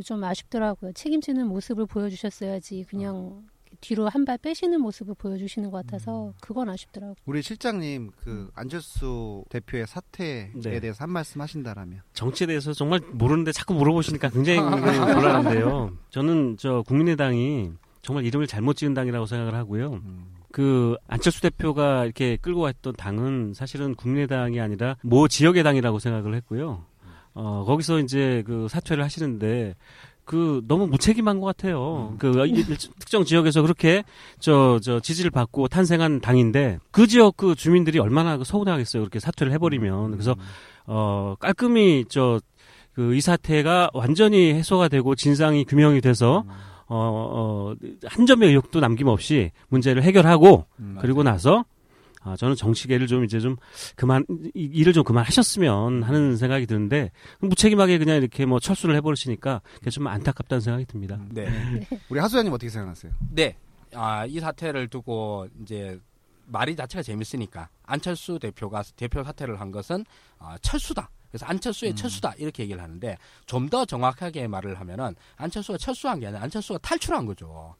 좀 0.06 0.24
아쉽더라고요. 0.24 0.94
책임지는 0.94 1.48
모습을 1.48 1.86
보여주셨어야지 1.88 2.86
그냥 2.88 3.44
뒤로 3.82 4.08
한 4.10 4.26
발 4.26 4.38
빼시는 4.38 4.82
모습을 4.82 5.16
보여주시는 5.16 5.72
것 5.72 5.86
같아서 5.86 6.34
그건 6.42 6.70
아쉽더라고요. 6.70 7.16
우리 7.26 7.42
실장님 7.42 8.12
그 8.24 8.50
안철수 8.54 9.44
대표의 9.50 9.88
사퇴에 9.88 10.52
네. 10.56 10.80
대해서 10.80 11.04
한 11.04 11.10
말씀 11.12 11.42
하신다라면. 11.42 12.02
정치에 12.14 12.46
대해서 12.48 12.74
정말 12.74 13.00
모르는데 13.14 13.52
자꾸 13.52 13.74
물어보시니까 13.74 14.30
굉장히 14.30 14.60
곤란한데요. 15.16 15.98
저는 16.10 16.58
저 16.60 16.84
국민의당이 16.88 17.72
정말 18.02 18.26
이름을 18.26 18.48
잘못 18.48 18.76
지은 18.76 18.94
당이라고 18.94 19.26
생각을 19.26 19.56
하고요. 19.56 19.94
음. 19.94 20.26
그 20.52 20.96
안철수 21.08 21.42
대표가 21.42 22.06
이렇게 22.06 22.38
끌고 22.38 22.62
왔던 22.62 22.94
당은 22.98 23.54
사실은 23.54 23.96
국민의당이 23.96 24.60
아니라 24.60 24.98
모 25.04 25.28
지역의 25.28 25.64
당이라고 25.64 26.00
생각을 26.00 26.36
했고요. 26.36 26.84
어, 27.36 27.64
거기서 27.66 28.00
이제 28.00 28.44
그 28.46 28.68
사퇴를 28.70 29.04
하시는데 29.04 29.76
그 30.30 30.62
너무 30.68 30.86
무책임한 30.86 31.40
것 31.40 31.48
같아요. 31.48 32.12
음. 32.14 32.18
그 32.20 32.32
특정 33.00 33.26
지역에서 33.26 33.64
그렇게 33.64 34.04
저 34.40 34.78
저 34.84 35.00
지지를 35.00 35.32
받고 35.32 35.68
탄생한 35.68 36.22
당인데 36.22 36.78
그 36.92 37.08
지역 37.08 37.36
그 37.36 37.56
주민들이 37.56 37.98
얼마나 37.98 38.38
그 38.38 38.44
서운하겠어요. 38.44 39.02
그렇게 39.02 39.20
사퇴를 39.20 39.52
해버리면 39.54 40.12
그래서 40.12 40.36
어 40.86 41.36
깔끔히 41.40 42.06
저 42.08 42.40
그 42.96 43.16
이 43.16 43.22
사태가 43.22 43.92
완전히 43.94 44.54
해소가 44.54 44.90
되고 44.90 45.16
진상이 45.16 45.64
규명이 45.66 46.02
돼서 46.02 46.44
어, 46.88 46.90
어, 46.90 47.74
한 48.06 48.26
점의 48.26 48.50
의혹도 48.50 48.82
남김없이 48.82 49.52
문제를 49.70 50.04
해결하고 50.04 50.66
음. 50.80 50.98
그리고 51.00 51.24
나서 51.24 51.64
아, 52.22 52.36
저는 52.36 52.56
정치계를 52.56 53.08
좀 53.08 53.24
이제 53.24 53.40
좀 53.40 53.56
그만 53.96 54.26
이- 54.54 54.70
일을 54.74 54.92
좀 54.94 55.04
그만하셨으면 55.04 56.04
하는 56.04 56.36
생각이 56.38 56.66
드는데 56.66 57.12
무책임하게 57.40 57.98
그냥 57.98 58.18
이렇게 58.18 58.46
뭐 58.46 58.60
철수를 58.60 58.96
해버리시니까 58.98 59.62
그게 59.76 59.90
좀 59.90 60.08
안타깝다는 60.08 60.62
생각이 60.62 60.86
듭니다. 60.86 61.20
네. 61.30 61.48
우리 62.10 62.20
하수장님 62.20 62.52
어떻게 62.52 62.70
생각하세요? 62.70 63.12
네. 63.32 63.56
아, 63.94 64.26
이 64.26 64.40
사태를 64.40 64.88
두고 64.90 65.48
이제 65.62 66.00
말이 66.48 66.76
자체가 66.76 67.04
재밌으니까 67.04 67.70
안철수 67.84 68.38
대표가 68.40 68.84
대표 68.96 69.24
사퇴를 69.24 69.60
한 69.60 69.72
것은 69.72 70.04
아, 70.40 70.58
철수다. 70.62 71.10
그래서 71.30 71.46
안철수의 71.46 71.96
철수다 71.96 72.34
이렇게 72.40 72.64
얘기를 72.64 72.82
하는데 72.82 73.16
좀 73.46 73.70
더 73.70 73.86
정확하게 73.86 74.48
말을 74.48 74.80
하면은 74.80 75.16
안철수가 75.38 75.78
철수한 75.78 76.20
게 76.20 76.26
아니라 76.28 76.42
안철수가 76.42 76.80
탈출한 76.80 77.26
거죠. 77.28 77.76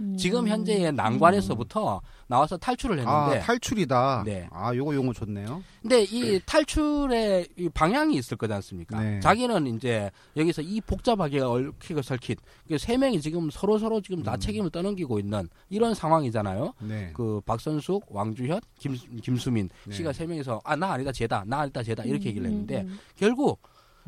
음. 0.00 0.16
지금 0.16 0.46
현재의 0.46 0.92
난관에서부터 0.92 2.00
나와서 2.26 2.56
탈출을 2.56 2.98
했는데 2.98 3.38
아 3.38 3.40
탈출이다. 3.40 4.22
네. 4.26 4.46
아 4.50 4.74
요거 4.74 4.94
용어 4.94 5.12
좋네요. 5.12 5.62
근데 5.80 6.02
이 6.04 6.40
탈출의 6.44 7.48
이 7.56 7.68
방향이 7.70 8.14
있을 8.16 8.36
거지 8.36 8.52
않습니까? 8.52 9.00
네. 9.02 9.20
자기는 9.20 9.66
이제 9.76 10.10
여기서 10.36 10.62
이 10.62 10.80
복잡하게 10.80 11.40
얽히고 11.40 12.02
설킷 12.02 12.38
그세 12.68 12.96
명이 12.96 13.20
지금 13.20 13.48
서로 13.50 13.78
서로 13.78 14.00
지금 14.00 14.18
음. 14.18 14.22
나 14.22 14.36
책임을 14.36 14.70
떠넘기고 14.70 15.18
있는 15.18 15.48
이런 15.70 15.94
상황이잖아요. 15.94 16.74
네. 16.80 17.10
그 17.14 17.40
박선숙, 17.46 18.04
왕주현, 18.08 18.60
김, 18.78 18.96
김수민 19.22 19.68
네. 19.86 19.94
씨가 19.94 20.12
세 20.12 20.26
명이서 20.26 20.60
아 20.64 20.76
나 20.76 20.92
아니다 20.92 21.10
쟤다, 21.10 21.42
나 21.46 21.60
아니다 21.60 21.82
쟤다 21.82 22.02
이렇게 22.04 22.28
얘기를 22.28 22.46
했는데 22.46 22.82
음, 22.82 22.88
음, 22.88 22.98
결국 23.16 23.60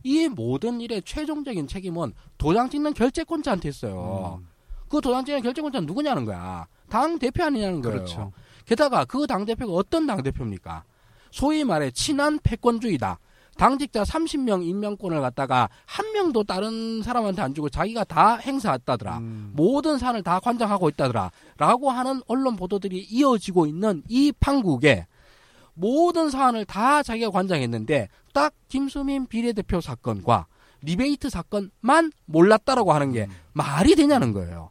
이 0.04 0.28
모든 0.28 0.82
일의 0.82 1.00
최종적인 1.02 1.66
책임은 1.66 2.12
도장 2.36 2.68
찍는 2.68 2.92
결재권자한테 2.92 3.68
있어요. 3.70 4.38
음, 4.42 4.46
그 4.88 5.00
도장 5.00 5.24
찍는 5.24 5.42
결재권자는 5.42 5.86
누구냐는 5.86 6.24
거야. 6.24 6.66
당 6.88 7.18
대표 7.18 7.44
아니냐는 7.44 7.80
거예요. 7.82 7.96
그렇죠. 7.98 8.32
게다가 8.66 9.04
그 9.04 9.26
당 9.26 9.44
대표가 9.44 9.72
어떤 9.72 10.06
당 10.06 10.22
대표입니까? 10.22 10.84
소위 11.30 11.64
말해 11.64 11.90
친한 11.90 12.38
패권주의다. 12.42 13.18
당직자 13.56 14.04
30명 14.04 14.64
임명권을 14.64 15.20
갖다가 15.20 15.68
한 15.84 16.12
명도 16.12 16.44
다른 16.44 17.02
사람한테 17.02 17.42
안 17.42 17.54
주고 17.54 17.68
자기가 17.68 18.04
다 18.04 18.36
행사했다더라. 18.36 19.18
음. 19.18 19.52
모든 19.54 19.98
사안을 19.98 20.22
다 20.22 20.38
관장하고 20.38 20.88
있다더라. 20.90 21.32
라고 21.56 21.90
하는 21.90 22.22
언론 22.28 22.54
보도들이 22.56 23.06
이어지고 23.10 23.66
있는 23.66 24.04
이 24.08 24.32
판국에 24.38 25.06
모든 25.74 26.30
사안을 26.30 26.64
다 26.66 27.02
자기가 27.02 27.30
관장했는데 27.30 28.08
딱 28.32 28.52
김수민 28.68 29.26
비례대표 29.26 29.80
사건과 29.80 30.46
리베이트 30.82 31.28
사건만 31.28 32.12
몰랐다라고 32.26 32.92
하는 32.92 33.10
게 33.12 33.26
말이 33.52 33.96
되냐는 33.96 34.32
거예요. 34.32 34.70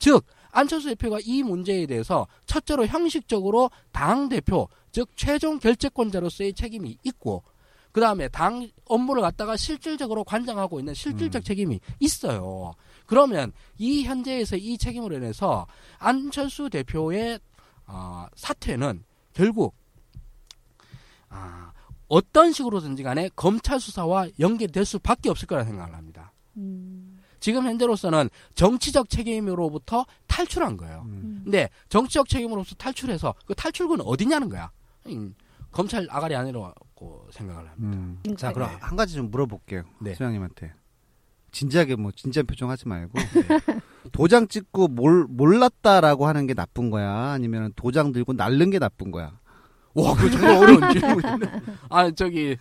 즉 0.00 0.26
안철수 0.50 0.88
대표가 0.88 1.18
이 1.22 1.44
문제에 1.44 1.86
대해서 1.86 2.26
첫째로 2.46 2.86
형식적으로 2.86 3.70
당 3.92 4.28
대표 4.28 4.68
즉 4.90 5.08
최종 5.14 5.60
결재권자로서의 5.60 6.54
책임이 6.54 6.98
있고 7.04 7.44
그 7.92 8.00
다음에 8.00 8.28
당 8.28 8.68
업무를 8.86 9.22
갖다가 9.22 9.56
실질적으로 9.56 10.24
관장하고 10.24 10.78
있는 10.80 10.94
실질적 10.94 11.44
책임이 11.44 11.80
있어요. 11.98 12.72
그러면 13.06 13.52
이 13.78 14.04
현재에서 14.04 14.56
이 14.56 14.78
책임으로 14.78 15.16
인해서 15.16 15.66
안철수 15.98 16.70
대표의 16.70 17.40
어, 17.86 18.26
사퇴는 18.36 19.04
결국 19.32 19.74
아, 21.28 21.72
어떤 22.08 22.52
식으로든지 22.52 23.02
간에 23.02 23.28
검찰 23.34 23.80
수사와 23.80 24.28
연계될 24.38 24.84
수밖에 24.84 25.28
없을 25.28 25.46
거라 25.46 25.64
생각을 25.64 25.94
합니다. 25.94 26.32
음, 26.56 27.09
지금 27.40 27.64
현재로서는 27.64 28.30
정치적 28.54 29.08
책임으로부터 29.08 30.06
탈출한 30.26 30.76
거예요. 30.76 31.02
음. 31.06 31.40
근데 31.44 31.70
정치적 31.88 32.28
책임으로부터 32.28 32.74
탈출해서 32.76 33.34
그 33.46 33.54
탈출구는 33.54 34.04
어디냐는 34.04 34.48
거야. 34.48 34.70
음, 35.06 35.34
검찰 35.72 36.06
아가리 36.10 36.36
아니라고 36.36 37.28
생각을 37.32 37.68
합니다. 37.68 37.98
음. 37.98 38.20
음. 38.26 38.36
자 38.36 38.52
그럼 38.52 38.70
네. 38.70 38.76
한 38.80 38.96
가지 38.96 39.14
좀 39.14 39.30
물어볼게요. 39.30 39.84
네. 40.00 40.12
소장님한테 40.14 40.74
진지하게 41.52 41.96
뭐 41.96 42.12
진지한 42.12 42.46
표정 42.46 42.70
하지 42.70 42.86
말고 42.86 43.18
도장 44.12 44.48
찍고 44.48 44.88
몰, 44.88 45.26
몰랐다라고 45.28 46.26
하는 46.26 46.46
게 46.46 46.54
나쁜 46.54 46.90
거야? 46.90 47.32
아니면 47.32 47.72
도장 47.76 48.12
들고 48.12 48.34
날른 48.34 48.70
게 48.70 48.78
나쁜 48.78 49.10
거야? 49.10 49.38
와, 49.94 50.14
그 50.14 50.30
정말 50.30 50.56
어려운 50.56 50.92
질문이네. 50.92 51.62
아, 51.88 52.10
저기, 52.12 52.56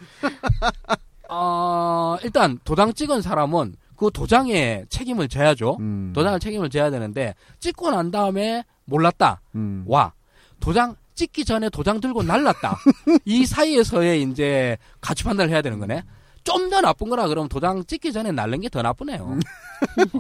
어, 1.30 2.18
일단 2.24 2.60
도장 2.64 2.94
찍은 2.94 3.22
사람은 3.22 3.76
그 4.00 4.10
도장에 4.14 4.86
책임을 4.88 5.28
져야죠. 5.28 5.76
음. 5.82 6.14
도장을 6.16 6.40
책임을 6.40 6.70
져야 6.70 6.90
되는데 6.90 7.36
찍고 7.60 7.92
난 7.92 8.12
다음에 8.12 8.64
몰랐다. 8.86 9.42
음. 9.56 9.84
와 9.88 10.14
도장 10.62 10.96
찍기 11.16 11.44
전에 11.44 11.70
도장 11.70 12.00
들고 12.00 12.24
날랐다. 12.24 12.78
이 13.26 13.46
사이에서의 13.46 14.22
이제 14.24 14.78
가치 15.02 15.26
판단을 15.26 15.52
해야 15.52 15.62
되는 15.62 15.80
거네. 15.80 16.04
좀 16.46 16.70
더 16.70 16.80
나쁜 16.80 17.10
거라 17.10 17.28
그러면 17.28 17.50
도장 17.50 17.84
찍기 17.84 18.14
전에 18.14 18.32
날른 18.32 18.62
게 18.62 18.70
더 18.70 18.82
나쁘네요. 18.82 19.38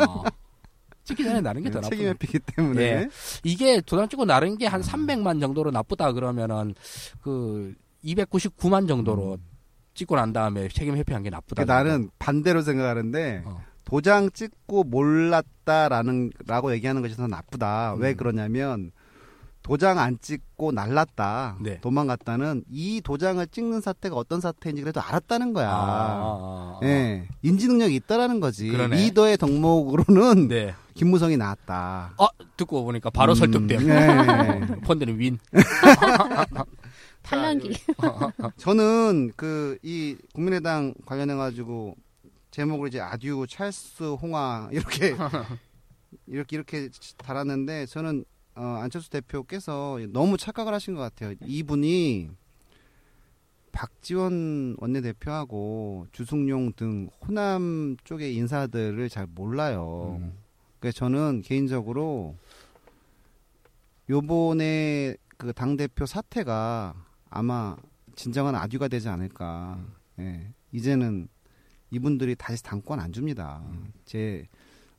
어. 0.06 0.24
찍기 1.06 1.24
전에 1.24 1.40
날른 1.40 1.64
게더 1.64 1.80
나쁘네. 1.80 1.90
책임의 1.96 2.14
피기 2.16 2.38
때문에 2.40 2.82
예. 2.84 3.10
이게 3.46 3.80
도장 3.80 4.10
찍고 4.10 4.26
나른 4.26 4.58
게 4.58 4.68
한 4.68 4.82
300만 4.82 5.40
정도로 5.40 5.72
나쁘다 5.72 6.12
그러면은 6.12 6.76
그 7.22 7.74
299만 8.04 8.90
정도로 8.90 9.38
찍고 9.94 10.18
난 10.18 10.34
다음에 10.34 10.68
책임 10.68 10.98
회피한 10.98 11.24
게 11.24 11.30
나쁘다. 11.30 11.64
그 11.64 11.72
나는 11.72 12.10
반대로 12.20 12.62
생각하는데 12.62 13.44
어. 13.46 13.69
도장 13.90 14.30
찍고 14.32 14.84
몰랐다라는 14.84 16.32
라고 16.46 16.72
얘기하는 16.74 17.02
것이 17.02 17.16
더 17.16 17.26
나쁘다. 17.28 17.96
왜 17.98 18.12
음. 18.12 18.18
그러냐면 18.18 18.92
도장 19.64 19.98
안 19.98 20.18
찍고 20.22 20.72
날랐다. 20.72 21.58
네. 21.60 21.80
도망갔다는 21.82 22.64
이 22.70 23.02
도장을 23.04 23.46
찍는 23.48 23.82
사태가 23.82 24.16
어떤 24.16 24.42
사태인지 24.42 24.84
그래도 24.84 25.02
알았다는 25.02 25.54
거야. 25.54 25.70
아, 25.70 25.74
아, 25.74 25.78
아, 25.78 26.80
아. 26.82 26.86
예. 26.86 27.28
인지 27.42 27.68
능력이 27.68 27.96
있다라는 27.96 28.40
거지. 28.40 28.70
그러네. 28.70 28.96
리더의 28.96 29.38
덕목으로는 29.38 30.48
네. 30.48 30.76
김무성이 30.94 31.36
나왔다. 31.38 32.14
어 32.18 32.28
듣고 32.58 32.84
보니까 32.84 33.10
바로 33.10 33.34
음, 33.34 33.36
설득돼요. 33.36 33.80
네. 33.80 34.68
펀드는 34.86 35.18
윈. 35.18 35.40
탈락이. 37.24 37.74
저는 38.58 39.32
그 39.36 39.78
이 39.84 40.16
국민의당 40.34 40.94
관련해 41.06 41.36
가지고 41.36 41.96
제목을 42.60 42.90
이제 42.90 43.00
아듀 43.00 43.48
찰스 43.48 44.04
홍아 44.22 44.68
이렇게 44.74 45.16
이렇게 46.28 46.58
이렇게 46.58 46.90
달았는데 47.16 47.86
저는 47.86 48.26
어, 48.56 48.62
안철수 48.82 49.10
대표께서 49.10 49.98
너무 50.10 50.36
착각을 50.36 50.74
하신 50.74 50.96
것 50.96 51.00
같아요. 51.00 51.36
이분이 51.46 52.30
박지원 53.72 54.76
원내대표하고 54.78 56.08
주승용 56.12 56.74
등 56.74 57.10
호남 57.22 57.96
쪽의 58.04 58.36
인사들을 58.36 59.08
잘 59.08 59.26
몰라요. 59.26 60.18
음. 60.20 60.34
그래서 60.82 60.98
저는 60.98 61.44
개인적으로 61.44 62.36
요번에 64.10 65.16
그 65.38 65.54
당대표 65.54 66.06
사태가 66.06 67.06
아마 67.30 67.78
진정한 68.16 68.56
아듀가 68.56 68.90
되지 68.90 69.08
않을까. 69.08 69.80
예. 70.20 70.52
이제는 70.74 71.30
이분들이 71.92 72.36
다시 72.36 72.64
당권 72.64 73.00
안 73.00 73.12
줍니다. 73.12 73.62
제 74.06 74.48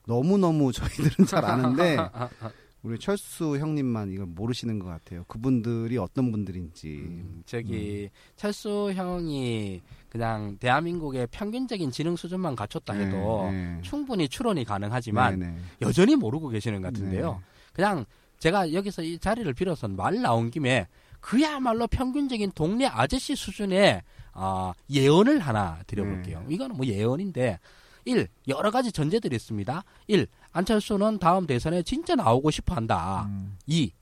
너무 0.07 0.39
너무 0.39 0.73
저희들은 0.73 1.27
잘 1.27 1.45
아는데 1.45 1.97
우리 2.83 2.99
철수 2.99 3.59
형님만 3.59 4.11
이걸 4.11 4.27
모르시는 4.27 4.79
것 4.79 4.87
같아요. 4.87 5.25
그분들이 5.29 5.99
어떤 5.99 6.33
분들인지. 6.33 6.89
음, 6.89 7.43
저기 7.45 8.09
철수 8.37 8.91
형이 8.95 9.83
그냥 10.09 10.57
대한민국의 10.59 11.29
평균적인 11.31 11.91
지능 11.91 12.17
수준만 12.17 12.57
갖췄다 12.57 12.95
해도 12.95 13.49
네, 13.51 13.75
네. 13.75 13.79
충분히 13.83 14.29
추론이 14.29 14.65
가능하지만 14.65 15.39
네, 15.39 15.47
네. 15.49 15.57
여전히 15.83 16.17
모르고 16.17 16.49
계시는 16.49 16.81
것 16.81 16.93
같은데요. 16.93 17.33
네. 17.33 17.39
그냥 17.75 18.05
제가 18.39 18.73
여기서 18.73 19.03
이 19.03 19.19
자리를 19.19 19.53
빌어서 19.53 19.87
말 19.87 20.23
나온 20.23 20.51
김에 20.51 20.89
그야말로 21.21 21.87
평균적인 21.87 22.53
동네 22.55 22.87
아저씨 22.87 23.35
수준의 23.37 24.03
아, 24.33 24.73
예언을 24.91 25.41
하나 25.41 25.79
드려볼게요. 25.87 26.45
네. 26.47 26.55
이거는 26.55 26.77
뭐 26.77 26.87
예언인데 26.87 27.59
1. 28.05 28.27
여러 28.49 28.71
가지 28.71 28.91
전제들이 28.93 29.37
있습니다. 29.37 29.85
1. 30.09 30.27
안철수는 30.53 31.19
다음 31.19 31.47
대선에 31.47 31.83
진짜 31.83 32.15
나오고 32.15 32.51
싶어 32.51 32.75
한다. 32.75 33.27
음. 33.29 33.57
2. 33.67 33.93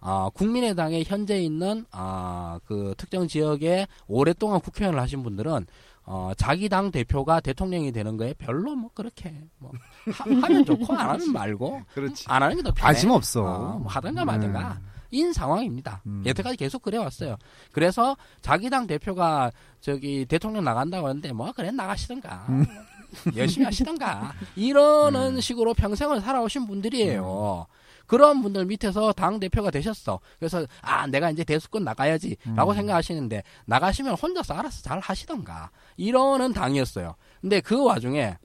아, 0.00 0.28
국민의당에 0.34 1.02
현재 1.06 1.38
있는 1.40 1.86
아, 1.90 2.58
그 2.66 2.94
특정 2.98 3.26
지역에 3.28 3.86
오랫동안 4.06 4.60
국회의원을 4.60 5.00
하신 5.00 5.22
분들은 5.22 5.66
어, 6.06 6.32
자기 6.36 6.68
당 6.68 6.90
대표가 6.90 7.40
대통령이 7.40 7.90
되는 7.92 8.18
거에 8.18 8.34
별로 8.34 8.74
뭐 8.74 8.90
그렇게 8.92 9.34
뭐 9.58 9.72
하, 10.12 10.48
면 10.48 10.62
좋고 10.66 10.92
안 10.94 11.08
하면 11.10 11.32
말고 11.32 11.80
그렇지. 11.94 12.26
안 12.28 12.42
하는 12.42 12.56
게 12.56 12.62
더 12.62 12.70
편해. 12.72 12.82
관심 12.82 13.10
없어. 13.10 13.42
어, 13.42 13.78
뭐 13.78 13.88
하든가 13.90 14.24
말든가. 14.26 14.78
인 15.14 15.32
상황입니다. 15.32 16.02
음. 16.06 16.24
여태까지 16.26 16.56
계속 16.56 16.82
그래왔어요. 16.82 17.36
그래서 17.70 18.16
자기 18.42 18.68
당 18.68 18.88
대표가 18.88 19.52
저기 19.80 20.26
대통령 20.26 20.64
나간다고 20.64 21.06
하는데 21.06 21.32
뭐 21.32 21.52
그래 21.52 21.70
나가시던가 21.70 22.46
음. 22.48 22.66
열심히 23.36 23.64
하시던가 23.64 24.32
이러는 24.56 25.36
음. 25.36 25.40
식으로 25.40 25.72
평생을 25.74 26.20
살아오신 26.20 26.66
분들이에요. 26.66 27.66
그런 28.06 28.42
분들 28.42 28.66
밑에서 28.66 29.12
당 29.12 29.38
대표가 29.38 29.70
되셨어. 29.70 30.18
그래서 30.38 30.66
아 30.82 31.06
내가 31.06 31.30
이제 31.30 31.44
대수권 31.44 31.84
나가야지라고 31.84 32.72
음. 32.72 32.74
생각하시는데 32.74 33.44
나가시면 33.66 34.16
혼자서 34.16 34.54
알아서 34.54 34.82
잘 34.82 34.98
하시던가 34.98 35.70
이러는 35.96 36.52
당이었어요. 36.52 37.14
근데 37.40 37.60
그 37.60 37.82
와중에 37.82 38.36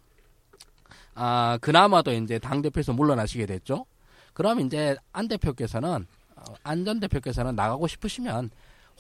아 1.16 1.58
그나마도 1.62 2.14
이제 2.14 2.38
당 2.38 2.62
대표에서 2.62 2.94
물러나시게 2.94 3.48
됐죠. 3.48 3.88
그럼 4.34 4.60
이제 4.60 4.96
안 5.12 5.28
대표께서는 5.28 5.90
어, 5.92 6.19
안전 6.64 7.00
대표께서는 7.00 7.56
나가고 7.56 7.88
싶으시면 7.88 8.50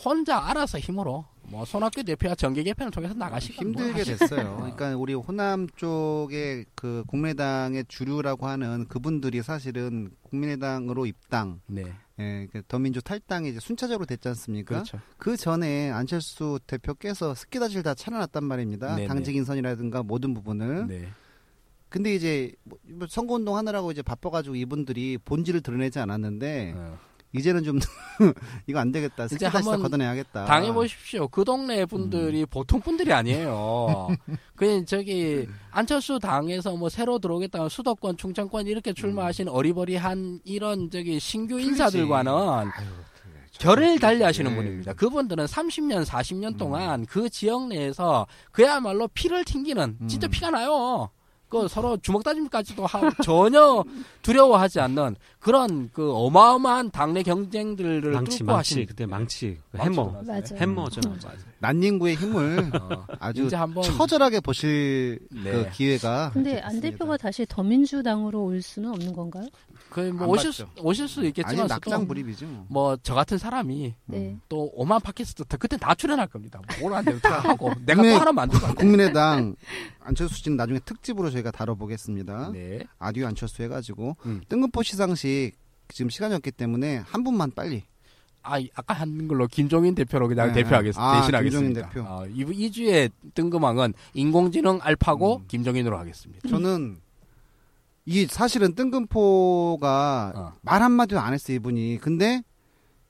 혼자 0.03 0.37
알아서 0.37 0.79
힘으로 0.79 1.25
뭐 1.43 1.65
손학규 1.65 2.03
대표와 2.03 2.35
정계 2.35 2.63
개편을 2.63 2.91
통해서 2.91 3.13
나가시고 3.13 3.53
힘들게 3.61 4.03
됐어요. 4.03 4.55
그러니까 4.57 4.95
우리 4.95 5.13
호남 5.13 5.67
쪽의 5.75 6.65
그 6.75 7.03
국민의당의 7.07 7.85
주류라고 7.87 8.47
하는 8.47 8.85
그분들이 8.87 9.41
사실은 9.41 10.11
국민의당으로 10.23 11.05
입당, 11.05 11.59
네 11.65 11.91
예, 12.19 12.47
그 12.51 12.61
더민주 12.67 13.01
탈당이 13.01 13.49
이제 13.49 13.59
순차적으로 13.59 14.05
됐지 14.05 14.27
않습니까? 14.27 14.75
그렇죠. 14.75 14.99
그 15.17 15.35
전에 15.37 15.89
안철수 15.89 16.59
대표께서 16.67 17.33
스키다질 17.33 17.81
다 17.83 17.93
차려놨단 17.93 18.43
말입니다. 18.43 18.95
네네. 18.95 19.07
당직 19.07 19.35
인선이라든가 19.35 20.03
모든 20.03 20.33
부분을. 20.33 20.87
네 20.87 21.09
근데 21.89 22.13
이제 22.13 22.53
뭐 22.63 23.07
선거운동 23.09 23.57
하느라고 23.57 23.91
이제 23.91 24.03
바빠가지고 24.03 24.55
이분들이 24.55 25.17
본질을 25.25 25.61
드러내지 25.61 25.97
않았는데 25.97 26.73
어. 26.75 26.99
이제는 27.33 27.63
좀 27.63 27.79
이거 28.67 28.79
안 28.79 28.91
되겠다. 28.91 29.25
이제 29.25 29.45
한번 29.45 29.81
걷어내야겠다. 29.81 30.45
당해 30.45 30.71
보십시오. 30.71 31.27
그 31.27 31.43
동네 31.43 31.81
음. 31.81 31.87
분들이 31.87 32.45
보통 32.45 32.81
분들이 32.81 33.13
아니에요. 33.13 34.09
그 34.55 34.83
저기 34.85 35.47
안철수 35.71 36.19
당에서 36.19 36.75
뭐 36.75 36.89
새로 36.89 37.19
들어오겠다는 37.19 37.69
수도권, 37.69 38.17
충청권 38.17 38.67
이렇게 38.67 38.93
출마하신 38.93 39.47
어리버리한 39.47 40.41
이런 40.43 40.89
저기 40.89 41.19
신규 41.19 41.55
음. 41.55 41.59
틀리지. 41.59 41.69
인사들과는 41.71 42.31
아유, 42.31 42.69
결을 43.59 43.99
달리 43.99 44.23
하시는 44.23 44.49
예. 44.51 44.55
분입니다. 44.55 44.93
그분들은 44.93 45.45
30년, 45.45 45.97
음. 45.97 46.03
40년 46.03 46.57
동안 46.57 47.05
그 47.05 47.29
지역 47.29 47.67
내에서 47.67 48.25
그야말로 48.51 49.07
피를 49.09 49.43
튕기는 49.43 49.97
진짜 50.07 50.27
음. 50.27 50.31
피가 50.31 50.49
나요. 50.49 51.09
그 51.49 51.67
서로 51.67 51.97
주먹 51.97 52.23
다짐까지도 52.23 52.85
하, 52.85 53.09
전혀 53.23 53.83
두려워하지 54.21 54.79
않는 54.81 55.15
그런 55.39 55.89
그 55.91 56.13
어마어마한 56.13 56.91
당내 56.91 57.23
경쟁들을 57.23 58.11
망치 58.11 58.39
뚫고 58.39 58.51
망치 58.51 58.73
하신 58.75 58.85
그때 58.85 59.05
망치 59.05 59.57
그 59.71 59.77
해머. 59.79 60.13
해머죠. 60.55 61.01
음. 61.09 61.19
난닝구의 61.59 62.15
힘을 62.15 62.71
어, 62.79 63.05
아주 63.19 63.45
이제 63.45 63.55
한번 63.55 63.83
처절하게 63.83 64.39
보실 64.41 65.19
네. 65.31 65.51
그 65.51 65.69
기회가 65.71 66.31
근데 66.33 66.59
안. 66.59 66.79
대표가 66.79 67.17
다시 67.17 67.45
더민주당으로 67.49 68.43
올 68.45 68.61
수는 68.61 68.91
없는 68.91 69.13
건가요? 69.13 69.45
그뭐 69.89 70.23
안 70.23 70.29
오실 70.29 70.53
수. 70.53 70.65
오실 70.81 71.07
수 71.07 71.19
아니 71.21 71.29
있겠지만 71.29 71.67
낙장 71.67 72.07
불입이죠. 72.07 72.45
뭐. 72.45 72.65
뭐저 72.69 73.13
같은 73.15 73.37
사람이 73.37 73.95
네. 74.05 74.37
또 74.47 74.69
오만 74.73 75.01
팟캐스트 75.01 75.45
다- 75.45 75.57
그때 75.57 75.77
다 75.77 75.95
출연할 75.95 76.27
겁니다. 76.27 76.61
뭘안 76.79 77.03
되면 77.03 77.19
다 77.21 77.39
하고 77.39 77.71
내가 77.85 78.01
네. 78.01 78.13
또 78.13 78.19
하나 78.19 78.31
만들고. 78.31 78.75
국민의당 78.75 79.55
안철수 79.99 80.35
씨는 80.35 80.57
나중에 80.57 80.79
특집으로 80.85 81.29
저희가 81.31 81.51
다뤄보겠습니다. 81.51 82.51
네. 82.53 82.83
아디오 82.99 83.25
안철수 83.27 83.63
해가지고 83.63 84.15
음. 84.25 84.41
뜬금포 84.47 84.83
시상식 84.83 85.53
지금 85.89 86.09
시간이 86.09 86.35
없기 86.35 86.51
때문에 86.51 86.97
한 86.97 87.23
분만 87.23 87.51
빨리 87.55 87.83
아, 88.41 88.57
이- 88.57 88.69
아까 88.75 88.93
한 88.93 89.27
걸로 89.27 89.47
김종인 89.47 89.95
대표로 89.95 90.27
그냥 90.27 90.47
네. 90.53 90.63
대표하겠습니다. 90.63 91.03
아, 91.03 91.19
대신하겠습니다. 91.21 91.81
김종인 91.81 91.91
대표. 91.91 92.07
어, 92.07 92.25
이, 92.27 92.45
이 92.53 92.71
주의 92.71 93.09
뜬금왕은 93.33 93.93
인공지능 94.13 94.79
알파고 94.81 95.37
음. 95.37 95.45
김종인으로 95.47 95.97
하겠습니다. 95.97 96.47
저는 96.47 96.97
이 98.05 98.25
사실은 98.25 98.73
뜬금포가 98.75 100.33
어. 100.35 100.53
말 100.61 100.81
한마디도 100.81 101.19
안 101.19 101.33
했어요 101.33 101.55
이분이 101.55 101.99
근데 102.01 102.43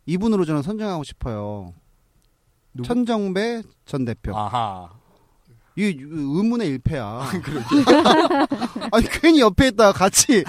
이분으로 0.05 0.45
저는 0.45 0.61
선정하고 0.61 1.03
싶어요 1.03 1.73
누구? 2.73 2.87
천정배 2.87 3.63
전 3.85 4.05
대표 4.05 4.35
아하. 4.35 4.89
이 5.79 5.95
의문의 5.97 6.67
일패야 6.67 7.21
아니 8.91 9.05
괜히 9.21 9.39
옆에 9.39 9.67
있다가 9.69 9.93
같이 9.93 10.43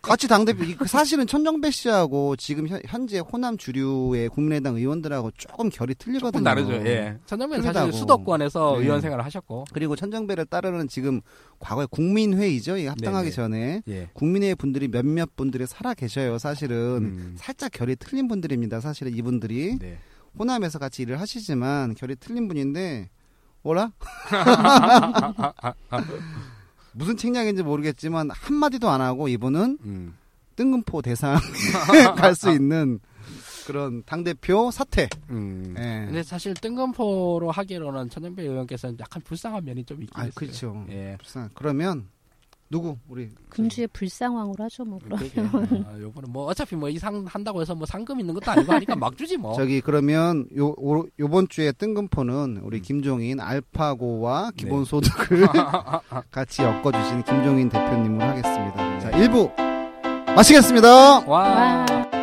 같이 0.00 0.28
당대표 0.28 0.62
이- 0.64 0.76
그 0.76 0.86
사실은 0.86 1.26
천정배 1.26 1.70
씨하고 1.70 2.36
지금 2.36 2.68
현- 2.68 2.80
현재 2.86 3.18
호남 3.18 3.56
주류의 3.56 4.28
국민의당 4.28 4.76
의원들하고 4.76 5.32
조금 5.36 5.68
결이 5.68 5.94
틀리거든요 5.96 6.30
조금 6.30 6.44
다르죠. 6.44 6.72
예. 6.86 7.18
천정면 7.26 7.62
사실 7.62 7.72
틀리다고. 7.72 7.92
수도권에서 7.92 8.76
네. 8.78 8.84
의원 8.84 9.00
생활을 9.00 9.24
하셨고. 9.24 9.64
그리고 9.72 9.96
천정배를 9.96 10.46
따르는 10.46 10.86
지금 10.88 11.20
과거에 11.58 11.86
국민회의죠 11.90 12.76
이 12.76 12.86
합당하기 12.86 13.30
네네. 13.30 13.34
전에 13.34 13.82
예. 13.88 14.08
국민의 14.12 14.54
분들이 14.54 14.88
몇몇 14.88 15.34
분들이 15.36 15.66
살아 15.66 15.94
계셔요. 15.94 16.38
사실은 16.38 16.76
음. 16.76 17.34
살짝 17.36 17.70
결이 17.72 17.96
틀린 17.96 18.28
분들입니다. 18.28 18.80
사실은 18.80 19.12
이분들이 19.14 19.78
네. 19.80 19.98
호남에서 20.38 20.78
같이 20.78 21.02
일을 21.02 21.20
하시지만 21.20 21.94
결이 21.94 22.16
틀린 22.16 22.48
분인데 22.48 23.08
뭐라? 23.62 23.92
무슨 26.92 27.16
책략인지 27.16 27.62
모르겠지만 27.62 28.30
한 28.30 28.56
마디도 28.56 28.88
안 28.90 29.00
하고 29.00 29.28
이분은 29.28 29.78
음. 29.84 30.14
뜬금포 30.56 31.02
대상 31.02 31.38
갈 32.16 32.34
수 32.34 32.50
있는 32.50 33.00
그런 33.66 34.02
당 34.04 34.24
대표 34.24 34.70
사퇴. 34.70 35.08
음. 35.30 35.74
예. 35.78 36.04
근데 36.06 36.22
사실 36.22 36.52
뜬금포로 36.54 37.50
하기로는 37.50 38.10
천정배 38.10 38.42
의원께서는 38.42 38.98
약간 39.00 39.22
불쌍한 39.22 39.64
면이 39.64 39.84
좀 39.84 40.02
있긴 40.02 40.18
아, 40.18 40.22
했어요. 40.24 40.32
그렇죠. 40.34 40.84
예. 40.90 41.16
불쌍. 41.18 41.48
그러면 41.54 42.08
누구 42.72 42.96
우리 43.06 43.28
금주의 43.50 43.86
불상왕으로 43.88 44.64
하죠, 44.64 44.82
뭐. 44.86 44.98
그러게. 45.04 45.30
아, 45.86 46.00
요번에 46.00 46.26
뭐 46.30 46.46
어차피 46.46 46.74
뭐 46.74 46.88
이상 46.88 47.22
한다고 47.28 47.60
해서 47.60 47.74
뭐 47.74 47.84
상금 47.84 48.18
있는 48.18 48.32
것도 48.32 48.50
아니고 48.50 48.72
하니까 48.72 48.96
막 48.96 49.14
주지 49.18 49.36
뭐. 49.36 49.52
저기 49.54 49.82
그러면 49.82 50.46
요 50.56 50.68
오- 50.78 51.06
요번 51.20 51.46
주에 51.48 51.70
뜬금포는 51.72 52.60
우리 52.62 52.80
김종인 52.80 53.40
알파고와 53.40 54.52
네. 54.56 54.64
기본소득을 54.64 55.46
같이 56.32 56.62
엮어주신 56.62 57.24
김종인 57.24 57.68
대표님을 57.68 58.26
하겠습니다. 58.26 58.98
자 59.00 59.10
1부 59.10 59.54
마치겠습니다. 60.34 60.88
와. 61.28 61.84
와. 61.86 62.21